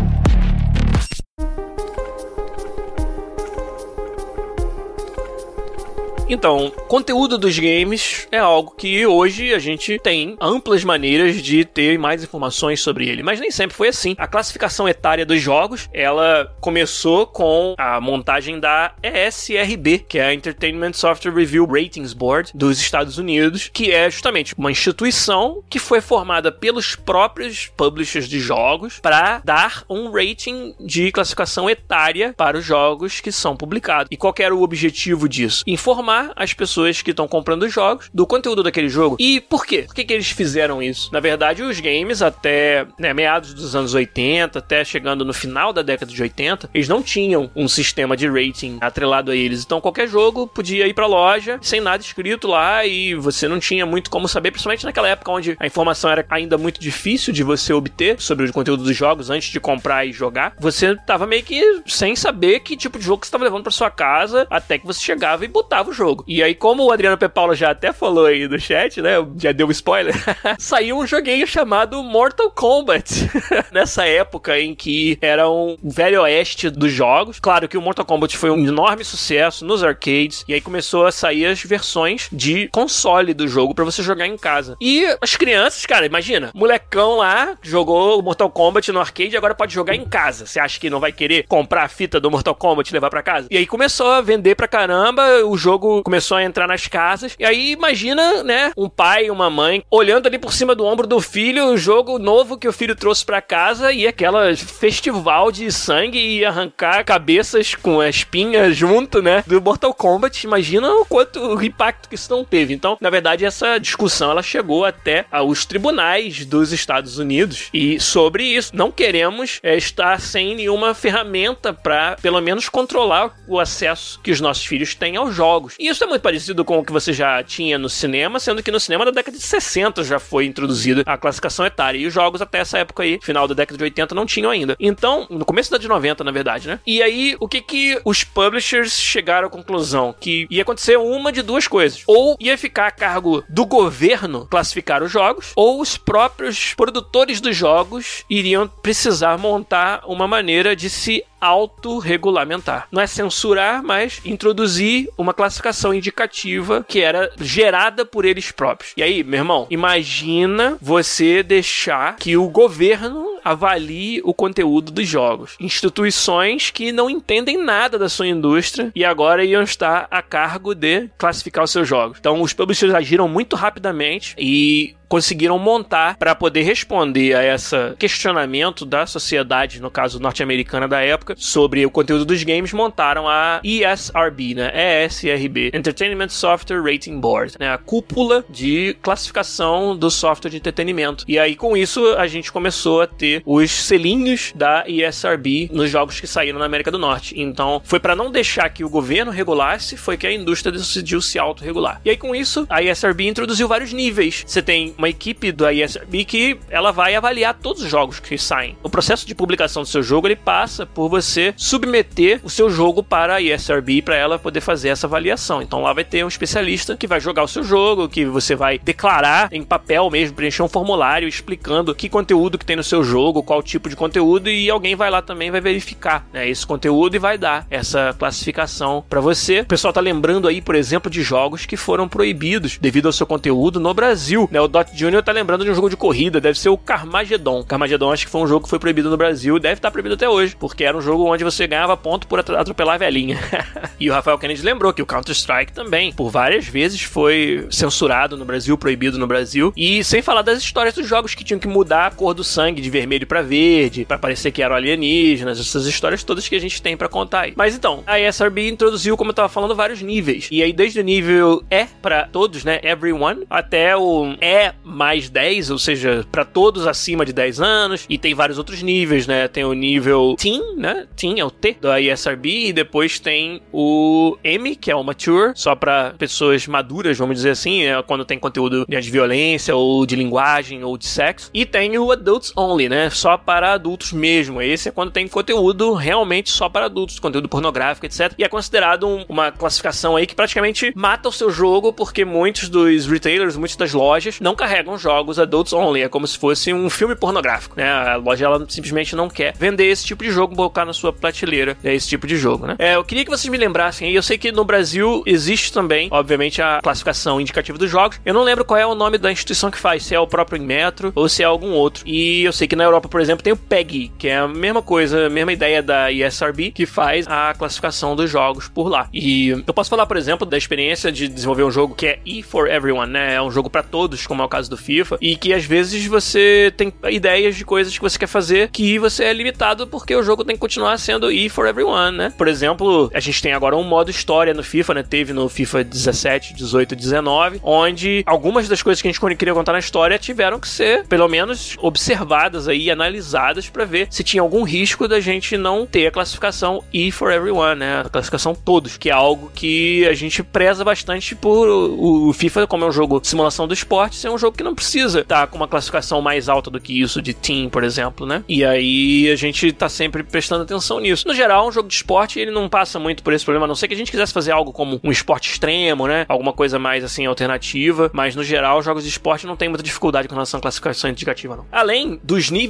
Então, 6.27 6.71
conteúdo 6.87 7.37
dos 7.37 7.59
games 7.59 8.27
é 8.31 8.39
algo 8.39 8.73
que 8.75 9.05
hoje 9.05 9.53
a 9.53 9.59
gente 9.59 9.99
tem 9.99 10.35
amplas 10.41 10.83
maneiras 10.83 11.39
de 11.39 11.63
ter 11.63 11.99
mais 11.99 12.23
informações 12.23 12.81
sobre 12.81 13.07
ele, 13.07 13.21
mas 13.21 13.39
nem 13.39 13.51
sempre 13.51 13.77
foi 13.77 13.89
assim. 13.89 14.15
A 14.17 14.25
classificação 14.25 14.89
etária 14.89 15.23
dos 15.23 15.39
jogos, 15.39 15.87
ela 15.93 16.51
começou 16.59 17.27
com 17.27 17.75
a 17.77 18.01
montagem 18.01 18.59
da 18.59 18.95
ESRB, 19.03 19.99
que 19.99 20.17
é 20.17 20.25
a 20.25 20.33
Entertainment 20.33 20.93
Software 20.93 21.31
Review 21.31 21.67
Ratings 21.67 22.13
Board 22.13 22.51
dos 22.55 22.79
Estados 22.79 23.19
Unidos, 23.19 23.69
que 23.71 23.91
é 23.91 24.09
justamente 24.09 24.55
uma 24.57 24.71
instituição 24.71 25.61
que 25.69 25.77
foi 25.77 26.01
formada 26.01 26.51
pelos 26.51 26.95
próprios 26.95 27.67
publishers 27.67 28.27
de 28.27 28.39
jogos 28.39 28.99
para 28.99 29.41
dar 29.45 29.83
um 29.87 30.11
rating 30.11 30.73
de 30.79 31.11
classificação 31.11 31.69
etária 31.69 32.33
para 32.35 32.57
os 32.57 32.65
jogos 32.65 33.19
que 33.19 33.31
são 33.31 33.55
publicados. 33.55 34.07
E 34.09 34.17
qual 34.17 34.33
era 34.39 34.55
o 34.55 34.63
objetivo 34.63 35.29
disso? 35.29 35.63
Informar 35.67 36.14
informar 36.15 36.31
as 36.35 36.53
pessoas 36.53 37.01
que 37.01 37.11
estão 37.11 37.27
comprando 37.27 37.63
os 37.63 37.73
jogos 37.73 38.09
do 38.13 38.25
conteúdo 38.25 38.63
daquele 38.63 38.89
jogo. 38.89 39.17
E 39.19 39.41
por 39.41 39.65
quê? 39.65 39.83
Por 39.83 39.95
que, 39.95 40.05
que 40.05 40.13
eles 40.13 40.29
fizeram 40.29 40.81
isso? 40.81 41.09
Na 41.11 41.19
verdade, 41.19 41.61
os 41.61 41.79
games 41.79 42.21
até 42.21 42.85
né, 42.97 43.13
meados 43.13 43.53
dos 43.53 43.75
anos 43.75 43.93
80, 43.93 44.59
até 44.59 44.83
chegando 44.85 45.25
no 45.25 45.33
final 45.33 45.73
da 45.73 45.81
década 45.81 46.11
de 46.11 46.21
80, 46.21 46.69
eles 46.73 46.87
não 46.87 47.01
tinham 47.01 47.49
um 47.55 47.67
sistema 47.67 48.15
de 48.15 48.27
rating 48.27 48.77
atrelado 48.79 49.31
a 49.31 49.35
eles. 49.35 49.63
Então 49.63 49.81
qualquer 49.81 50.07
jogo 50.07 50.47
podia 50.47 50.87
ir 50.87 50.93
pra 50.93 51.05
loja 51.05 51.59
sem 51.61 51.81
nada 51.81 52.01
escrito 52.01 52.47
lá 52.47 52.85
e 52.85 53.15
você 53.15 53.47
não 53.47 53.59
tinha 53.59 53.85
muito 53.85 54.09
como 54.09 54.27
saber, 54.27 54.51
principalmente 54.51 54.85
naquela 54.85 55.09
época 55.09 55.31
onde 55.31 55.57
a 55.59 55.67
informação 55.67 56.09
era 56.09 56.25
ainda 56.29 56.57
muito 56.57 56.79
difícil 56.79 57.33
de 57.33 57.43
você 57.43 57.73
obter 57.73 58.19
sobre 58.21 58.45
o 58.45 58.53
conteúdo 58.53 58.83
dos 58.83 58.95
jogos 58.95 59.29
antes 59.29 59.49
de 59.49 59.59
comprar 59.59 60.05
e 60.05 60.11
jogar. 60.11 60.53
Você 60.59 60.95
tava 60.95 61.25
meio 61.25 61.43
que 61.43 61.81
sem 61.87 62.15
saber 62.15 62.61
que 62.61 62.77
tipo 62.77 62.99
de 62.99 63.05
jogo 63.05 63.19
que 63.19 63.27
você 63.27 63.29
estava 63.29 63.43
levando 63.43 63.63
para 63.63 63.71
sua 63.71 63.89
casa 63.89 64.47
até 64.49 64.77
que 64.77 64.85
você 64.85 65.01
chegava 65.01 65.43
e 65.43 65.47
botava 65.47 65.89
o 65.89 65.93
jogo 65.93 66.04
jogo. 66.05 66.23
E 66.27 66.43
aí, 66.43 66.53
como 66.53 66.83
o 66.83 66.91
Adriano 66.91 67.17
Pepaula 67.17 67.55
já 67.55 67.71
até 67.71 67.91
falou 67.91 68.25
aí 68.25 68.47
no 68.47 68.59
chat, 68.59 69.01
né? 69.01 69.15
Já 69.37 69.51
deu 69.51 69.67
um 69.67 69.71
spoiler. 69.71 70.13
saiu 70.59 70.99
um 70.99 71.07
joguinho 71.07 71.47
chamado 71.47 72.01
Mortal 72.03 72.51
Kombat. 72.51 73.29
Nessa 73.73 74.05
época 74.05 74.59
em 74.59 74.75
que 74.75 75.17
era 75.19 75.49
um 75.49 75.77
velho 75.83 76.21
oeste 76.21 76.69
dos 76.69 76.91
jogos. 76.91 77.39
Claro 77.39 77.67
que 77.67 77.77
o 77.77 77.81
Mortal 77.81 78.05
Kombat 78.05 78.37
foi 78.37 78.51
um 78.51 78.67
enorme 78.67 79.03
sucesso 79.03 79.65
nos 79.65 79.83
arcades. 79.83 80.45
E 80.47 80.53
aí 80.53 80.61
começou 80.61 81.05
a 81.05 81.11
sair 81.11 81.47
as 81.47 81.63
versões 81.63 82.29
de 82.31 82.67
console 82.69 83.33
do 83.33 83.47
jogo 83.47 83.73
para 83.73 83.83
você 83.83 84.03
jogar 84.03 84.27
em 84.27 84.37
casa. 84.37 84.77
E 84.79 85.05
as 85.21 85.35
crianças, 85.35 85.85
cara, 85.85 86.05
imagina, 86.05 86.51
molecão 86.53 87.17
lá 87.17 87.57
jogou 87.61 88.21
Mortal 88.21 88.49
Kombat 88.49 88.91
no 88.91 88.99
arcade 88.99 89.33
e 89.33 89.37
agora 89.37 89.55
pode 89.55 89.73
jogar 89.73 89.95
em 89.95 90.05
casa. 90.05 90.45
Você 90.45 90.59
acha 90.59 90.79
que 90.79 90.89
não 90.89 90.99
vai 90.99 91.11
querer 91.11 91.47
comprar 91.47 91.83
a 91.83 91.89
fita 91.89 92.19
do 92.19 92.29
Mortal 92.29 92.55
Kombat 92.55 92.91
e 92.91 92.93
levar 92.93 93.09
para 93.09 93.23
casa? 93.23 93.47
E 93.49 93.57
aí 93.57 93.65
começou 93.65 94.07
a 94.07 94.21
vender 94.21 94.55
pra 94.55 94.67
caramba. 94.67 95.23
O 95.45 95.57
jogo 95.57 95.94
começou 96.03 96.37
a 96.37 96.43
entrar 96.43 96.67
nas 96.67 96.87
casas. 96.87 97.35
E 97.39 97.45
aí 97.45 97.71
imagina, 97.71 98.43
né, 98.43 98.71
um 98.77 98.89
pai 98.89 99.25
e 99.25 99.31
uma 99.31 99.49
mãe 99.49 99.83
olhando 99.89 100.27
ali 100.27 100.37
por 100.37 100.53
cima 100.53 100.75
do 100.75 100.85
ombro 100.85 101.07
do 101.07 101.19
filho 101.19 101.65
o 101.65 101.77
jogo 101.77 102.19
novo 102.19 102.57
que 102.57 102.67
o 102.67 102.73
filho 102.73 102.95
trouxe 102.95 103.25
para 103.25 103.41
casa 103.41 103.91
e 103.91 104.07
aquela 104.07 104.55
festival 104.55 105.51
de 105.51 105.71
sangue 105.71 106.19
e 106.19 106.45
arrancar 106.45 107.03
cabeças 107.03 107.75
com 107.75 107.99
a 107.99 108.09
espinha 108.09 108.71
junto, 108.71 109.21
né, 109.21 109.43
do 109.45 109.61
Mortal 109.61 109.93
Kombat. 109.93 110.45
Imagina 110.45 110.89
o 110.93 111.05
quanto 111.05 111.39
o 111.39 111.63
impacto 111.63 112.09
que 112.09 112.15
isso 112.15 112.31
não 112.31 112.43
teve. 112.43 112.73
Então, 112.73 112.97
na 112.99 113.09
verdade, 113.09 113.45
essa 113.45 113.77
discussão 113.77 114.31
ela 114.31 114.43
chegou 114.43 114.85
até 114.85 115.25
os 115.45 115.65
tribunais 115.65 116.45
dos 116.45 116.71
Estados 116.71 117.17
Unidos 117.17 117.69
e 117.73 117.99
sobre 117.99 118.43
isso 118.43 118.75
não 118.75 118.91
queremos 118.91 119.59
é, 119.63 119.75
estar 119.75 120.19
sem 120.19 120.55
nenhuma 120.55 120.93
ferramenta 120.93 121.73
para 121.73 122.15
pelo 122.21 122.41
menos 122.41 122.69
controlar 122.69 123.35
o 123.47 123.59
acesso 123.59 124.19
que 124.21 124.31
os 124.31 124.41
nossos 124.41 124.65
filhos 124.65 124.95
têm 124.95 125.15
aos 125.15 125.33
jogos. 125.33 125.75
Isso 125.87 126.03
é 126.03 126.07
muito 126.07 126.21
parecido 126.21 126.63
com 126.63 126.79
o 126.79 126.83
que 126.83 126.91
você 126.91 127.13
já 127.13 127.43
tinha 127.43 127.77
no 127.77 127.89
cinema, 127.89 128.39
sendo 128.39 128.63
que 128.63 128.71
no 128.71 128.79
cinema 128.79 129.05
da 129.05 129.11
década 129.11 129.37
de 129.37 129.43
60 129.43 130.03
já 130.03 130.19
foi 130.19 130.45
introduzida 130.45 131.03
a 131.05 131.17
classificação 131.17 131.65
etária. 131.65 131.97
E 131.97 132.07
os 132.07 132.13
jogos 132.13 132.41
até 132.41 132.59
essa 132.59 132.77
época 132.77 133.03
aí, 133.03 133.19
final 133.21 133.47
da 133.47 133.53
década 133.53 133.77
de 133.77 133.83
80, 133.83 134.15
não 134.15 134.25
tinham 134.25 134.51
ainda. 134.51 134.75
Então, 134.79 135.27
no 135.29 135.45
começo 135.45 135.71
da 135.71 135.77
de 135.77 135.87
90, 135.87 136.23
na 136.23 136.31
verdade, 136.31 136.67
né? 136.67 136.79
E 136.85 137.01
aí, 137.01 137.35
o 137.39 137.47
que 137.47 137.61
que 137.61 137.99
os 138.03 138.23
publishers 138.23 138.93
chegaram 138.93 139.47
à 139.47 139.51
conclusão? 139.51 140.15
Que 140.19 140.47
ia 140.49 140.61
acontecer 140.61 140.97
uma 140.97 141.31
de 141.31 141.41
duas 141.41 141.67
coisas. 141.67 142.03
Ou 142.07 142.35
ia 142.39 142.57
ficar 142.57 142.87
a 142.87 142.91
cargo 142.91 143.43
do 143.49 143.65
governo 143.65 144.47
classificar 144.47 145.03
os 145.03 145.11
jogos, 145.11 145.51
ou 145.55 145.81
os 145.81 145.97
próprios 145.97 146.73
produtores 146.73 147.39
dos 147.39 147.55
jogos 147.55 148.23
iriam 148.29 148.67
precisar 148.67 149.37
montar 149.37 150.01
uma 150.05 150.27
maneira 150.27 150.75
de 150.75 150.89
se 150.89 151.23
autorregulamentar. 151.45 152.87
Não 152.91 153.01
é 153.01 153.07
censurar, 153.07 153.83
mas 153.83 154.21
introduzir 154.25 155.09
uma 155.17 155.33
classificação 155.33 155.93
indicativa 155.93 156.85
que 156.87 157.01
era 157.01 157.31
gerada 157.39 158.05
por 158.05 158.25
eles 158.25 158.51
próprios. 158.51 158.93
E 158.97 159.03
aí, 159.03 159.23
meu 159.23 159.39
irmão, 159.39 159.67
imagina 159.69 160.77
você 160.81 161.43
deixar 161.43 162.15
que 162.17 162.35
o 162.37 162.47
governo 162.49 163.34
avalie 163.45 164.19
o 164.23 164.33
conteúdo 164.33 164.91
dos 164.91 165.07
jogos. 165.07 165.55
Instituições 165.59 166.71
que 166.71 166.91
não 166.91 167.07
entendem 167.07 167.63
nada 167.63 167.99
da 167.99 168.09
sua 168.09 168.27
indústria 168.27 168.91
e 168.95 169.05
agora 169.05 169.45
iam 169.45 169.61
estar 169.61 170.07
a 170.09 170.21
cargo 170.21 170.73
de 170.73 171.07
classificar 171.15 171.63
os 171.63 171.71
seus 171.71 171.87
jogos. 171.87 172.17
Então, 172.19 172.41
os 172.41 172.53
publishers 172.53 172.93
agiram 172.93 173.27
muito 173.27 173.55
rapidamente 173.55 174.35
e 174.37 174.95
conseguiram 175.07 175.57
montar 175.59 176.17
para 176.17 176.35
poder 176.35 176.63
responder 176.63 177.35
a 177.35 177.55
esse 177.55 177.75
questionamento 177.97 178.85
da 178.85 179.05
sociedade, 179.05 179.81
no 179.81 179.91
caso 179.91 180.19
norte-americana 180.19 180.87
da 180.87 181.01
época, 181.01 181.35
sobre 181.37 181.85
o 181.85 181.91
conteúdo 181.91 182.25
dos 182.25 182.43
games, 182.43 182.73
montaram 182.73 183.27
a 183.27 183.61
ESRB, 183.63 184.55
né? 184.55 185.05
ESRB, 185.05 185.71
Entertainment 185.73 186.29
Software 186.29 186.81
Rating 186.81 187.19
Board, 187.19 187.55
né? 187.59 187.71
A 187.71 187.77
cúpula 187.77 188.43
de 188.49 188.95
classificação 189.01 189.95
do 189.95 190.09
software 190.09 190.51
de 190.51 190.57
entretenimento. 190.57 191.23
E 191.27 191.37
aí 191.37 191.55
com 191.55 191.77
isso 191.77 192.05
a 192.17 192.27
gente 192.27 192.51
começou 192.51 193.01
a 193.01 193.07
ter 193.07 193.34
os 193.45 193.71
selinhos 193.71 194.51
da 194.55 194.83
ESRB 194.87 195.69
nos 195.71 195.89
jogos 195.89 196.19
que 196.19 196.27
saíram 196.27 196.59
na 196.59 196.65
América 196.65 196.91
do 196.91 196.99
Norte. 196.99 197.39
Então, 197.39 197.81
foi 197.83 197.99
para 197.99 198.15
não 198.15 198.31
deixar 198.31 198.69
que 198.69 198.83
o 198.83 198.89
governo 198.89 199.31
regulasse, 199.31 199.97
foi 199.97 200.17
que 200.17 200.27
a 200.27 200.33
indústria 200.33 200.71
decidiu 200.71 201.21
se 201.21 201.39
autorregular. 201.39 202.01
E 202.03 202.09
aí 202.09 202.17
com 202.17 202.35
isso, 202.35 202.65
a 202.69 202.81
ESRB 202.81 203.27
introduziu 203.27 203.67
vários 203.67 203.93
níveis. 203.93 204.43
Você 204.45 204.61
tem 204.61 204.93
uma 204.97 205.09
equipe 205.09 205.51
da 205.51 205.73
ESRB 205.73 206.25
que 206.25 206.57
ela 206.69 206.91
vai 206.91 207.15
avaliar 207.15 207.53
todos 207.53 207.83
os 207.83 207.89
jogos 207.89 208.19
que 208.19 208.37
saem. 208.37 208.77
O 208.83 208.89
processo 208.89 209.27
de 209.27 209.35
publicação 209.35 209.83
do 209.83 209.87
seu 209.87 210.03
jogo 210.03 210.27
ele 210.27 210.35
passa 210.35 210.85
por 210.85 211.09
você 211.09 211.53
submeter 211.57 212.39
o 212.43 212.49
seu 212.49 212.69
jogo 212.69 213.03
para 213.03 213.35
a 213.35 213.41
ESRB 213.41 214.01
para 214.01 214.15
ela 214.15 214.39
poder 214.39 214.61
fazer 214.61 214.89
essa 214.89 215.07
avaliação. 215.07 215.61
Então 215.61 215.81
lá 215.81 215.93
vai 215.93 216.03
ter 216.03 216.23
um 216.23 216.27
especialista 216.27 216.95
que 216.95 217.07
vai 217.07 217.19
jogar 217.19 217.43
o 217.43 217.47
seu 217.47 217.63
jogo, 217.63 218.09
que 218.09 218.25
você 218.25 218.55
vai 218.55 218.77
declarar 218.79 219.49
em 219.51 219.63
papel 219.63 220.09
mesmo, 220.09 220.35
preencher 220.35 220.63
um 220.63 220.69
formulário 220.69 221.27
explicando 221.27 221.93
que 221.95 222.09
conteúdo 222.09 222.57
que 222.57 222.65
tem 222.65 222.75
no 222.75 222.83
seu 222.83 223.03
jogo, 223.03 223.24
qual 223.43 223.61
tipo 223.61 223.89
de 223.89 223.95
conteúdo 223.95 224.49
e 224.49 224.69
alguém 224.69 224.95
vai 224.95 225.09
lá 225.09 225.21
também 225.21 225.51
vai 225.51 225.61
verificar 225.61 226.25
né, 226.31 226.47
esse 226.49 226.65
conteúdo 226.65 227.15
e 227.15 227.19
vai 227.19 227.37
dar 227.37 227.65
essa 227.69 228.15
classificação 228.17 229.03
para 229.09 229.21
você. 229.21 229.61
O 229.61 229.65
pessoal 229.65 229.93
tá 229.93 230.01
lembrando 230.01 230.47
aí, 230.47 230.61
por 230.61 230.75
exemplo, 230.75 231.09
de 231.09 231.21
jogos 231.21 231.65
que 231.65 231.77
foram 231.77 232.07
proibidos 232.07 232.77
devido 232.77 233.07
ao 233.07 233.13
seu 233.13 233.25
conteúdo 233.25 233.79
no 233.79 233.93
Brasil. 233.93 234.47
Né? 234.51 234.59
O 234.59 234.67
Dot 234.67 234.95
Jr. 234.95 235.21
tá 235.23 235.31
lembrando 235.31 235.63
de 235.63 235.71
um 235.71 235.75
jogo 235.75 235.89
de 235.89 235.97
corrida, 235.97 236.39
deve 236.41 236.59
ser 236.59 236.69
o 236.69 236.77
Carmageddon. 236.77 237.63
Carmageddon 237.63 238.11
acho 238.11 238.25
que 238.25 238.31
foi 238.31 238.41
um 238.41 238.47
jogo 238.47 238.63
que 238.63 238.69
foi 238.69 238.79
proibido 238.79 239.09
no 239.09 239.17
Brasil, 239.17 239.59
deve 239.59 239.75
estar 239.75 239.89
tá 239.89 239.91
proibido 239.91 240.15
até 240.15 240.29
hoje, 240.29 240.55
porque 240.55 240.83
era 240.83 240.97
um 240.97 241.01
jogo 241.01 241.25
onde 241.25 241.43
você 241.43 241.67
ganhava 241.67 241.95
ponto 241.95 242.27
por 242.27 242.39
atropelar 242.39 242.95
a 242.95 242.97
velhinha. 242.97 243.39
e 243.99 244.09
o 244.09 244.13
Rafael 244.13 244.37
Kennedy 244.37 244.61
lembrou 244.61 244.93
que 244.93 245.01
o 245.01 245.05
Counter-Strike 245.05 245.73
também, 245.73 246.11
por 246.11 246.29
várias 246.29 246.65
vezes, 246.65 247.01
foi 247.01 247.67
censurado 247.69 248.37
no 248.37 248.45
Brasil, 248.45 248.77
proibido 248.77 249.17
no 249.17 249.27
Brasil. 249.27 249.73
E 249.75 250.03
sem 250.03 250.21
falar 250.21 250.41
das 250.41 250.59
histórias 250.59 250.93
dos 250.93 251.07
jogos 251.07 251.33
que 251.33 251.43
tinham 251.43 251.59
que 251.59 251.67
mudar 251.67 252.07
a 252.07 252.11
cor 252.11 252.33
do 252.33 252.43
sangue 252.43 252.81
de 252.81 252.89
vermelho 252.89 253.14
para 253.23 253.43
verde, 253.43 254.03
para 254.03 254.17
parecer 254.17 254.51
que 254.51 254.63
eram 254.63 254.75
alienígenas, 254.75 255.59
essas 255.59 255.85
histórias 255.85 256.23
todas 256.23 256.47
que 256.47 256.55
a 256.55 256.59
gente 256.59 256.81
tem 256.81 256.97
para 256.97 257.07
contar 257.07 257.41
aí. 257.41 257.53
Mas 257.55 257.75
então, 257.75 258.03
a 258.07 258.19
ESRB 258.19 258.67
introduziu, 258.67 259.15
como 259.15 259.29
eu 259.29 259.35
tava 259.35 259.49
falando, 259.49 259.75
vários 259.75 260.01
níveis. 260.01 260.47
E 260.51 260.63
aí, 260.63 260.73
desde 260.73 260.99
o 260.99 261.03
nível 261.03 261.63
E 261.69 261.85
para 262.01 262.25
todos, 262.25 262.63
né? 262.63 262.79
Everyone, 262.83 263.45
até 263.49 263.95
o 263.95 264.35
E 264.41 264.73
mais 264.83 265.29
10, 265.29 265.69
ou 265.69 265.77
seja, 265.77 266.25
para 266.31 266.43
todos 266.43 266.87
acima 266.87 267.25
de 267.25 267.31
10 267.31 267.61
anos, 267.61 268.05
e 268.09 268.17
tem 268.17 268.33
vários 268.33 268.57
outros 268.57 268.81
níveis, 268.81 269.27
né? 269.27 269.47
Tem 269.47 269.63
o 269.63 269.73
nível 269.73 270.35
Teen, 270.37 270.75
né? 270.77 271.05
Teen 271.15 271.39
é 271.39 271.45
o 271.45 271.51
T 271.51 271.77
da 271.79 271.99
ISRB, 271.99 272.69
e 272.69 272.73
depois 272.73 273.19
tem 273.19 273.61
o 273.71 274.37
M, 274.43 274.75
que 274.75 274.89
é 274.89 274.95
o 274.95 275.03
Mature, 275.03 275.51
só 275.55 275.75
para 275.75 276.15
pessoas 276.17 276.65
maduras, 276.65 277.17
vamos 277.17 277.35
dizer 277.35 277.51
assim, 277.51 277.83
é 277.83 278.01
quando 278.01 278.25
tem 278.25 278.39
conteúdo 278.39 278.85
de 278.87 279.11
violência, 279.11 279.75
ou 279.75 280.05
de 280.05 280.15
linguagem, 280.15 280.83
ou 280.83 280.97
de 280.97 281.05
sexo. 281.05 281.49
E 281.53 281.65
tem 281.65 281.97
o 281.97 282.11
Adults 282.11 282.51
Only, 282.55 282.89
né? 283.05 283.09
Só 283.09 283.37
para 283.37 283.73
adultos 283.73 284.11
mesmo. 284.11 284.61
Esse 284.61 284.89
é 284.89 284.91
quando 284.91 285.11
tem 285.11 285.27
conteúdo 285.27 285.93
realmente 285.93 286.49
só 286.49 286.67
para 286.67 286.85
adultos, 286.85 287.19
conteúdo 287.19 287.47
pornográfico, 287.47 288.05
etc. 288.05 288.33
E 288.37 288.43
é 288.43 288.49
considerado 288.49 289.07
um, 289.07 289.25
uma 289.29 289.51
classificação 289.51 290.15
aí 290.15 290.25
que 290.25 290.35
praticamente 290.35 290.91
mata 290.95 291.29
o 291.29 291.31
seu 291.31 291.49
jogo, 291.49 291.93
porque 291.93 292.25
muitos 292.25 292.69
dos 292.69 293.05
retailers, 293.05 293.55
muitas 293.55 293.77
das 293.77 293.93
lojas, 293.93 294.39
não 294.39 294.55
carregam 294.55 294.97
jogos 294.97 295.39
adults 295.39 295.73
only. 295.73 296.01
É 296.01 296.09
como 296.09 296.27
se 296.27 296.37
fosse 296.37 296.73
um 296.73 296.89
filme 296.89 297.15
pornográfico, 297.15 297.75
né? 297.77 297.91
A 297.91 298.15
loja 298.15 298.45
ela 298.45 298.65
simplesmente 298.67 299.15
não 299.15 299.29
quer 299.29 299.53
vender 299.57 299.85
esse 299.85 300.05
tipo 300.05 300.23
de 300.23 300.31
jogo, 300.31 300.55
colocar 300.55 300.85
na 300.85 300.93
sua 300.93 301.13
prateleira 301.13 301.77
né? 301.83 301.93
esse 301.93 302.07
tipo 302.07 302.25
de 302.27 302.37
jogo, 302.37 302.65
né? 302.65 302.75
É, 302.79 302.95
eu 302.95 303.03
queria 303.03 303.23
que 303.23 303.29
vocês 303.29 303.49
me 303.49 303.57
lembrassem. 303.57 304.11
Eu 304.11 304.23
sei 304.23 304.37
que 304.37 304.51
no 304.51 304.65
Brasil 304.65 305.23
existe 305.25 305.71
também, 305.71 306.07
obviamente, 306.11 306.61
a 306.61 306.79
classificação 306.81 307.39
indicativa 307.39 307.77
dos 307.77 307.89
jogos. 307.89 308.19
Eu 308.25 308.33
não 308.33 308.43
lembro 308.43 308.65
qual 308.65 308.79
é 308.79 308.85
o 308.85 308.95
nome 308.95 309.17
da 309.17 309.31
instituição 309.31 309.69
que 309.69 309.77
faz, 309.77 310.03
se 310.03 310.15
é 310.15 310.19
o 310.19 310.27
próprio 310.27 310.61
Inmetro 310.61 311.11
ou 311.15 311.29
se 311.29 311.43
é 311.43 311.45
algum 311.45 311.71
outro. 311.71 312.03
E 312.05 312.43
eu 312.43 312.53
sei 312.53 312.67
que 312.67 312.75
na 312.75 312.84
Europa, 312.85 313.07
por 313.07 313.21
exemplo, 313.21 313.43
tem 313.43 313.53
o 313.53 313.57
PEG, 313.57 314.11
que 314.17 314.27
é 314.27 314.37
a 314.37 314.47
mesma 314.47 314.81
coisa, 314.81 315.27
a 315.27 315.29
mesma 315.29 315.53
ideia 315.53 315.81
da 315.81 316.11
ESRB, 316.11 316.71
que 316.71 316.85
faz 316.85 317.25
a 317.27 317.53
classificação 317.53 318.15
dos 318.15 318.29
jogos 318.29 318.67
por 318.67 318.87
lá. 318.87 319.07
E 319.13 319.49
eu 319.49 319.73
posso 319.73 319.89
falar, 319.89 320.05
por 320.05 320.17
exemplo, 320.17 320.45
da 320.45 320.57
experiência 320.57 321.11
de 321.11 321.27
desenvolver 321.27 321.63
um 321.63 321.71
jogo 321.71 321.95
que 321.95 322.07
é 322.07 322.19
E 322.25 322.43
for 322.43 322.69
Everyone, 322.69 323.11
né? 323.11 323.35
É 323.35 323.41
um 323.41 323.51
jogo 323.51 323.69
para 323.69 323.83
todos, 323.83 324.25
como 324.25 324.41
é 324.41 324.45
o 324.45 324.49
caso 324.49 324.69
do 324.69 324.77
FIFA, 324.77 325.17
e 325.21 325.35
que 325.35 325.53
às 325.53 325.65
vezes 325.65 326.05
você 326.05 326.73
tem 326.75 326.93
ideias 327.09 327.55
de 327.55 327.65
coisas 327.65 327.95
que 327.95 328.01
você 328.01 328.17
quer 328.17 328.27
fazer 328.27 328.69
que 328.71 328.99
você 328.99 329.25
é 329.25 329.33
limitado 329.33 329.87
porque 329.87 330.15
o 330.15 330.23
jogo 330.23 330.43
tem 330.43 330.55
que 330.55 330.59
continuar 330.59 330.97
sendo 330.97 331.31
E 331.31 331.49
for 331.49 331.67
Everyone, 331.67 332.17
né? 332.17 332.33
Por 332.37 332.47
exemplo, 332.47 333.09
a 333.13 333.19
gente 333.19 333.41
tem 333.41 333.53
agora 333.53 333.75
um 333.75 333.83
modo 333.83 334.11
história 334.11 334.53
no 334.53 334.63
FIFA, 334.63 334.95
né? 334.95 335.03
Teve 335.03 335.33
no 335.33 335.47
FIFA 335.49 335.83
17, 335.83 336.53
18, 336.53 336.95
19, 336.95 337.59
onde 337.63 338.23
algumas 338.25 338.67
das 338.67 338.81
coisas 338.81 339.01
que 339.01 339.07
a 339.07 339.11
gente 339.11 339.35
queria 339.35 339.53
contar 339.53 339.73
na 339.73 339.79
história 339.79 340.17
tiveram 340.17 340.59
que 340.59 340.67
ser, 340.67 341.05
pelo 341.05 341.27
menos, 341.27 341.75
observadas 341.79 342.67
aí, 342.67 342.74
analisadas 342.91 343.69
para 343.69 343.85
ver 343.85 344.07
se 344.09 344.23
tinha 344.23 344.41
algum 344.41 344.63
risco 344.63 345.07
da 345.07 345.19
gente 345.19 345.57
não 345.57 345.85
ter 345.85 346.07
a 346.07 346.11
classificação 346.11 346.83
E 346.93 347.11
for 347.11 347.31
Everyone, 347.31 347.79
né? 347.79 348.01
A 348.01 348.09
classificação 348.09 348.53
todos, 348.53 348.97
que 348.97 349.09
é 349.09 349.13
algo 349.13 349.51
que 349.53 350.05
a 350.07 350.13
gente 350.13 350.43
preza 350.43 350.83
bastante 350.83 351.35
por 351.35 351.67
o 351.67 352.33
FIFA, 352.33 352.67
como 352.67 352.85
é 352.85 352.87
um 352.87 352.91
jogo 352.91 353.19
de 353.19 353.27
simulação 353.27 353.67
do 353.67 353.73
esporte, 353.73 354.15
ser 354.15 354.29
um 354.29 354.37
jogo 354.37 354.57
que 354.57 354.63
não 354.63 354.75
precisa 354.75 355.21
estar 355.21 355.41
tá 355.41 355.47
com 355.47 355.57
uma 355.57 355.67
classificação 355.67 356.21
mais 356.21 356.49
alta 356.49 356.69
do 356.69 356.79
que 356.79 357.01
isso 357.01 357.21
de 357.21 357.33
team, 357.33 357.69
por 357.69 357.83
exemplo, 357.83 358.25
né? 358.25 358.43
E 358.47 358.63
aí 358.63 359.29
a 359.29 359.35
gente 359.35 359.71
tá 359.71 359.89
sempre 359.89 360.23
prestando 360.23 360.63
atenção 360.63 360.99
nisso. 360.99 361.27
No 361.27 361.33
geral, 361.33 361.67
um 361.67 361.71
jogo 361.71 361.87
de 361.87 361.95
esporte, 361.95 362.39
ele 362.39 362.51
não 362.51 362.69
passa 362.69 362.99
muito 362.99 363.23
por 363.23 363.33
esse 363.33 363.45
problema, 363.45 363.65
a 363.65 363.67
não 363.67 363.75
ser 363.75 363.87
que 363.87 363.93
a 363.93 363.97
gente 363.97 364.11
quisesse 364.11 364.33
fazer 364.33 364.51
algo 364.51 364.71
como 364.71 364.99
um 365.03 365.11
esporte 365.11 365.51
extremo, 365.51 366.07
né? 366.07 366.25
Alguma 366.27 366.53
coisa 366.53 366.79
mais 366.79 367.03
assim 367.03 367.25
alternativa, 367.25 368.09
mas 368.13 368.35
no 368.35 368.43
geral, 368.43 368.81
jogos 368.81 369.03
de 369.03 369.09
esporte 369.09 369.47
não 369.47 369.55
tem 369.55 369.69
muita 369.69 369.83
dificuldade 369.83 370.27
com 370.27 370.33
relação 370.33 370.57
à 370.57 370.61
classificação 370.61 371.09
indicativa, 371.09 371.55
não. 371.55 371.65
Além 371.71 372.19
dos 372.23 372.49
níveis 372.49 372.64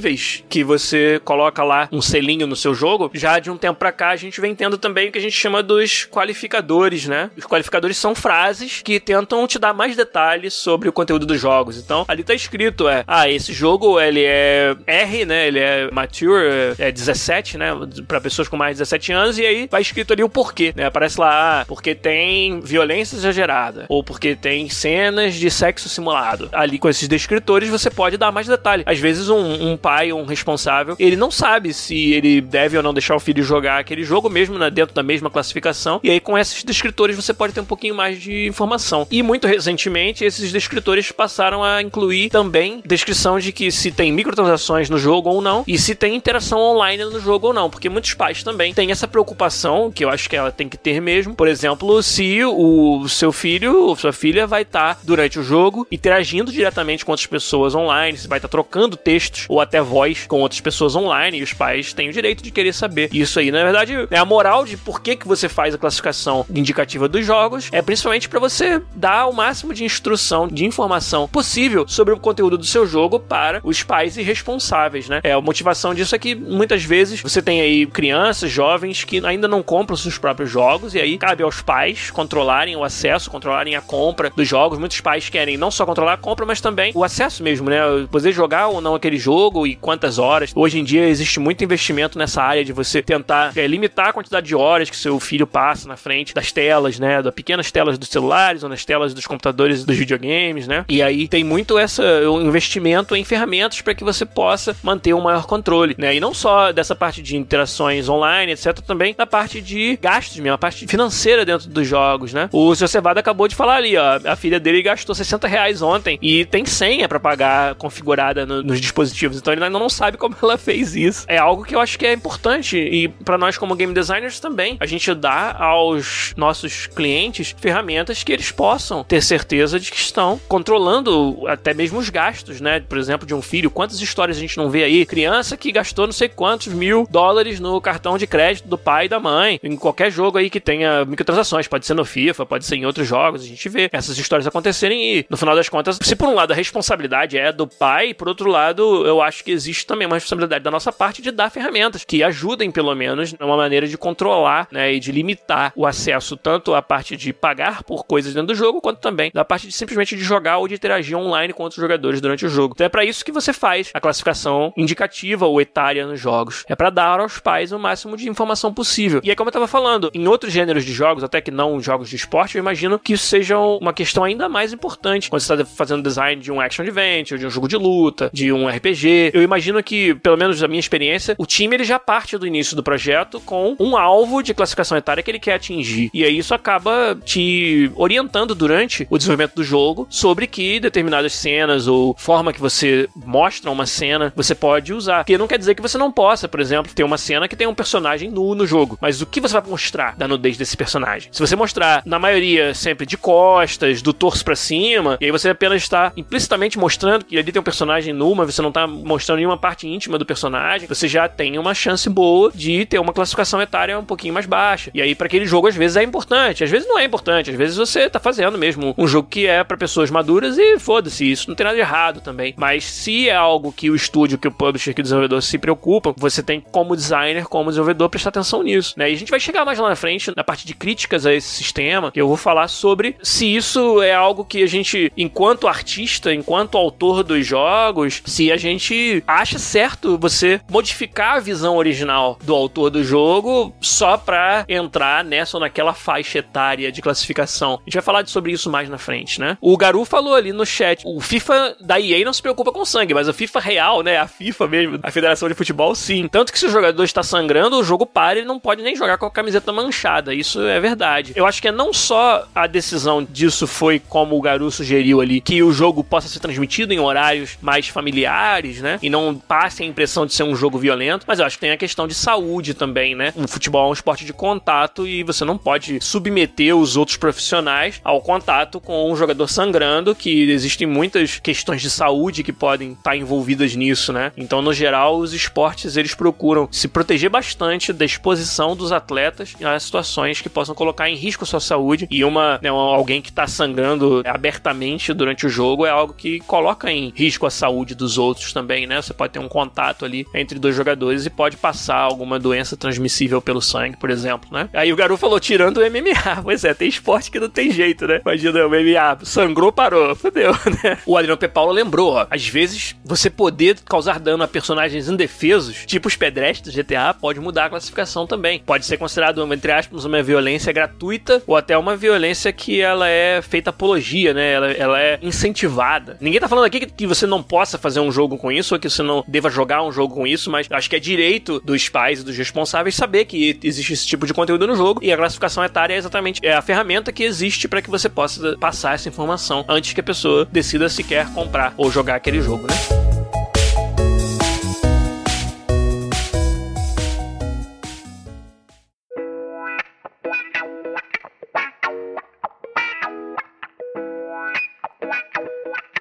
que 0.48 0.62
você 0.62 1.20
coloca 1.24 1.62
lá 1.62 1.88
um 1.90 2.00
selinho 2.00 2.46
no 2.46 2.56
seu 2.56 2.74
jogo, 2.74 3.10
já 3.14 3.38
de 3.38 3.50
um 3.50 3.56
tempo 3.56 3.78
pra 3.78 3.92
cá 3.92 4.10
a 4.10 4.16
gente 4.16 4.40
vem 4.40 4.54
tendo 4.54 4.78
também 4.78 5.08
o 5.08 5.12
que 5.12 5.18
a 5.18 5.22
gente 5.22 5.36
chama 5.36 5.62
dos 5.62 6.06
qualificadores, 6.06 7.06
né? 7.06 7.30
Os 7.36 7.44
qualificadores 7.44 7.96
são 7.96 8.14
frases 8.14 8.82
que 8.82 9.00
tentam 9.00 9.46
te 9.46 9.58
dar 9.58 9.72
mais 9.72 9.96
detalhes 9.96 10.54
sobre 10.54 10.88
o 10.88 10.92
conteúdo 10.92 11.26
do 11.26 11.36
jogo 11.36 11.46
jogos. 11.46 11.78
Então, 11.78 12.04
ali 12.08 12.22
tá 12.22 12.34
escrito, 12.34 12.88
é, 12.88 13.04
ah, 13.06 13.28
esse 13.28 13.52
jogo, 13.52 14.00
ele 14.00 14.22
é 14.24 14.76
R, 14.86 15.24
né, 15.24 15.46
ele 15.46 15.58
é 15.58 15.88
mature, 15.90 16.74
é 16.78 16.90
17, 16.90 17.56
né, 17.56 17.68
para 18.06 18.20
pessoas 18.20 18.48
com 18.48 18.56
mais 18.56 18.76
de 18.76 18.82
17 18.82 19.12
anos, 19.12 19.38
e 19.38 19.46
aí 19.46 19.68
vai 19.70 19.80
escrito 19.80 20.12
ali 20.12 20.22
o 20.22 20.28
porquê, 20.28 20.72
né, 20.76 20.86
aparece 20.86 21.20
lá, 21.20 21.60
ah, 21.60 21.64
porque 21.66 21.94
tem 21.94 22.60
violência 22.60 23.16
exagerada, 23.16 23.86
ou 23.88 24.02
porque 24.02 24.34
tem 24.34 24.68
cenas 24.68 25.34
de 25.34 25.50
sexo 25.50 25.88
simulado. 25.88 26.48
Ali 26.52 26.78
com 26.78 26.88
esses 26.88 27.08
descritores 27.08 27.68
você 27.68 27.90
pode 27.90 28.16
dar 28.16 28.32
mais 28.32 28.46
detalhe. 28.46 28.82
Às 28.86 28.98
vezes 28.98 29.28
um, 29.28 29.72
um 29.72 29.76
pai, 29.86 30.12
um 30.12 30.24
responsável, 30.24 30.96
ele 30.98 31.14
não 31.14 31.30
sabe 31.30 31.72
se 31.72 32.12
ele 32.12 32.40
deve 32.40 32.76
ou 32.76 32.82
não 32.82 32.92
deixar 32.92 33.14
o 33.14 33.20
filho 33.20 33.44
jogar 33.44 33.78
aquele 33.78 34.02
jogo 34.02 34.28
mesmo 34.28 34.58
né, 34.58 34.68
dentro 34.68 34.92
da 34.92 35.00
mesma 35.00 35.30
classificação, 35.30 36.00
e 36.02 36.10
aí 36.10 36.18
com 36.18 36.36
esses 36.36 36.64
descritores 36.64 37.14
você 37.14 37.32
pode 37.32 37.52
ter 37.52 37.60
um 37.60 37.64
pouquinho 37.64 37.94
mais 37.94 38.20
de 38.20 38.48
informação. 38.48 39.06
E 39.08 39.22
muito 39.22 39.46
recentemente 39.46 40.24
esses 40.24 40.50
descritores 40.50 41.12
passaram 41.12 41.62
a 41.62 41.80
incluir 41.80 42.30
também 42.30 42.82
descrição 42.84 43.38
de 43.38 43.52
que 43.52 43.70
se 43.70 43.92
tem 43.92 44.10
microtransações 44.10 44.90
no 44.90 44.98
jogo 44.98 45.30
ou 45.30 45.40
não, 45.40 45.62
e 45.68 45.78
se 45.78 45.94
tem 45.94 46.16
interação 46.16 46.58
online 46.58 47.04
no 47.04 47.20
jogo 47.20 47.46
ou 47.46 47.52
não, 47.52 47.70
porque 47.70 47.88
muitos 47.88 48.12
pais 48.12 48.42
também 48.42 48.74
têm 48.74 48.90
essa 48.90 49.06
preocupação, 49.06 49.92
que 49.92 50.04
eu 50.04 50.10
acho 50.10 50.28
que 50.28 50.34
ela 50.34 50.50
tem 50.50 50.68
que 50.68 50.76
ter 50.76 51.00
mesmo. 51.00 51.36
Por 51.36 51.46
exemplo, 51.46 52.02
se 52.02 52.42
o 52.44 53.08
seu 53.08 53.30
filho 53.30 53.84
ou 53.84 53.94
sua 53.94 54.12
filha 54.12 54.48
vai 54.48 54.62
estar 54.62 54.96
tá, 54.96 55.00
durante 55.04 55.38
o 55.38 55.44
jogo 55.44 55.86
interagindo 55.92 56.50
diretamente 56.50 57.04
com 57.04 57.12
outras 57.12 57.28
pessoas 57.28 57.72
online, 57.72 58.18
se 58.18 58.26
vai 58.26 58.38
estar 58.38 58.48
tá 58.48 58.52
trocando 58.52 58.96
textos 58.96 59.46
ou 59.48 59.60
até 59.60 59.75
voz 59.82 60.26
com 60.26 60.40
outras 60.40 60.60
pessoas 60.60 60.94
online, 60.94 61.38
e 61.38 61.42
os 61.42 61.52
pais 61.52 61.92
têm 61.92 62.08
o 62.08 62.12
direito 62.12 62.42
de 62.42 62.50
querer 62.50 62.72
saber. 62.72 63.08
Isso 63.12 63.38
aí, 63.38 63.50
na 63.50 63.62
verdade, 63.62 63.94
é 64.10 64.18
a 64.18 64.24
moral 64.24 64.64
de 64.64 64.76
por 64.76 65.00
que, 65.00 65.16
que 65.16 65.26
você 65.26 65.48
faz 65.48 65.74
a 65.74 65.78
classificação 65.78 66.44
indicativa 66.54 67.08
dos 67.08 67.24
jogos, 67.24 67.68
é 67.72 67.82
principalmente 67.82 68.28
para 68.28 68.40
você 68.40 68.80
dar 68.94 69.26
o 69.26 69.32
máximo 69.32 69.72
de 69.74 69.84
instrução, 69.84 70.48
de 70.48 70.64
informação 70.64 71.28
possível 71.28 71.86
sobre 71.88 72.14
o 72.14 72.18
conteúdo 72.18 72.58
do 72.58 72.64
seu 72.64 72.86
jogo 72.86 73.18
para 73.18 73.60
os 73.62 73.82
pais 73.82 74.16
irresponsáveis, 74.16 75.08
né? 75.08 75.20
É, 75.22 75.32
a 75.32 75.40
motivação 75.40 75.94
disso 75.94 76.14
é 76.14 76.18
que 76.18 76.34
muitas 76.34 76.84
vezes 76.84 77.20
você 77.20 77.42
tem 77.42 77.60
aí 77.60 77.86
crianças, 77.86 78.50
jovens 78.50 79.04
que 79.04 79.24
ainda 79.24 79.48
não 79.48 79.62
compram 79.62 79.96
seus 79.96 80.18
próprios 80.18 80.50
jogos 80.50 80.94
e 80.94 81.00
aí 81.00 81.18
cabe 81.18 81.42
aos 81.42 81.60
pais 81.60 82.10
controlarem 82.10 82.76
o 82.76 82.84
acesso, 82.84 83.30
controlarem 83.30 83.76
a 83.76 83.80
compra 83.80 84.30
dos 84.34 84.48
jogos. 84.48 84.78
Muitos 84.78 85.00
pais 85.00 85.28
querem 85.28 85.56
não 85.56 85.70
só 85.70 85.84
controlar 85.84 86.14
a 86.14 86.16
compra, 86.16 86.46
mas 86.46 86.60
também 86.60 86.92
o 86.94 87.04
acesso 87.04 87.42
mesmo, 87.42 87.68
né? 87.68 87.80
Poder 88.10 88.32
jogar 88.32 88.68
ou 88.68 88.80
não 88.80 88.94
aquele 88.94 89.18
jogo 89.18 89.65
e 89.66 89.74
quantas 89.74 90.18
horas. 90.18 90.52
Hoje 90.54 90.78
em 90.78 90.84
dia 90.84 91.08
existe 91.08 91.40
muito 91.40 91.62
investimento 91.62 92.18
nessa 92.18 92.42
área 92.42 92.64
de 92.64 92.72
você 92.72 93.02
tentar 93.02 93.52
é, 93.56 93.66
limitar 93.66 94.08
a 94.08 94.12
quantidade 94.12 94.46
de 94.46 94.54
horas 94.54 94.88
que 94.88 94.96
seu 94.96 95.18
filho 95.20 95.46
passa 95.46 95.88
na 95.88 95.96
frente 95.96 96.34
das 96.34 96.52
telas, 96.52 96.98
né? 96.98 97.22
Das 97.22 97.34
pequenas 97.34 97.70
telas 97.70 97.98
dos 97.98 98.08
celulares 98.08 98.62
ou 98.62 98.68
nas 98.68 98.84
telas 98.84 99.12
dos 99.12 99.26
computadores 99.26 99.84
dos 99.84 99.96
videogames, 99.96 100.66
né? 100.66 100.84
E 100.88 101.02
aí 101.02 101.28
tem 101.28 101.44
muito 101.44 101.78
essa 101.78 102.02
investimento 102.42 103.14
em 103.14 103.24
ferramentas 103.24 103.80
para 103.80 103.94
que 103.94 104.04
você 104.04 104.24
possa 104.24 104.76
manter 104.82 105.14
um 105.14 105.20
maior 105.20 105.46
controle, 105.46 105.94
né? 105.98 106.14
E 106.14 106.20
não 106.20 106.32
só 106.32 106.72
dessa 106.72 106.94
parte 106.94 107.22
de 107.22 107.36
interações 107.36 108.08
online, 108.08 108.52
etc, 108.52 108.78
também 108.80 109.14
da 109.14 109.26
parte 109.26 109.60
de 109.60 109.98
gastos 110.00 110.36
mesmo, 110.38 110.54
a 110.54 110.58
parte 110.58 110.86
financeira 110.86 111.44
dentro 111.44 111.68
dos 111.68 111.86
jogos, 111.86 112.32
né? 112.32 112.48
O 112.52 112.74
seu 112.74 112.88
Cevada 112.88 113.20
acabou 113.20 113.48
de 113.48 113.54
falar 113.54 113.76
ali, 113.76 113.96
ó, 113.96 114.20
a 114.24 114.36
filha 114.36 114.60
dele 114.60 114.82
gastou 114.82 115.14
60 115.14 115.46
reais 115.48 115.82
ontem 115.82 116.18
e 116.22 116.44
tem 116.44 116.64
senha 116.64 117.08
para 117.08 117.20
pagar 117.20 117.74
configurada 117.74 118.46
no, 118.46 118.62
nos 118.62 118.80
dispositivos, 118.80 119.38
então 119.38 119.52
ele 119.58 119.66
ainda 119.66 119.78
não 119.78 119.88
sabe 119.88 120.16
como 120.16 120.36
ela 120.42 120.58
fez 120.58 120.94
isso. 120.94 121.24
É 121.28 121.38
algo 121.38 121.64
que 121.64 121.74
eu 121.74 121.80
acho 121.80 121.98
que 121.98 122.06
é 122.06 122.12
importante 122.12 122.76
e 122.76 123.08
para 123.08 123.38
nós 123.38 123.58
como 123.58 123.74
game 123.74 123.92
designers 123.92 124.40
também, 124.40 124.76
a 124.80 124.86
gente 124.86 125.12
dá 125.14 125.56
aos 125.58 126.34
nossos 126.36 126.86
clientes 126.86 127.54
ferramentas 127.58 128.22
que 128.22 128.32
eles 128.32 128.50
possam 128.50 129.04
ter 129.04 129.22
certeza 129.22 129.78
de 129.78 129.90
que 129.90 129.96
estão 129.96 130.40
controlando 130.48 131.46
até 131.46 131.74
mesmo 131.74 131.98
os 131.98 132.10
gastos, 132.10 132.60
né? 132.60 132.80
Por 132.80 132.98
exemplo, 132.98 133.26
de 133.26 133.34
um 133.34 133.42
filho, 133.42 133.70
quantas 133.70 134.00
histórias 134.00 134.36
a 134.36 134.40
gente 134.40 134.56
não 134.56 134.70
vê 134.70 134.84
aí? 134.84 135.06
Criança 135.06 135.56
que 135.56 135.72
gastou 135.72 136.06
não 136.06 136.12
sei 136.12 136.28
quantos 136.28 136.72
mil 136.72 137.06
dólares 137.10 137.60
no 137.60 137.80
cartão 137.80 138.18
de 138.18 138.26
crédito 138.26 138.68
do 138.68 138.78
pai 138.78 139.06
e 139.06 139.08
da 139.08 139.20
mãe, 139.20 139.58
em 139.62 139.76
qualquer 139.76 140.10
jogo 140.10 140.38
aí 140.38 140.50
que 140.50 140.60
tenha 140.60 141.04
microtransações, 141.04 141.68
pode 141.68 141.86
ser 141.86 141.94
no 141.94 142.04
FIFA, 142.04 142.46
pode 142.46 142.64
ser 142.64 142.76
em 142.76 142.86
outros 142.86 143.06
jogos, 143.06 143.42
a 143.42 143.46
gente 143.46 143.68
vê 143.68 143.88
essas 143.92 144.18
histórias 144.18 144.46
acontecerem 144.46 145.18
e, 145.18 145.26
no 145.28 145.36
final 145.36 145.54
das 145.54 145.68
contas, 145.68 145.98
se 146.00 146.16
por 146.16 146.28
um 146.28 146.34
lado 146.34 146.52
a 146.52 146.56
responsabilidade 146.56 147.38
é 147.38 147.52
do 147.52 147.66
pai, 147.66 148.14
por 148.14 148.28
outro 148.28 148.50
lado, 148.50 149.06
eu 149.06 149.20
acho 149.20 149.44
que 149.46 149.52
existe 149.52 149.86
também 149.86 150.06
uma 150.06 150.16
responsabilidade 150.16 150.64
da 150.64 150.70
nossa 150.72 150.92
parte 150.92 151.22
de 151.22 151.30
dar 151.30 151.50
ferramentas 151.50 152.04
que 152.04 152.22
ajudem, 152.22 152.70
pelo 152.70 152.92
menos, 152.96 153.32
uma 153.40 153.56
maneira 153.56 153.86
de 153.86 153.96
controlar, 153.96 154.66
né, 154.72 154.92
e 154.92 154.98
de 154.98 155.12
limitar 155.12 155.72
o 155.76 155.86
acesso 155.86 156.36
tanto 156.36 156.74
à 156.74 156.82
parte 156.82 157.16
de 157.16 157.32
pagar 157.32 157.84
por 157.84 158.04
coisas 158.04 158.34
dentro 158.34 158.48
do 158.48 158.54
jogo, 158.54 158.80
quanto 158.80 158.98
também 158.98 159.30
da 159.32 159.44
parte 159.44 159.68
de 159.68 159.72
simplesmente 159.72 160.16
de 160.16 160.24
jogar 160.24 160.58
ou 160.58 160.66
de 160.66 160.74
interagir 160.74 161.16
online 161.16 161.52
com 161.52 161.62
outros 161.62 161.80
jogadores 161.80 162.20
durante 162.20 162.44
o 162.44 162.48
jogo. 162.48 162.74
Então 162.74 162.84
é 162.84 162.88
para 162.88 163.04
isso 163.04 163.24
que 163.24 163.30
você 163.30 163.52
faz 163.52 163.90
a 163.94 164.00
classificação 164.00 164.72
indicativa 164.76 165.46
ou 165.46 165.60
etária 165.60 166.04
nos 166.04 166.18
jogos. 166.18 166.64
É 166.68 166.74
para 166.74 166.90
dar 166.90 167.20
aos 167.20 167.38
pais 167.38 167.70
o 167.70 167.78
máximo 167.78 168.16
de 168.16 168.28
informação 168.28 168.74
possível. 168.74 169.20
E 169.22 169.30
é 169.30 169.36
como 169.36 169.48
eu 169.48 169.52
tava 169.52 169.68
falando, 169.68 170.10
em 170.12 170.26
outros 170.26 170.52
gêneros 170.52 170.84
de 170.84 170.92
jogos, 170.92 171.22
até 171.22 171.40
que 171.40 171.52
não 171.52 171.80
jogos 171.80 172.08
de 172.08 172.16
esporte, 172.16 172.56
eu 172.56 172.60
imagino 172.60 172.98
que 172.98 173.12
isso 173.12 173.26
seja 173.26 173.58
uma 173.58 173.92
questão 173.92 174.24
ainda 174.24 174.48
mais 174.48 174.72
importante 174.72 175.30
quando 175.30 175.40
você 175.40 175.52
está 175.52 175.64
fazendo 175.64 176.02
design 176.02 176.42
de 176.42 176.50
um 176.50 176.60
action 176.60 176.82
adventure, 176.82 177.38
de 177.38 177.46
um 177.46 177.50
jogo 177.50 177.68
de 177.68 177.76
luta, 177.76 178.28
de 178.32 178.52
um 178.52 178.68
RPG. 178.68 179.32
Eu 179.36 179.42
imagino 179.42 179.82
que, 179.82 180.14
pelo 180.14 180.34
menos 180.38 180.60
da 180.60 180.66
minha 180.66 180.80
experiência, 180.80 181.34
o 181.36 181.44
time 181.44 181.76
ele 181.76 181.84
já 181.84 181.98
parte 181.98 182.38
do 182.38 182.46
início 182.46 182.74
do 182.74 182.82
projeto 182.82 183.38
com 183.38 183.76
um 183.78 183.94
alvo 183.94 184.42
de 184.42 184.54
classificação 184.54 184.96
etária 184.96 185.22
que 185.22 185.30
ele 185.30 185.38
quer 185.38 185.52
atingir. 185.52 186.08
E 186.14 186.24
aí 186.24 186.38
isso 186.38 186.54
acaba 186.54 187.14
te 187.22 187.92
orientando 187.96 188.54
durante 188.54 189.06
o 189.10 189.18
desenvolvimento 189.18 189.54
do 189.56 189.62
jogo 189.62 190.06
sobre 190.08 190.46
que 190.46 190.80
determinadas 190.80 191.34
cenas 191.34 191.86
ou 191.86 192.16
forma 192.16 192.50
que 192.50 192.58
você 192.58 193.10
mostra 193.14 193.70
uma 193.70 193.84
cena 193.84 194.32
você 194.34 194.54
pode 194.54 194.94
usar. 194.94 195.18
Porque 195.18 195.36
não 195.36 195.46
quer 195.46 195.58
dizer 195.58 195.74
que 195.74 195.82
você 195.82 195.98
não 195.98 196.10
possa, 196.10 196.48
por 196.48 196.58
exemplo, 196.58 196.94
ter 196.94 197.04
uma 197.04 197.18
cena 197.18 197.46
que 197.46 197.54
tem 197.54 197.66
um 197.66 197.74
personagem 197.74 198.30
nu 198.30 198.54
no 198.54 198.66
jogo. 198.66 198.96
Mas 199.02 199.20
o 199.20 199.26
que 199.26 199.38
você 199.38 199.60
vai 199.60 199.68
mostrar 199.68 200.16
da 200.16 200.26
nudez 200.26 200.56
desse 200.56 200.78
personagem? 200.78 201.28
Se 201.30 201.40
você 201.40 201.54
mostrar, 201.54 202.02
na 202.06 202.18
maioria, 202.18 202.72
sempre 202.72 203.04
de 203.04 203.18
costas, 203.18 204.00
do 204.00 204.14
torso 204.14 204.42
para 204.42 204.56
cima, 204.56 205.18
e 205.20 205.26
aí 205.26 205.30
você 205.30 205.50
apenas 205.50 205.82
está 205.82 206.10
implicitamente 206.16 206.78
mostrando 206.78 207.26
que 207.26 207.36
ali 207.36 207.52
tem 207.52 207.60
um 207.60 207.62
personagem 207.62 208.14
nu, 208.14 208.34
mas 208.34 208.54
você 208.54 208.62
não 208.62 208.70
está 208.70 208.86
mostrando 208.86 209.15
nenhuma 209.36 209.56
parte 209.56 209.86
íntima 209.86 210.18
do 210.18 210.26
personagem, 210.26 210.88
você 210.88 211.08
já 211.08 211.28
tem 211.28 211.58
uma 211.58 211.74
chance 211.74 212.08
boa 212.08 212.50
de 212.54 212.84
ter 212.86 212.98
uma 212.98 213.12
classificação 213.12 213.60
etária 213.60 213.98
um 213.98 214.04
pouquinho 214.04 214.34
mais 214.34 214.46
baixa. 214.46 214.90
E 214.94 215.00
aí, 215.00 215.14
para 215.14 215.26
aquele 215.26 215.46
jogo, 215.46 215.68
às 215.68 215.74
vezes 215.74 215.96
é 215.96 216.02
importante, 216.02 216.64
às 216.64 216.70
vezes 216.70 216.88
não 216.88 216.98
é 216.98 217.04
importante, 217.04 217.50
às 217.50 217.56
vezes 217.56 217.76
você 217.76 218.08
tá 218.08 218.18
fazendo 218.18 218.58
mesmo 218.58 218.94
um 218.96 219.06
jogo 219.06 219.28
que 219.28 219.46
é 219.46 219.62
para 219.62 219.76
pessoas 219.76 220.10
maduras 220.10 220.58
e 220.58 220.78
foda-se, 220.78 221.30
isso 221.30 221.48
não 221.48 221.54
tem 221.56 221.64
nada 221.64 221.76
de 221.76 221.82
errado 221.82 222.20
também. 222.20 222.54
Mas 222.56 222.84
se 222.84 223.28
é 223.28 223.34
algo 223.34 223.72
que 223.72 223.90
o 223.90 223.94
estúdio, 223.94 224.38
que 224.38 224.48
o 224.48 224.52
publisher, 224.52 224.94
que 224.94 225.00
o 225.00 225.02
desenvolvedor 225.02 225.42
se 225.42 225.58
preocupam, 225.58 226.14
você 226.16 226.42
tem 226.42 226.60
como 226.60 226.96
designer, 226.96 227.44
como 227.44 227.70
desenvolvedor, 227.70 228.08
prestar 228.08 228.30
atenção 228.30 228.62
nisso, 228.62 228.94
né? 228.96 229.10
E 229.10 229.14
a 229.14 229.16
gente 229.16 229.30
vai 229.30 229.40
chegar 229.40 229.64
mais 229.64 229.78
lá 229.78 229.88
na 229.88 229.96
frente, 229.96 230.32
na 230.36 230.44
parte 230.44 230.66
de 230.66 230.74
críticas 230.74 231.26
a 231.26 231.32
esse 231.32 231.48
sistema, 231.48 232.10
que 232.10 232.20
eu 232.20 232.28
vou 232.28 232.36
falar 232.36 232.68
sobre 232.68 233.16
se 233.22 233.54
isso 233.54 234.02
é 234.02 234.14
algo 234.14 234.44
que 234.44 234.62
a 234.62 234.66
gente, 234.66 235.12
enquanto 235.16 235.68
artista, 235.68 236.32
enquanto 236.32 236.76
autor 236.76 237.22
dos 237.22 237.46
jogos, 237.46 238.22
se 238.24 238.50
a 238.50 238.56
gente 238.56 239.05
acha 239.26 239.58
certo 239.58 240.18
você 240.18 240.60
modificar 240.68 241.36
a 241.36 241.40
visão 241.40 241.76
original 241.76 242.38
do 242.42 242.54
autor 242.54 242.90
do 242.90 243.02
jogo 243.04 243.74
só 243.80 244.16
pra 244.16 244.64
entrar 244.68 245.24
nessa 245.24 245.56
ou 245.56 245.60
naquela 245.60 245.94
faixa 245.94 246.38
etária 246.38 246.90
de 246.92 247.02
classificação. 247.02 247.74
A 247.74 247.84
gente 247.84 247.94
vai 247.94 248.02
falar 248.02 248.26
sobre 248.26 248.52
isso 248.52 248.70
mais 248.70 248.88
na 248.88 248.98
frente, 248.98 249.40
né? 249.40 249.56
O 249.60 249.76
Garu 249.76 250.04
falou 250.04 250.34
ali 250.34 250.52
no 250.52 250.66
chat, 250.66 251.02
o 251.04 251.20
FIFA 251.20 251.76
da 251.80 252.00
EA 252.00 252.24
não 252.24 252.32
se 252.32 252.42
preocupa 252.42 252.72
com 252.72 252.84
sangue, 252.84 253.14
mas 253.14 253.28
o 253.28 253.34
FIFA 253.34 253.60
real, 253.60 254.02
né? 254.02 254.18
A 254.18 254.26
FIFA 254.26 254.68
mesmo, 254.68 254.98
a 255.02 255.10
Federação 255.10 255.48
de 255.48 255.54
Futebol, 255.54 255.94
sim. 255.94 256.28
Tanto 256.28 256.52
que 256.52 256.58
se 256.58 256.66
o 256.66 256.70
jogador 256.70 257.04
está 257.04 257.22
sangrando, 257.22 257.78
o 257.78 257.84
jogo 257.84 258.06
para, 258.06 258.38
ele 258.38 258.46
não 258.46 258.58
pode 258.58 258.82
nem 258.82 258.96
jogar 258.96 259.18
com 259.18 259.26
a 259.26 259.30
camiseta 259.30 259.72
manchada. 259.72 260.34
Isso 260.34 260.60
é 260.62 260.80
verdade. 260.80 261.32
Eu 261.34 261.46
acho 261.46 261.60
que 261.60 261.68
é 261.68 261.72
não 261.72 261.92
só 261.92 262.46
a 262.54 262.66
decisão 262.66 263.24
disso 263.24 263.66
foi 263.66 263.98
como 263.98 264.36
o 264.36 264.40
Garu 264.40 264.70
sugeriu 264.70 265.20
ali, 265.20 265.40
que 265.40 265.62
o 265.62 265.72
jogo 265.72 266.02
possa 266.02 266.28
ser 266.28 266.40
transmitido 266.40 266.92
em 266.92 266.98
horários 266.98 267.58
mais 267.60 267.88
familiares, 267.88 268.80
né? 268.80 268.95
E 269.02 269.10
não 269.10 269.34
passe 269.34 269.82
a 269.82 269.86
impressão 269.86 270.26
de 270.26 270.34
ser 270.34 270.42
um 270.42 270.54
jogo 270.54 270.78
violento, 270.78 271.24
mas 271.26 271.38
eu 271.38 271.46
acho 271.46 271.56
que 271.56 271.60
tem 271.60 271.70
a 271.70 271.76
questão 271.76 272.06
de 272.06 272.14
saúde 272.14 272.74
também, 272.74 273.14
né? 273.14 273.32
O 273.36 273.48
futebol 273.48 273.86
é 273.86 273.90
um 273.90 273.92
esporte 273.92 274.24
de 274.24 274.32
contato 274.32 275.06
e 275.06 275.22
você 275.22 275.44
não 275.44 275.58
pode 275.58 276.00
submeter 276.00 276.76
os 276.76 276.96
outros 276.96 277.16
profissionais 277.16 278.00
ao 278.04 278.20
contato 278.20 278.80
com 278.80 279.10
um 279.10 279.16
jogador 279.16 279.48
sangrando, 279.48 280.14
que 280.14 280.50
existem 280.50 280.86
muitas 280.86 281.38
questões 281.38 281.82
de 281.82 281.90
saúde 281.90 282.42
que 282.42 282.52
podem 282.52 282.92
estar 282.92 283.16
envolvidas 283.16 283.74
nisso, 283.74 284.12
né? 284.12 284.32
Então, 284.36 284.62
no 284.62 284.72
geral, 284.72 285.18
os 285.18 285.32
esportes 285.32 285.96
eles 285.96 286.14
procuram 286.14 286.68
se 286.70 286.88
proteger 286.88 287.30
bastante 287.30 287.92
da 287.92 288.04
exposição 288.04 288.76
dos 288.76 288.92
atletas 288.92 289.54
a 289.62 289.78
situações 289.78 290.40
que 290.40 290.48
possam 290.48 290.74
colocar 290.74 291.08
em 291.08 291.16
risco 291.16 291.44
a 291.44 291.46
sua 291.46 291.60
saúde 291.60 292.06
e 292.10 292.24
uma, 292.24 292.58
né, 292.62 292.68
alguém 292.68 293.20
que 293.20 293.30
está 293.30 293.46
sangrando 293.46 294.22
abertamente 294.26 295.12
durante 295.12 295.46
o 295.46 295.48
jogo 295.48 295.86
é 295.86 295.90
algo 295.90 296.12
que 296.12 296.40
coloca 296.40 296.90
em 296.90 297.12
risco 297.14 297.46
a 297.46 297.50
saúde 297.50 297.94
dos 297.94 298.18
outros 298.18 298.52
também, 298.52 298.85
né? 298.86 299.00
Você 299.00 299.12
pode 299.12 299.32
ter 299.32 299.38
um 299.38 299.48
contato 299.48 300.04
ali 300.04 300.26
entre 300.34 300.58
dois 300.58 300.74
jogadores 300.74 301.26
e 301.26 301.30
pode 301.30 301.56
passar 301.56 301.96
alguma 301.96 302.38
doença 302.38 302.76
transmissível 302.76 303.40
pelo 303.42 303.60
sangue, 303.60 303.96
por 303.96 304.10
exemplo, 304.10 304.48
né? 304.52 304.68
Aí 304.72 304.92
o 304.92 304.96
garoto 304.96 305.20
falou 305.20 305.40
tirando 305.40 305.78
o 305.78 305.80
MMA. 305.80 306.16
Pois 306.46 306.64
é, 306.64 306.72
tem 306.72 306.88
esporte 306.88 307.30
que 307.30 307.40
não 307.40 307.48
tem 307.48 307.70
jeito, 307.70 308.06
né? 308.06 308.20
Imagina 308.24 308.64
o 308.64 308.68
MMA, 308.70 309.24
sangrou, 309.24 309.72
parou, 309.72 310.14
fodeu. 310.16 310.52
né? 310.82 310.98
O 311.04 311.16
Adriano 311.16 311.36
P. 311.38 311.48
Paulo 311.48 311.72
lembrou, 311.72 312.12
ó. 312.12 312.26
Às 312.30 312.46
vezes, 312.46 312.94
você 313.04 313.28
poder 313.28 313.78
causar 313.84 314.20
dano 314.20 314.44
a 314.44 314.48
personagens 314.48 315.08
indefesos, 315.08 315.84
tipo 315.86 316.08
os 316.08 316.16
pedestres 316.16 316.74
do 316.74 316.82
GTA, 316.82 317.14
pode 317.14 317.40
mudar 317.40 317.66
a 317.66 317.70
classificação 317.70 318.26
também. 318.26 318.60
Pode 318.64 318.86
ser 318.86 318.96
considerado, 318.96 319.52
entre 319.52 319.72
aspas, 319.72 320.04
uma 320.04 320.22
violência 320.22 320.72
gratuita 320.72 321.42
ou 321.46 321.56
até 321.56 321.76
uma 321.76 321.96
violência 321.96 322.52
que 322.52 322.80
ela 322.80 323.08
é 323.08 323.42
feita 323.42 323.70
apologia, 323.70 324.32
né? 324.32 324.52
Ela, 324.52 324.72
ela 324.72 325.00
é 325.00 325.18
incentivada. 325.22 326.16
Ninguém 326.20 326.40
tá 326.40 326.48
falando 326.48 326.64
aqui 326.64 326.80
que, 326.80 326.86
que 326.86 327.06
você 327.06 327.26
não 327.26 327.42
possa 327.42 327.78
fazer 327.78 328.00
um 328.00 328.12
jogo 328.12 328.36
com 328.36 328.52
isso 328.52 328.74
que 328.78 328.88
você 328.88 329.02
não 329.02 329.24
deva 329.26 329.50
jogar 329.50 329.82
um 329.82 329.92
jogo 329.92 330.14
com 330.14 330.26
isso, 330.26 330.50
mas 330.50 330.66
acho 330.70 330.88
que 330.88 330.96
é 330.96 331.00
direito 331.00 331.60
dos 331.60 331.88
pais 331.88 332.20
e 332.20 332.24
dos 332.24 332.36
responsáveis 332.36 332.94
saber 332.94 333.24
que 333.24 333.58
existe 333.62 333.92
esse 333.92 334.06
tipo 334.06 334.26
de 334.26 334.34
conteúdo 334.34 334.66
no 334.66 334.76
jogo 334.76 335.00
e 335.02 335.12
a 335.12 335.16
classificação 335.16 335.64
etária 335.64 335.94
é 335.94 335.96
exatamente 335.96 336.40
é 336.42 336.54
a 336.54 336.62
ferramenta 336.62 337.12
que 337.12 337.22
existe 337.22 337.68
para 337.68 337.82
que 337.82 337.90
você 337.90 338.08
possa 338.08 338.56
passar 338.58 338.94
essa 338.94 339.08
informação 339.08 339.64
antes 339.68 339.92
que 339.92 340.00
a 340.00 340.04
pessoa 340.04 340.46
decida 340.50 340.88
se 340.88 341.02
quer 341.02 341.26
comprar 341.32 341.74
ou 341.76 341.90
jogar 341.90 342.16
aquele 342.16 342.40
jogo, 342.40 342.66
né? 342.66 343.05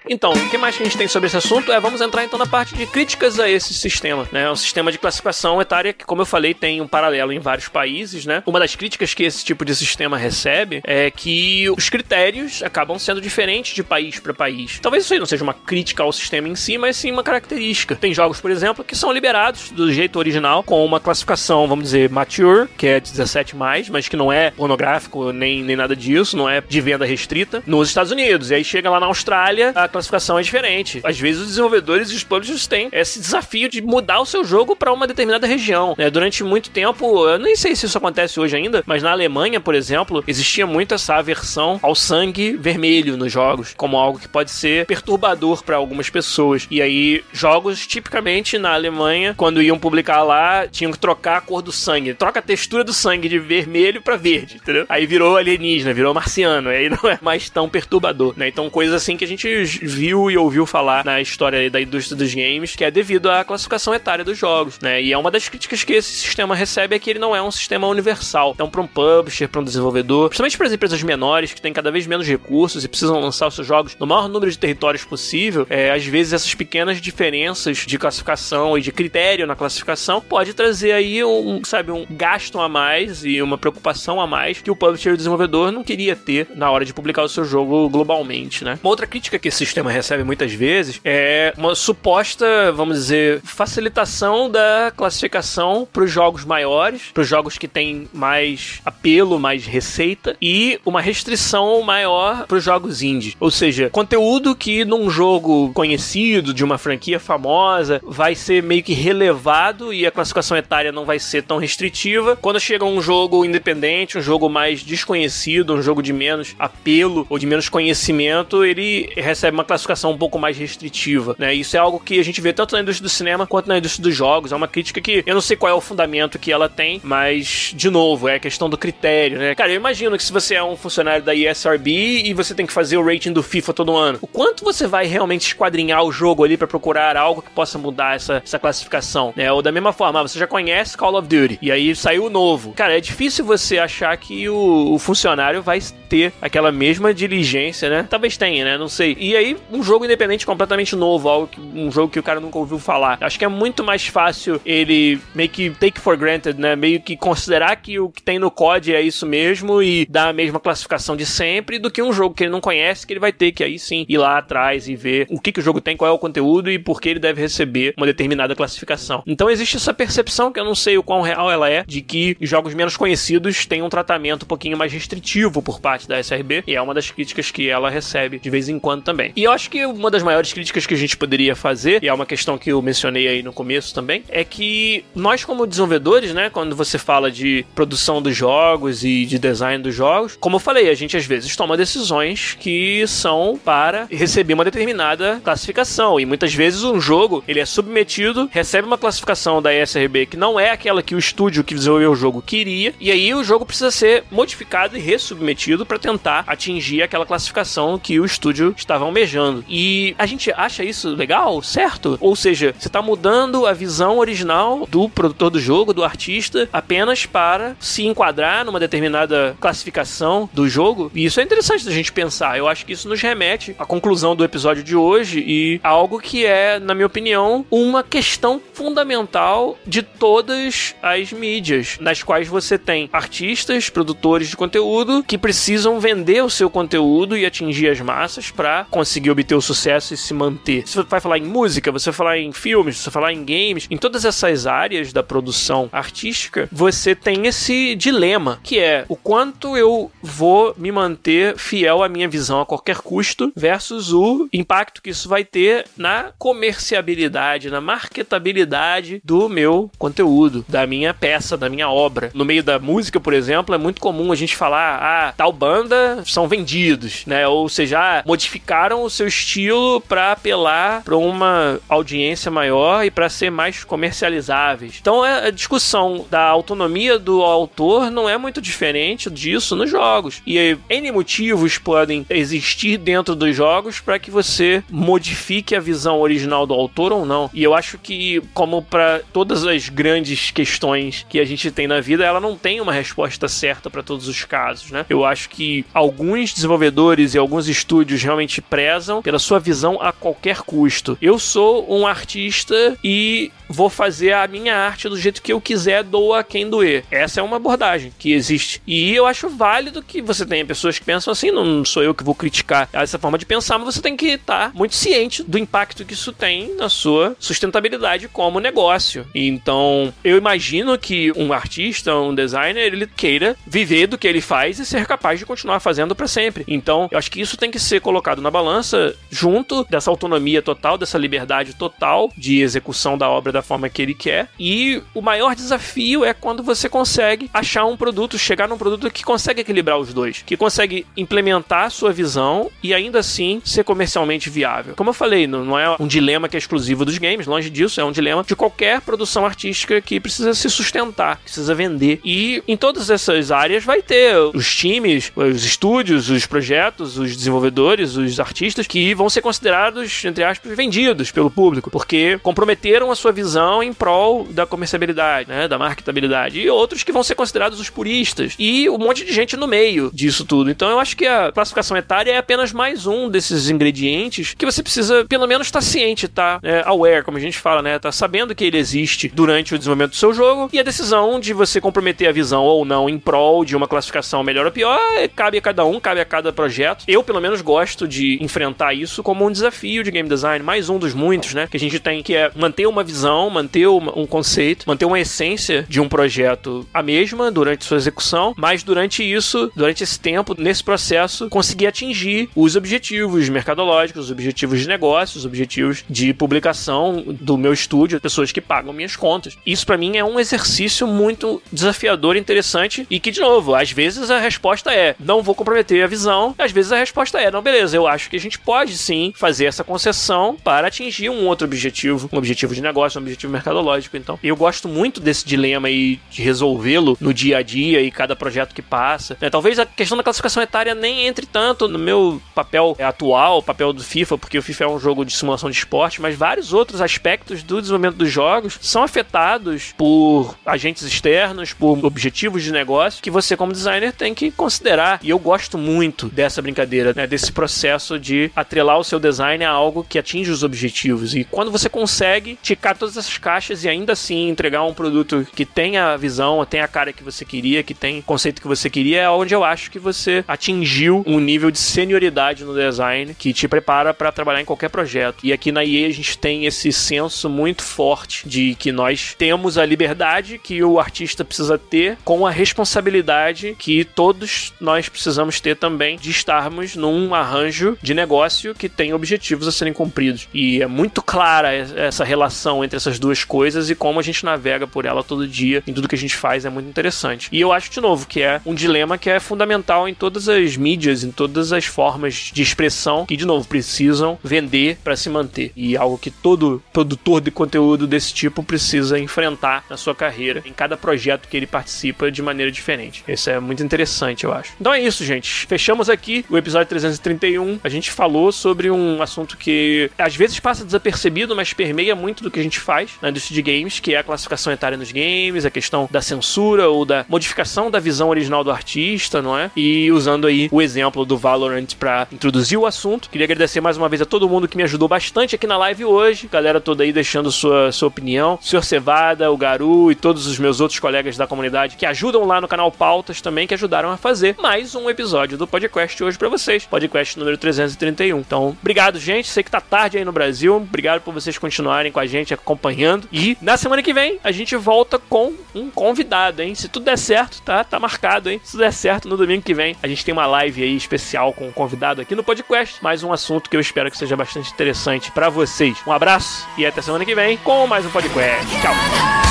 Então, 0.08 0.32
o 0.32 0.50
que 0.50 0.58
mais 0.58 0.78
que 0.78 0.84
a 0.84 0.86
gente 0.86 0.98
tem 0.98 1.08
sobre 1.08 1.28
esse 1.28 1.38
assunto 1.38 1.72
é 1.72 1.80
vamos 1.80 2.00
entrar 2.00 2.24
então 2.24 2.38
na 2.38 2.46
parte 2.46 2.76
de 2.76 2.86
críticas 2.86 3.40
a 3.40 3.50
esse 3.50 3.74
sistema, 3.74 4.28
né? 4.32 4.44
É 4.44 4.52
um 4.52 4.56
sistema 4.56 4.92
de 4.92 4.98
classificação 4.98 5.60
etária 5.60 5.94
que, 5.94 6.06
como 6.06 6.22
eu 6.22 6.26
falei, 6.26 6.54
tem 6.54 6.80
um 6.80 6.88
paralelo 6.88 7.32
em 7.32 7.40
vários 7.40 7.68
países, 7.68 8.26
né? 8.26 8.44
Uma 8.46 8.60
das 8.60 8.76
críticas 8.76 9.14
que 9.14 9.24
esse 9.24 9.44
tipo 9.44 9.66
de 9.66 9.76
sistema 9.76 10.18
recebe 10.18 10.82
é 10.84 11.10
que 11.10 11.70
os 11.72 11.90
critérios 11.90 12.62
acabam 12.62 13.00
sendo 13.00 13.20
diferentes 13.20 13.74
de 13.74 13.84
país 13.84 14.20
para 14.20 14.34
país. 14.34 14.80
Talvez 14.80 15.04
isso 15.04 15.14
aí 15.14 15.20
não 15.20 15.26
seja 15.26 15.44
uma 15.44 15.54
crítica 15.54 16.04
ao 16.04 16.12
sistema 16.12 16.48
em 16.48 16.56
si, 16.56 16.78
mas 16.78 16.98
sim 16.98 17.12
uma 17.12 17.24
característica. 17.24 17.96
Tem 17.96 18.14
jogos, 18.14 18.40
por 18.40 18.52
exemplo, 18.52 18.84
que 18.84 18.96
são 18.96 19.12
liberados 19.12 19.72
do 19.72 19.92
jeito 19.92 20.20
original 20.20 20.64
com 20.64 20.86
uma 20.86 21.00
classificação, 21.00 21.68
vamos 21.68 21.86
dizer, 21.86 22.10
mature, 22.10 22.68
que 22.78 22.88
é 22.88 23.00
17 23.00 23.56
mais, 23.56 23.90
mas 23.90 24.08
que 24.08 24.16
não 24.16 24.32
é 24.32 24.52
pornográfico 24.52 25.32
nem, 25.32 25.64
nem 25.64 25.76
nada 25.76 25.96
disso, 25.96 26.38
não 26.38 26.48
é 26.48 26.62
de 26.62 26.82
venda 26.82 27.06
restrita, 27.06 27.64
nos 27.66 27.88
Estados 27.88 28.12
Unidos. 28.12 28.52
E 28.52 28.56
aí 28.56 28.64
chega 28.64 28.90
lá 28.90 29.00
na 29.00 29.08
Austrália, 29.08 29.72
a 29.74 29.88
classificação 29.96 30.38
é 30.38 30.42
diferente. 30.42 31.02
Às 31.04 31.20
vezes 31.20 31.42
os 31.42 31.48
desenvolvedores 31.48 32.10
e 32.12 32.16
os 32.16 32.24
publishers 32.24 32.68
têm 32.68 32.90
esse 32.92 33.20
desafio 33.20 33.70
de 33.70 33.82
mudar 33.82 34.20
o 34.20 34.26
seu 34.26 34.44
jogo 34.44 34.76
para 34.76 34.92
uma 34.92 35.08
determinada 35.08 35.48
região. 35.48 35.96
Né? 35.98 36.10
Durante 36.10 36.44
muito 36.44 36.70
tempo, 36.70 37.28
eu 37.28 37.40
nem 37.40 37.56
sei 37.56 37.76
se 37.76 37.86
isso 37.86 37.98
acontece 37.98 38.40
hoje 38.40 38.56
ainda, 38.56 38.84
mas 38.86 39.02
na 39.02 39.12
Alemanha, 39.12 39.60
por 39.60 39.76
exemplo, 39.76 40.24
existia 40.28 40.66
muito 40.68 40.94
essa 40.94 41.16
aversão 41.16 41.80
ao 41.82 41.96
sangue 41.96 42.58
vermelho 42.58 43.18
nos 43.18 43.32
jogos, 43.32 43.74
como 43.76 43.98
algo 43.98 44.20
que 44.20 44.28
pode 44.28 44.52
ser 44.52 44.86
perturbador 44.86 45.64
para 45.64 45.76
algumas 45.76 46.10
pessoas. 46.10 46.68
E 46.70 46.82
aí, 46.82 47.24
jogos 47.32 47.86
tipicamente 47.88 48.58
na 48.58 48.74
Alemanha, 48.74 49.34
quando 49.36 49.62
iam 49.62 49.78
publicar 49.78 50.24
lá, 50.24 50.68
tinham 50.68 50.92
que 50.92 51.00
trocar 51.00 51.38
a 51.38 51.42
cor 51.42 51.62
do 51.62 51.72
sangue. 51.72 52.14
Troca 52.14 52.40
a 52.40 52.44
textura 52.44 52.84
do 52.84 52.94
sangue 52.94 53.30
de 53.30 53.40
vermelho 53.40 54.02
para 54.02 54.16
verde, 54.16 54.58
entendeu? 54.58 54.86
Aí 54.90 55.06
virou 55.06 55.38
alienígena, 55.38 55.94
virou 55.94 56.14
marciano. 56.14 56.70
Aí 56.70 56.90
não 56.90 57.10
é 57.10 57.20
mais 57.22 57.50
tão 57.50 57.70
perturbador, 57.70 58.34
né? 58.38 58.48
Então, 58.48 58.70
coisas 58.70 58.96
assim 58.96 59.18
que 59.18 59.24
a 59.26 59.28
gente 59.28 59.85
viu 59.86 60.30
e 60.30 60.38
ouviu 60.38 60.66
falar 60.66 61.06
na 61.06 61.22
história 61.22 61.70
da 61.70 61.82
indústria 61.82 62.18
dos 62.18 62.34
games, 62.34 62.76
que 62.76 62.84
é 62.84 62.92
devido 62.92 63.30
à 63.30 63.44
classificação 63.44 63.94
etária 63.94 64.26
dos 64.26 64.38
jogos, 64.38 64.80
né? 64.82 65.02
E 65.02 65.12
é 65.14 65.18
uma 65.18 65.32
das 65.32 65.48
críticas 65.48 65.84
que 65.84 65.94
esse 65.94 66.12
sistema 66.12 66.56
recebe 66.56 66.96
é 66.96 67.00
que 67.00 67.10
ele 67.10 67.20
não 67.20 67.36
é 67.36 67.42
um 67.42 67.52
sistema 67.52 67.88
universal. 67.88 68.52
Então, 68.54 68.70
para 68.70 68.82
um 68.82 68.88
publisher, 68.88 69.48
para 69.48 69.62
um 69.62 69.64
desenvolvedor, 69.64 70.30
principalmente 70.30 70.58
para 70.58 70.68
as 70.68 70.74
empresas 70.74 71.04
menores 71.04 71.54
que 71.54 71.62
têm 71.62 71.74
cada 71.74 71.92
vez 71.92 72.08
menos 72.08 72.28
recursos 72.28 72.84
e 72.84 72.88
precisam 72.88 73.20
lançar 73.20 73.48
os 73.48 73.56
seus 73.56 73.68
jogos 73.68 73.96
no 74.00 74.06
maior 74.06 74.28
número 74.28 74.52
de 74.52 74.58
territórios 74.58 75.04
possível, 75.04 75.66
é, 75.70 75.92
às 75.92 76.06
vezes 76.06 76.34
essas 76.34 76.54
pequenas 76.54 77.02
diferenças 77.02 77.78
de 77.78 77.98
classificação 77.98 78.78
e 78.78 78.82
de 78.82 78.92
critério 78.92 79.48
na 79.48 79.56
classificação 79.56 80.22
pode 80.22 80.54
trazer 80.54 80.92
aí 80.92 81.24
um, 81.24 81.64
sabe, 81.64 81.92
um 81.92 82.06
gasto 82.10 82.60
a 82.60 82.70
mais 82.70 83.24
e 83.24 83.42
uma 83.42 83.58
preocupação 83.58 84.20
a 84.20 84.28
mais 84.28 84.62
que 84.62 84.72
o 84.72 84.76
publisher 84.76 85.10
e 85.10 85.14
o 85.14 85.18
desenvolvedor 85.18 85.72
não 85.72 85.84
queria 85.84 86.16
ter 86.16 86.48
na 86.56 86.70
hora 86.70 86.86
de 86.86 86.94
publicar 86.94 87.24
o 87.24 87.30
seu 87.30 87.44
jogo 87.44 87.90
globalmente, 87.90 88.64
né? 88.64 88.80
Uma 88.84 88.90
outra 88.90 89.08
crítica 89.08 89.38
que 89.40 89.48
esse 89.48 89.64
sistema 89.76 89.92
recebe 89.92 90.24
muitas 90.24 90.54
vezes 90.54 91.02
é 91.04 91.54
uma 91.58 91.76
suposta, 91.76 92.72
vamos 92.72 92.98
dizer, 92.98 93.42
facilitação 93.44 94.50
da 94.50 94.94
classificação 94.96 95.86
para 95.92 96.04
os 96.04 96.12
jogos 96.12 96.46
maiores, 96.46 97.12
para 97.14 97.22
os 97.22 97.28
jogos 97.28 97.58
que 97.58 97.68
têm 97.68 98.08
mais 98.14 98.80
apelo, 98.86 99.38
mais 99.38 99.66
receita 99.66 100.38
e 100.42 100.80
uma 100.86 101.02
restrição 101.02 101.82
maior 101.82 102.46
para 102.48 102.56
os 102.56 102.64
jogos 102.64 103.02
indie. 103.02 103.36
Ou 103.38 103.52
seja, 103.52 103.90
conteúdo 103.90 104.56
que 104.56 104.86
num 104.86 105.10
jogo 105.10 105.74
conhecido 105.74 106.54
de 106.54 106.64
uma 106.64 106.78
franquia 106.78 107.20
famosa 107.20 108.00
vai 108.02 108.34
ser 108.34 108.64
meio 108.64 108.82
que 108.82 108.94
relevado 108.94 109.94
e 109.94 110.06
a 110.06 110.12
classificação 110.12 110.56
etária 110.56 110.94
não 110.94 111.04
vai 111.04 111.20
ser 111.20 111.44
tão 111.44 111.58
restritiva. 111.58 112.38
Quando 112.38 112.62
chega 112.62 112.86
um 112.86 113.02
jogo 113.02 113.44
independente, 113.44 114.18
um 114.18 114.22
jogo 114.22 114.48
mais 114.48 114.82
desconhecido, 114.82 115.74
um 115.74 115.82
jogo 115.82 116.02
de 116.02 116.14
menos 116.14 116.56
apelo 116.58 117.28
ou 117.30 117.38
de 117.38 117.46
menos 117.46 117.68
conhecimento, 117.68 118.64
ele 118.64 119.12
recebe 119.18 119.58
uma 119.58 119.65
classificação 119.66 120.12
um 120.12 120.18
pouco 120.18 120.38
mais 120.40 120.58
restritiva, 120.58 121.36
né? 121.38 121.54
Isso 121.54 121.76
é 121.76 121.80
algo 121.80 122.00
que 122.00 122.20
a 122.20 122.24
gente 122.24 122.42
vê 122.42 122.54
tanto 122.54 122.76
na 122.76 122.82
indústria 122.82 123.04
do 123.04 123.10
cinema 123.10 123.48
quanto 123.48 123.68
na 123.68 123.78
indústria 123.78 124.04
dos 124.04 124.16
jogos. 124.16 124.52
É 124.52 124.56
uma 124.56 124.68
crítica 124.68 125.02
que 125.02 125.24
eu 125.26 125.34
não 125.34 125.42
sei 125.42 125.58
qual 125.58 125.72
é 125.72 125.76
o 125.76 125.82
fundamento 125.82 126.40
que 126.40 126.52
ela 126.52 126.70
tem, 126.70 127.02
mas, 127.04 127.74
de 127.76 127.90
novo, 127.90 128.28
é 128.28 128.36
a 128.36 128.40
questão 128.40 128.70
do 128.70 128.78
critério, 128.78 129.38
né? 129.38 129.56
Cara, 129.56 129.72
eu 129.72 129.76
imagino 129.76 130.18
que 130.18 130.24
se 130.24 130.32
você 130.32 130.56
é 130.56 130.64
um 130.64 130.76
funcionário 130.76 131.24
da 131.24 131.34
ESRB 131.34 132.24
e 132.26 132.34
você 132.34 132.54
tem 132.54 132.66
que 132.66 132.74
fazer 132.74 132.98
o 132.98 133.06
rating 133.06 133.32
do 133.32 133.44
FIFA 133.44 133.74
todo 133.74 133.96
ano, 133.96 134.20
o 134.22 134.28
quanto 134.28 134.64
você 134.64 134.88
vai 134.88 135.06
realmente 135.06 135.48
esquadrinhar 135.48 136.04
o 136.04 136.12
jogo 136.12 136.44
ali 136.44 136.58
para 136.58 136.68
procurar 136.68 137.18
algo 137.18 137.42
que 137.42 137.50
possa 137.52 137.78
mudar 137.78 138.16
essa, 138.16 138.42
essa 138.44 138.60
classificação, 138.60 139.34
né? 139.36 139.52
Ou 139.52 139.62
da 139.62 139.72
mesma 139.72 139.94
forma, 139.94 140.22
você 140.22 140.40
já 140.40 140.48
conhece 140.48 140.98
Call 140.98 141.16
of 141.16 141.28
Duty 141.28 141.60
e 141.62 141.72
aí 141.72 141.96
saiu 141.96 142.26
o 142.26 142.30
novo. 142.30 142.74
Cara, 142.74 142.98
é 142.98 143.02
difícil 143.02 143.46
você 143.46 143.78
achar 143.78 144.16
que 144.18 144.48
o, 144.50 144.94
o 144.94 145.00
funcionário 145.00 145.62
vai 145.62 145.80
ter 146.10 146.34
aquela 146.42 146.72
mesma 146.72 147.14
diligência, 147.14 147.90
né? 147.90 148.06
Talvez 148.10 148.38
tenha, 148.38 148.66
né? 148.66 148.78
Não 148.78 148.88
sei. 148.88 149.16
E 149.20 149.36
aí, 149.36 149.55
um 149.72 149.84
jogo 149.84 150.06
independente 150.06 150.46
completamente 150.46 150.96
novo, 150.96 151.30
algo 151.30 151.48
que, 151.48 151.60
um 151.60 151.92
jogo 151.92 152.12
que 152.12 152.20
o 152.20 152.24
cara 152.24 152.40
nunca 152.40 152.58
ouviu 152.58 152.80
falar. 152.80 153.18
Acho 153.22 153.38
que 153.38 153.46
é 153.46 153.48
muito 153.48 153.84
mais 153.84 154.08
fácil 154.08 154.62
ele 154.66 155.20
meio 155.34 155.50
que 155.50 155.70
take 155.70 156.00
for 156.00 156.18
granted, 156.18 156.60
né? 156.60 156.76
Meio 156.76 157.02
que 157.02 157.16
considerar 157.16 157.76
que 157.78 158.00
o 158.00 158.10
que 158.10 158.22
tem 158.22 158.40
no 158.40 158.52
COD 158.52 158.94
é 158.94 159.02
isso 159.02 159.26
mesmo 159.26 159.82
e 159.82 160.06
dar 160.06 160.30
a 160.30 160.34
mesma 160.34 160.60
classificação 160.60 161.16
de 161.16 161.26
sempre 161.26 161.80
do 161.80 161.92
que 161.92 162.02
um 162.02 162.14
jogo 162.14 162.36
que 162.36 162.44
ele 162.44 162.52
não 162.52 162.62
conhece, 162.62 163.06
que 163.06 163.14
ele 163.14 163.20
vai 163.20 163.32
ter 163.32 163.52
que 163.52 163.64
aí 163.64 163.78
sim 163.80 164.06
ir 164.08 164.18
lá 164.18 164.38
atrás 164.38 164.88
e 164.88 164.96
ver 164.96 165.28
o 165.30 165.40
que, 165.40 165.52
que 165.52 165.60
o 165.60 165.64
jogo 165.64 165.82
tem, 165.82 165.98
qual 165.98 166.10
é 166.10 166.14
o 166.14 166.20
conteúdo 166.20 166.70
e 166.70 166.80
por 166.80 167.02
que 167.02 167.10
ele 167.10 167.20
deve 167.20 167.42
receber 167.42 167.94
uma 167.98 168.06
determinada 168.06 168.56
classificação. 168.56 169.24
Então 169.26 169.50
existe 169.50 169.78
essa 169.78 169.94
percepção 169.94 170.52
que 170.52 170.60
eu 170.60 170.66
não 170.66 170.76
sei 170.76 170.98
o 170.98 171.04
quão 171.04 171.22
real 171.22 171.52
ela 171.52 171.70
é, 171.70 171.84
de 171.86 172.02
que 172.02 172.38
jogos 172.42 172.74
menos 172.74 172.98
conhecidos 172.98 173.66
têm 173.66 173.82
um 173.82 173.90
tratamento 173.90 174.44
um 174.44 174.48
pouquinho 174.48 174.78
mais 174.78 174.92
restritivo 174.92 175.62
por 175.62 175.80
parte 175.80 176.08
da 176.08 176.20
SRB, 176.20 176.64
e 176.68 176.76
é 176.76 176.82
uma 176.82 176.94
das 176.94 177.12
críticas 177.12 177.52
que 177.52 177.70
ela 177.70 177.90
recebe 177.90 178.40
de 178.40 178.50
vez 178.50 178.70
em 178.70 178.80
quando 178.80 179.04
também. 179.04 179.32
E 179.36 179.45
eu 179.46 179.52
acho 179.52 179.70
que 179.70 179.86
uma 179.86 180.12
das 180.12 180.24
maiores 180.24 180.52
críticas 180.52 180.86
que 180.86 180.94
a 180.94 180.98
gente 180.98 181.16
poderia 181.16 181.56
fazer, 181.56 182.04
e 182.04 182.08
é 182.08 182.14
uma 182.14 182.26
questão 182.26 182.58
que 182.58 182.72
eu 182.72 182.82
mencionei 182.82 183.28
aí 183.28 183.44
no 183.44 183.54
começo 183.54 183.94
também, 183.94 184.24
é 184.30 184.44
que 184.44 185.06
nós 185.16 185.46
como 185.46 185.68
desenvolvedores, 185.68 186.34
né, 186.34 186.50
quando 186.50 186.76
você 186.76 186.98
fala 186.98 187.32
de 187.32 187.66
produção 187.76 188.22
dos 188.22 188.36
jogos 188.36 189.04
e 189.04 189.26
de 189.26 189.38
design 189.38 189.82
dos 189.84 189.94
jogos, 189.94 190.36
como 190.40 190.56
eu 190.56 190.60
falei, 190.60 190.90
a 190.90 190.94
gente 190.94 191.16
às 191.16 191.26
vezes 191.26 191.56
toma 191.56 191.78
decisões 191.78 192.58
que 192.60 193.06
são 193.08 193.60
para 193.64 194.08
receber 194.10 194.54
uma 194.54 194.66
determinada 194.66 195.40
classificação, 195.44 196.20
e 196.20 196.26
muitas 196.26 196.54
vezes 196.54 196.84
um 196.84 197.00
jogo, 197.00 197.44
ele 197.48 197.60
é 197.60 197.66
submetido, 197.66 198.50
recebe 198.52 198.88
uma 198.88 198.98
classificação 198.98 199.62
da 199.62 199.74
SRB 199.74 200.26
que 200.26 200.38
não 200.38 200.60
é 200.60 200.72
aquela 200.72 201.04
que 201.04 201.16
o 201.16 201.20
estúdio 201.20 201.64
que 201.64 201.76
desenvolveu 201.76 202.12
o 202.12 202.16
jogo 202.16 202.42
queria, 202.42 202.94
e 203.00 203.12
aí 203.12 203.34
o 203.34 203.44
jogo 203.44 203.66
precisa 203.66 203.92
ser 203.92 204.24
modificado 204.32 204.98
e 204.98 205.00
ressubmetido 205.00 205.86
para 205.86 206.00
tentar 206.00 206.44
atingir 206.48 207.02
aquela 207.02 207.26
classificação 207.26 208.00
que 208.00 208.20
o 208.20 208.26
estúdio 208.26 208.74
estava 208.76 209.06
almejando. 209.06 209.35
E 209.68 210.16
a 210.18 210.26
gente 210.26 210.52
acha 210.52 210.84
isso 210.84 211.10
legal, 211.10 211.62
certo? 211.62 212.18
Ou 212.20 212.36
seja, 212.36 212.74
você 212.78 212.88
está 212.88 213.02
mudando 213.02 213.66
a 213.66 213.74
visão 213.74 214.18
original 214.18 214.88
do 214.90 215.10
produtor 215.10 215.50
do 215.50 215.60
jogo, 215.60 215.94
do 215.94 216.04
artista, 216.04 216.70
apenas 216.72 217.26
para 217.26 217.76
se 217.80 218.06
enquadrar 218.06 218.66
numa 218.66 218.80
determinada 218.80 219.56
classificação 219.60 220.50
do 220.54 220.68
jogo. 220.68 221.12
E 221.14 221.26
isso 221.26 221.40
é 221.40 221.44
interessante 221.44 221.86
da 221.86 221.92
gente 221.92 222.12
pensar. 222.12 222.58
Eu 222.58 222.68
acho 222.68 222.86
que 222.86 222.94
isso 222.94 223.08
nos 223.08 223.22
remete 223.22 223.76
à 223.78 223.86
conclusão 223.86 224.36
do 224.36 224.44
episódio 224.44 224.84
de 224.84 224.96
hoje 224.96 225.44
e 225.46 225.80
algo 225.84 226.20
que 226.20 226.46
é, 226.46 226.80
na 226.80 226.94
minha 226.94 227.08
opinião, 227.08 227.66
uma 227.70 228.04
questão 228.04 228.62
fundamental 228.74 229.78
de 229.86 230.02
todas 230.02 230.96
as 231.02 231.32
mídias, 231.32 231.98
nas 232.00 232.24
quais 232.24 232.48
você 232.48 232.78
tem 232.78 233.10
artistas, 233.12 233.90
produtores 233.90 234.50
de 234.50 234.58
conteúdo 234.58 235.24
que 235.24 235.38
precisam 235.38 236.00
vender 236.00 236.44
o 236.44 236.50
seu 236.50 236.70
conteúdo 236.70 237.38
e 237.38 237.46
atingir 237.46 237.90
as 237.90 238.00
massas 238.00 238.52
para 238.52 238.86
conseguir 238.90 239.25
conseguir 239.26 239.32
obter 239.32 239.56
o 239.56 239.62
sucesso 239.62 240.14
e 240.14 240.18
se 240.18 240.34
manter. 240.34 240.88
Se 240.88 240.96
você 240.96 241.08
vai 241.08 241.20
falar 241.20 241.38
em 241.38 241.44
música, 241.44 241.92
você 241.92 242.12
vai 242.12 242.18
falar 242.18 242.38
em 242.38 242.52
filmes, 242.52 242.98
você 242.98 243.10
vai 243.10 243.14
falar 243.14 243.34
em 243.34 243.44
games, 243.44 243.88
em 243.90 243.98
todas 243.98 244.26
essas 244.26 244.68
áreas 244.68 245.12
da 245.12 245.24
produção 245.24 245.90
artística, 245.92 246.70
você 246.72 247.16
tem 247.16 247.48
esse 247.48 247.96
dilema, 247.96 248.60
que 248.64 248.80
é 248.80 249.06
o 249.08 249.16
quanto 249.16 249.76
eu 249.78 250.12
vou 250.22 250.74
me 250.78 250.92
manter 250.92 251.58
fiel 251.58 252.04
à 252.04 252.10
minha 252.10 252.28
visão 252.28 252.62
a 252.62 252.66
qualquer 252.66 252.98
custo 252.98 253.52
versus 253.56 254.14
o 254.14 254.48
impacto 254.54 255.02
que 255.02 255.10
isso 255.10 255.28
vai 255.28 255.44
ter 255.44 255.86
na 255.98 256.32
comerciabilidade, 256.38 257.70
na 257.70 257.82
marketabilidade 257.82 259.22
do 259.24 259.50
meu 259.50 259.90
conteúdo, 259.98 260.66
da 260.68 260.86
minha 260.86 261.14
peça, 261.14 261.58
da 261.58 261.70
minha 261.70 261.90
obra. 261.90 262.32
No 262.34 262.46
meio 262.46 262.64
da 262.64 262.80
música, 262.80 263.20
por 263.20 263.34
exemplo, 263.34 263.74
é 263.74 263.78
muito 263.78 264.02
comum 264.02 264.32
a 264.32 264.36
gente 264.36 264.56
falar, 264.56 265.00
ah, 265.02 265.34
tal 265.36 265.52
banda 265.52 266.24
são 266.26 266.48
vendidos, 266.48 267.26
né? 267.26 267.48
Ou 267.48 267.68
seja, 267.70 268.00
ah, 268.00 268.24
modificaram 268.26 269.05
o 269.06 269.10
seu 269.10 269.28
estilo 269.28 270.02
para 270.02 270.32
apelar 270.32 271.04
para 271.04 271.16
uma 271.16 271.80
audiência 271.88 272.52
maior 272.52 273.06
e 273.06 273.12
para 273.12 273.30
ser 273.30 273.50
mais 273.50 273.84
comercializáveis. 273.84 274.98
Então 275.00 275.26
é, 275.26 275.48
a 275.48 275.52
discussão 275.52 276.26
da 276.30 276.42
autonomia 276.42 277.18
do 277.18 277.42
autor 277.42 278.10
não 278.10 278.30
é 278.30 278.38
muito 278.38 278.62
diferente 278.62 279.30
disso 279.30 279.76
nos 279.76 279.90
jogos. 279.90 280.42
E 280.46 280.78
N 280.90 281.12
motivos 281.12 281.78
podem 281.78 282.26
existir 282.30 282.98
dentro 282.98 283.36
dos 283.36 283.56
jogos 283.56 284.00
para 284.00 284.20
que 284.20 284.32
você 284.32 284.84
modifique 284.90 285.76
a 285.76 285.80
visão 285.80 286.20
original 286.20 286.66
do 286.66 286.74
autor 286.74 287.12
ou 287.12 287.26
não. 287.26 287.50
E 287.54 287.64
eu 287.64 287.74
acho 287.74 287.98
que, 287.98 288.42
como 288.54 288.82
para 288.82 289.22
todas 289.32 289.66
as 289.66 289.90
grandes 289.90 290.52
questões 290.52 291.26
que 291.30 291.40
a 291.40 291.46
gente 291.46 291.72
tem 291.72 291.88
na 291.88 292.02
vida, 292.02 292.26
ela 292.26 292.40
não 292.40 292.56
tem 292.56 292.82
uma 292.82 292.94
resposta 292.94 293.48
certa 293.48 293.90
para 293.90 294.04
todos 294.04 294.28
os 294.28 294.44
casos, 294.46 294.92
né? 294.92 295.06
Eu 295.10 295.26
acho 295.26 295.50
que 295.50 295.86
alguns 295.94 296.54
desenvolvedores 296.54 297.34
e 297.34 297.38
alguns 297.38 297.68
estúdios 297.68 298.24
realmente 298.24 298.62
prezam 298.62 298.95
pela 299.22 299.40
sua 299.40 299.60
visão 299.60 300.02
a 300.02 300.12
qualquer 300.12 300.62
custo. 300.62 301.18
Eu 301.22 301.40
sou 301.40 301.86
um 301.92 302.06
artista 302.06 302.98
e 303.04 303.52
vou 303.68 303.90
fazer 303.90 304.34
a 304.34 304.48
minha 304.48 304.76
arte 304.76 305.10
do 305.10 305.18
jeito 305.18 305.42
que 305.42 305.52
eu 305.52 305.60
quiser, 305.60 306.04
doa 306.04 306.44
quem 306.44 306.70
doer. 306.70 307.04
Essa 307.10 307.40
é 307.40 307.44
uma 307.44 307.58
abordagem 307.58 308.14
que 308.18 308.32
existe. 308.32 308.82
E 308.86 309.14
eu 309.14 309.26
acho 309.26 309.50
válido 309.50 310.04
que 310.04 310.22
você 310.22 310.46
tenha 310.46 310.66
pessoas 310.66 311.00
que 311.00 311.06
pensam 311.06 311.32
assim, 311.32 311.52
não 311.52 311.84
sou 311.84 312.04
eu 312.04 312.14
que 312.14 312.24
vou 312.24 312.36
criticar 312.36 312.88
essa 312.94 313.18
forma 313.18 313.38
de 313.38 313.46
pensar, 313.46 313.78
mas 313.78 313.96
você 313.96 314.02
tem 314.02 314.16
que 314.16 314.28
estar 314.28 314.72
muito 314.74 314.96
ciente 314.96 315.44
do 315.44 315.58
impacto 315.58 316.06
que 316.06 316.14
isso 316.14 316.32
tem 316.32 316.76
na 316.76 316.90
sua 316.90 317.36
sustentabilidade 317.40 318.28
como 318.28 318.60
negócio. 318.60 319.26
Então, 319.34 320.14
eu 320.24 320.38
imagino 320.38 320.98
que 320.98 321.32
um 321.36 321.52
artista, 321.52 322.16
um 322.16 322.34
designer, 322.34 322.82
ele 322.82 323.08
queira 323.08 323.56
viver 323.66 324.08
do 324.08 324.18
que 324.18 324.28
ele 324.28 324.42
faz 324.42 324.80
e 324.80 324.86
ser 324.86 325.06
capaz 325.06 325.40
de 325.40 325.46
continuar 325.46 325.80
fazendo 325.80 326.16
para 326.16 326.28
sempre. 326.28 326.64
Então, 326.68 327.08
eu 327.12 327.18
acho 327.18 327.32
que 327.32 327.42
isso 327.42 327.58
tem 327.58 327.72
que 327.72 327.80
ser 327.80 328.02
colocado 328.02 328.42
na 328.42 328.52
balança 328.52 328.85
junto 329.30 329.84
dessa 329.86 330.10
autonomia 330.10 330.62
total, 330.62 330.98
dessa 330.98 331.18
liberdade 331.18 331.74
total 331.74 332.32
de 332.38 332.62
execução 332.62 333.18
da 333.18 333.30
obra 333.30 333.52
da 333.52 333.62
forma 333.62 333.90
que 333.90 334.02
ele 334.02 334.14
quer. 334.14 334.50
E 334.60 335.02
o 335.14 335.22
maior 335.22 335.56
desafio 335.56 336.24
é 336.24 336.34
quando 336.34 336.64
você 336.64 336.90
consegue 336.90 337.50
achar 337.54 337.86
um 337.86 337.98
produto, 337.98 338.38
chegar 338.38 338.68
num 338.68 338.78
produto 338.78 339.10
que 339.12 339.24
consegue 339.24 339.62
equilibrar 339.62 339.98
os 339.98 340.14
dois, 340.14 340.44
que 340.46 340.58
consegue 340.58 341.06
implementar 341.16 341.86
a 341.86 341.90
sua 341.90 342.12
visão 342.12 342.70
e 342.82 342.94
ainda 342.94 343.20
assim 343.20 343.62
ser 343.64 343.84
comercialmente 343.84 344.50
viável. 344.50 344.96
Como 344.96 345.10
eu 345.10 345.14
falei, 345.14 345.48
não 345.48 345.78
é 345.78 345.96
um 346.00 346.08
dilema 346.08 346.48
que 346.48 346.58
é 346.58 346.60
exclusivo 346.60 347.06
dos 347.06 347.18
games, 347.18 347.48
longe 347.48 347.70
disso, 347.70 348.00
é 348.00 348.06
um 348.06 348.12
dilema 348.12 348.44
de 348.44 348.56
qualquer 348.56 349.02
produção 349.02 349.46
artística 349.46 350.02
que 350.02 350.20
precisa 350.20 350.54
se 350.54 350.70
sustentar, 350.70 351.38
precisa 351.38 351.74
vender. 351.74 352.20
E 352.24 352.64
em 352.68 352.78
todas 352.78 353.10
essas 353.10 353.52
áreas 353.52 353.84
vai 353.84 354.02
ter 354.02 354.36
os 354.54 354.74
times, 354.76 355.32
os 355.36 355.64
estúdios, 355.64 356.30
os 356.30 356.46
projetos, 356.46 357.18
os 357.18 357.36
desenvolvedores, 357.36 358.16
os 358.16 358.40
artistas 358.40 358.75
que 358.84 359.14
vão 359.14 359.30
ser 359.30 359.42
considerados, 359.42 360.26
entre 360.26 360.44
aspas, 360.44 360.76
vendidos 360.76 361.32
pelo 361.32 361.50
público, 361.50 361.90
porque 361.90 362.38
comprometeram 362.44 363.12
a 363.12 363.16
sua 363.16 363.32
visão 363.32 363.46
visão 363.46 363.84
em 363.84 363.94
prol 363.94 364.46
da 364.50 364.66
comerciabilidade, 364.66 365.48
né, 365.48 365.68
da 365.68 365.78
marketabilidade. 365.78 366.60
E 366.60 366.70
outros 366.70 367.04
que 367.04 367.12
vão 367.12 367.24
ser 367.24 367.36
considerados 367.36 367.80
os 367.80 367.90
puristas. 367.90 368.56
E 368.58 368.90
um 368.90 368.98
monte 368.98 369.24
de 369.24 369.32
gente 369.32 369.56
no 369.56 369.68
meio 369.68 370.10
disso 370.14 370.44
tudo. 370.44 370.70
Então 370.70 370.90
eu 370.90 371.00
acho 371.00 371.16
que 371.16 371.26
a 371.26 371.52
classificação 371.52 371.96
etária 371.96 372.32
é 372.32 372.38
apenas 372.38 372.74
mais 372.74 373.06
um 373.06 373.30
desses 373.30 373.70
ingredientes 373.70 374.56
que 374.58 374.66
você 374.66 374.82
precisa, 374.82 375.26
pelo 375.26 375.48
menos, 375.48 375.68
estar 375.68 375.80
tá 375.80 375.86
ciente, 375.86 376.28
tá? 376.28 376.60
É, 376.64 376.82
aware, 376.86 377.24
como 377.24 377.38
a 377.38 377.42
gente 377.42 377.58
fala, 377.58 377.82
né? 377.82 378.00
Tá 378.00 378.12
sabendo 378.12 378.56
que 378.56 378.64
ele 378.64 378.78
existe 378.78 379.32
durante 379.34 379.76
o 379.76 379.78
desenvolvimento 379.78 380.12
do 380.12 380.18
seu 380.18 380.34
jogo. 380.34 380.70
E 380.74 380.80
a 380.80 380.84
decisão 380.84 381.40
de 381.40 381.54
você 381.54 381.80
comprometer 381.80 382.28
a 382.28 382.32
visão 382.32 382.64
ou 382.64 382.84
não 382.84 383.10
em 383.10 383.20
prol 383.20 383.64
de 383.64 383.76
uma 383.76 383.88
classificação 383.88 384.44
melhor 384.44 384.66
ou 384.66 384.72
pior 384.72 385.00
é, 385.16 385.28
cabe 385.28 385.58
a 385.58 385.62
cada 385.62 385.86
um, 385.86 386.00
cabe 386.00 386.20
a 386.20 386.26
cada 386.26 386.52
projeto. 386.52 387.06
Eu, 387.08 387.24
pelo 387.24 387.40
menos, 387.40 387.62
gosto 387.62 388.08
de 388.08 388.38
enfrentar 388.42 388.65
isso 388.94 389.24
como 389.24 389.46
um 389.46 389.52
desafio 389.52 390.04
de 390.04 390.12
game 390.12 390.30
design, 390.30 390.64
mais 390.64 390.90
um 390.90 390.98
dos 390.98 391.14
muitos, 391.14 391.54
né? 391.54 391.68
Que 391.68 391.78
a 391.78 391.80
gente 391.80 392.00
tem, 392.00 392.24
que 392.24 392.36
é 392.36 392.52
manter 392.56 392.88
uma 392.88 393.04
visão 393.04 393.50
manter 393.50 393.88
um 393.88 394.26
conceito, 394.26 394.86
manter 394.88 395.06
uma 395.06 395.20
essência 395.20 395.86
de 395.88 396.00
um 396.00 396.08
projeto 396.08 396.88
a 396.94 397.02
mesma 397.02 397.52
durante 397.52 397.86
sua 397.86 397.98
execução, 397.98 398.54
mas 398.58 398.84
durante 398.84 399.24
isso, 399.24 399.72
durante 399.76 400.04
esse 400.04 400.20
tempo, 400.20 400.56
nesse 400.58 400.84
processo, 400.84 401.50
conseguir 401.50 401.88
atingir 401.88 402.50
os 402.56 402.76
objetivos 402.76 403.50
mercadológicos, 403.50 404.26
os 404.26 404.32
objetivos 404.32 404.80
de 404.80 404.88
negócios, 404.88 405.38
os 405.38 405.46
objetivos 405.46 406.04
de 406.10 406.34
publicação 406.34 407.24
do 407.28 407.58
meu 407.58 407.74
estúdio, 407.74 408.20
pessoas 408.20 408.52
que 408.52 408.62
pagam 408.62 408.94
minhas 408.94 409.16
contas. 409.16 409.58
Isso 409.66 409.86
para 409.86 409.98
mim 409.98 410.18
é 410.18 410.24
um 410.24 410.40
exercício 410.40 411.08
muito 411.08 411.62
desafiador, 411.72 412.36
interessante 412.36 413.06
e 413.10 413.20
que, 413.20 413.32
de 413.32 413.40
novo, 413.40 413.76
às 413.76 413.92
vezes 413.92 414.30
a 414.30 414.40
resposta 414.40 414.94
é 414.94 415.16
não 415.20 415.42
vou 415.42 415.56
comprometer 415.56 416.04
a 416.04 416.08
visão, 416.08 416.54
às 416.58 416.72
vezes 416.72 416.92
a 416.92 416.98
resposta 416.98 417.40
é 417.40 417.50
não, 417.50 417.62
beleza, 417.62 417.96
eu 417.96 418.08
acho 418.08 418.30
que 418.30 418.36
a 418.36 418.40
gente 418.40 418.55
pode 418.58 418.98
sim 418.98 419.34
fazer 419.36 419.66
essa 419.66 419.84
concessão 419.84 420.58
para 420.64 420.88
atingir 420.88 421.30
um 421.30 421.46
outro 421.48 421.66
objetivo, 421.66 422.30
um 422.32 422.38
objetivo 422.38 422.74
de 422.74 422.82
negócio, 422.82 423.20
um 423.20 423.24
objetivo 423.24 423.52
mercadológico. 423.52 424.18
Então, 424.18 424.40
eu 424.44 424.56
gosto 424.56 424.88
muito 424.88 425.20
desse 425.20 425.46
dilema 425.46 425.90
e 425.90 426.20
de 426.30 426.42
resolvê-lo 426.42 427.18
no 427.20 427.34
dia 427.34 427.58
a 427.58 427.62
dia 427.62 428.02
e 428.02 428.12
cada 428.12 428.36
projeto 428.36 428.74
que 428.74 428.82
passa. 428.82 429.38
Né? 429.40 429.50
Talvez 429.50 429.80
a 429.80 429.86
questão 429.86 430.18
da 430.18 430.24
classificação 430.24 430.62
etária 430.62 430.96
nem 430.96 431.28
entre 431.28 431.46
tanto 431.46 431.88
no 431.88 432.00
meu 432.00 432.42
papel 432.54 432.96
atual, 433.00 433.62
papel 433.62 433.94
do 433.94 434.04
FIFA, 434.04 434.38
porque 434.38 434.58
o 434.58 434.64
FIFA 434.64 434.84
é 434.84 434.88
um 434.88 435.00
jogo 435.00 435.26
de 435.26 435.34
simulação 435.34 435.70
de 435.70 435.78
esporte, 435.78 436.22
mas 436.22 436.36
vários 436.36 436.74
outros 436.74 437.02
aspectos 437.02 437.64
do 437.64 437.82
desenvolvimento 437.82 438.18
dos 438.18 438.32
jogos 438.32 438.78
são 438.82 439.04
afetados 439.04 439.94
por 439.98 440.56
agentes 440.66 441.04
externos, 441.04 441.74
por 441.74 442.04
objetivos 442.06 442.64
de 442.64 442.72
negócio 442.72 443.22
que 443.22 443.32
você, 443.32 443.56
como 443.58 443.72
designer, 443.72 444.14
tem 444.14 444.34
que 444.34 444.52
considerar. 444.52 445.20
E 445.22 445.30
eu 445.30 445.40
gosto 445.40 445.78
muito 445.78 446.28
dessa 446.28 446.62
brincadeira, 446.62 447.14
né? 447.16 447.28
desse 447.28 447.52
processo 447.52 448.20
de 448.20 448.45
atrelar 448.56 448.98
o 448.98 449.04
seu 449.04 449.20
design 449.20 449.64
a 449.64 449.70
algo 449.70 450.06
que 450.08 450.20
atinge 450.20 450.52
os 450.52 450.64
objetivos. 450.64 451.36
E 451.36 451.44
quando 451.44 451.72
você 451.72 451.90
consegue 451.90 452.58
ticar 452.62 452.98
todas 452.98 453.18
essas 453.18 453.38
caixas 453.38 453.84
e 453.84 453.90
ainda 453.90 454.14
assim 454.14 454.50
entregar 454.50 454.84
um 454.84 454.94
produto 454.94 455.48
que 455.56 455.66
tenha 455.66 456.14
a 456.14 456.18
visão, 456.18 456.66
tenha 456.66 456.84
a 456.84 456.88
cara 456.88 457.14
que 457.14 457.24
você 457.24 457.46
queria, 457.46 457.84
que 457.84 457.94
tem 457.94 458.20
o 458.20 458.24
conceito 458.24 458.62
que 458.62 458.68
você 458.68 458.90
queria, 458.90 459.22
é 459.22 459.30
onde 459.30 459.54
eu 459.54 459.64
acho 459.64 459.92
que 459.92 460.00
você 460.00 460.44
atingiu 460.48 461.24
um 461.26 461.40
nível 461.40 461.72
de 461.72 461.80
senioridade 461.80 462.64
no 462.64 462.74
design 462.74 463.34
que 463.34 463.54
te 463.54 463.68
prepara 463.68 464.14
para 464.14 464.32
trabalhar 464.32 464.62
em 464.62 464.66
qualquer 464.66 464.90
projeto. 464.90 465.40
E 465.44 465.54
aqui 465.54 465.72
na 465.72 465.84
EA 465.84 466.08
a 466.08 466.12
gente 466.12 466.38
tem 466.38 466.66
esse 466.66 466.92
senso 466.92 467.50
muito 467.50 467.84
forte 467.84 468.48
de 468.48 468.76
que 468.76 468.92
nós 468.92 469.36
temos 469.38 469.78
a 469.78 469.86
liberdade 469.86 470.60
que 470.60 470.84
o 470.84 471.00
artista 471.00 471.44
precisa 471.44 471.78
ter 471.78 472.18
com 472.24 472.46
a 472.46 472.52
responsabilidade 472.52 473.76
que 473.78 474.04
todos 474.04 474.74
nós 474.80 475.10
precisamos 475.10 475.60
ter 475.60 475.76
também 475.76 476.18
de 476.18 476.30
estarmos 476.32 476.96
num 476.96 477.34
arranjo 477.34 477.98
de 478.02 478.14
negócio 478.14 478.35
que 478.76 478.90
tem 478.90 479.14
objetivos 479.14 479.68
a 479.68 479.72
serem 479.72 479.94
cumpridos. 479.94 480.48
E 480.54 480.82
é 480.82 480.88
muito 480.88 481.22
clara 481.22 481.74
essa 481.74 482.24
relação 482.24 482.84
entre 482.84 482.98
essas 482.98 483.20
duas 483.20 483.44
coisas 483.44 483.90
e 483.90 483.96
como 483.96 484.20
a 484.20 484.24
gente 484.24 484.44
navega 484.46 484.88
por 484.88 485.06
ela 485.06 485.24
todo 485.24 485.48
dia 485.48 485.84
em 485.88 485.94
tudo 485.94 486.08
que 486.08 486.16
a 486.16 486.18
gente 486.18 486.36
faz 486.36 486.66
é 486.66 486.70
muito 486.70 486.90
interessante. 486.90 487.50
E 487.52 487.60
eu 487.60 487.72
acho, 487.72 487.90
de 487.90 488.02
novo, 488.02 488.28
que 488.28 488.42
é 488.42 488.62
um 488.66 488.74
dilema 488.74 489.18
que 489.18 489.30
é 489.30 489.40
fundamental 489.40 490.08
em 490.08 490.14
todas 490.14 490.48
as 490.50 490.78
mídias, 490.78 491.24
em 491.24 491.32
todas 491.32 491.72
as 491.72 491.86
formas 491.86 492.52
de 492.54 492.62
expressão 492.62 493.26
que, 493.26 493.38
de 493.38 493.46
novo, 493.46 493.68
precisam 493.68 494.38
vender 494.44 494.98
para 495.04 495.16
se 495.16 495.30
manter. 495.30 495.72
E 495.76 495.96
algo 495.98 496.18
que 496.18 496.32
todo 496.32 496.82
produtor 496.92 497.42
de 497.42 497.52
conteúdo 497.52 498.08
desse 498.08 498.34
tipo 498.34 498.64
precisa 498.64 499.20
enfrentar 499.20 499.86
na 499.90 499.98
sua 499.98 500.16
carreira, 500.16 500.64
em 500.66 500.74
cada 500.74 500.98
projeto 500.98 501.48
que 501.48 501.58
ele 501.58 501.68
participa 501.68 502.32
de 502.32 502.42
maneira 502.42 502.72
diferente. 502.72 503.24
Isso 503.28 503.50
é 503.50 503.60
muito 503.60 503.84
interessante, 503.84 504.44
eu 504.44 504.54
acho. 504.54 504.74
Então 504.80 504.94
é 504.94 505.02
isso, 505.02 505.24
gente. 505.24 505.66
Fechamos 505.68 506.10
aqui 506.10 506.46
o 506.50 506.58
episódio 506.58 506.88
331. 506.88 507.80
A 507.84 507.90
gente 507.90 508.12
falou 508.16 508.52
sobre 508.52 508.90
um 508.90 509.22
assunto 509.22 509.58
que 509.58 510.10
às 510.18 510.36
vezes 510.36 510.60
passa 510.60 510.86
desapercebido, 510.86 511.56
mas 511.56 511.74
permeia 511.74 512.16
muito 512.16 512.44
do 512.44 512.50
que 512.50 512.60
a 512.60 512.64
gente 512.64 512.80
faz 512.80 513.12
na 513.22 513.30
indústria 513.30 513.62
de 513.62 513.62
games, 513.62 514.00
que 514.00 514.14
é 514.14 514.18
a 514.18 514.24
classificação 514.24 514.72
etária 514.72 514.98
nos 514.98 515.12
games, 515.12 515.66
a 515.66 515.70
questão 515.70 516.08
da 516.10 516.22
censura 516.22 516.90
ou 516.90 517.06
da 517.06 517.26
modificação 517.28 517.92
da 517.92 518.00
visão 518.00 518.30
original 518.30 518.64
do 518.64 518.72
artista, 518.72 519.42
não 519.42 519.58
é? 519.58 519.70
E 519.76 520.12
usando 520.12 520.48
aí 520.48 520.70
o 520.72 520.82
exemplo 520.82 521.26
do 521.26 521.38
Valorant 521.38 521.94
para 522.00 522.28
introduzir 522.32 522.78
o 522.78 522.86
assunto. 522.86 523.30
Queria 523.30 523.46
agradecer 523.46 523.82
mais 523.82 523.98
uma 523.98 524.08
vez 524.08 524.22
a 524.22 524.26
todo 524.26 524.48
mundo 524.48 524.68
que 524.68 524.78
me 524.78 524.84
ajudou 524.84 525.08
bastante 525.08 525.56
aqui 525.56 525.68
na 525.68 525.78
live 525.78 526.06
hoje, 526.06 526.48
galera 526.52 526.80
toda 526.80 527.04
aí 527.04 527.12
deixando 527.12 527.52
sua, 527.52 527.92
sua 527.92 528.08
opinião, 528.08 528.58
o 528.62 528.66
Sr. 528.66 528.84
Cevada, 528.84 529.52
o 529.52 529.58
Garu 529.58 530.12
e 530.12 530.16
todos 530.16 530.48
os 530.48 530.58
meus 530.58 530.80
outros 530.80 531.00
colegas 531.00 531.36
da 531.36 531.46
comunidade 531.46 531.98
que 531.98 532.06
ajudam 532.06 532.46
lá 532.46 532.62
no 532.62 532.68
canal 532.68 532.92
Pautas 532.92 533.42
também, 533.42 533.68
que 533.68 533.74
ajudaram 533.74 534.10
a 534.10 534.18
fazer 534.18 534.56
mais 534.62 534.96
um 534.96 535.10
episódio 535.10 535.58
do 535.58 535.68
podcast 535.68 536.24
hoje 536.24 536.38
para 536.38 536.48
vocês. 536.48 536.86
Podcast 536.86 537.38
número 537.38 537.58
331 537.58 538.05
31. 538.06 538.40
Então, 538.40 538.78
obrigado, 538.80 539.20
gente. 539.20 539.48
Sei 539.48 539.64
que 539.64 539.72
tá 539.72 539.82
tarde 539.82 540.18
aí 540.18 540.26
no 540.26 540.32
Brasil. 540.32 540.76
Obrigado 540.76 541.22
por 541.22 541.34
vocês 541.34 541.58
continuarem 541.58 542.12
com 542.12 542.20
a 542.20 542.26
gente, 542.26 542.54
acompanhando. 542.54 543.28
E 543.32 543.58
na 543.62 543.78
semana 543.78 544.04
que 544.04 544.14
vem, 544.14 544.40
a 544.44 544.52
gente 544.52 544.76
volta 544.76 545.18
com 545.18 545.54
um 545.74 545.90
convidado, 545.90 546.62
hein? 546.62 546.76
Se 546.76 546.88
tudo 546.88 547.06
der 547.06 547.18
certo, 547.18 547.62
tá? 547.62 547.84
Tá 547.84 548.00
marcado, 548.00 548.50
hein? 548.50 548.60
Se 548.64 548.72
tudo 548.72 548.82
der 548.82 548.94
certo, 548.94 549.28
no 549.28 549.38
domingo 549.38 549.64
que 549.64 549.74
vem, 549.74 549.96
a 550.02 550.08
gente 550.08 550.24
tem 550.24 550.34
uma 550.34 550.46
live 550.46 550.84
aí 550.84 550.96
especial 550.96 551.54
com 551.54 551.68
um 551.68 551.72
convidado 551.72 552.22
aqui 552.22 552.36
no 552.36 552.44
podcast. 552.44 553.04
Mais 553.04 553.24
um 553.24 553.32
assunto 553.32 553.70
que 553.70 553.76
eu 553.76 553.82
espero 553.82 554.12
que 554.12 554.18
seja 554.18 554.36
bastante 554.36 554.72
interessante 554.72 555.32
para 555.32 555.50
vocês. 555.50 555.98
Um 556.06 556.12
abraço 556.12 556.68
e 556.78 556.86
até 556.86 557.02
semana 557.02 557.26
que 557.26 557.36
vem 557.36 557.58
com 557.58 557.88
mais 557.88 558.06
um 558.06 558.10
podcast. 558.10 558.66
Tchau! 558.82 559.45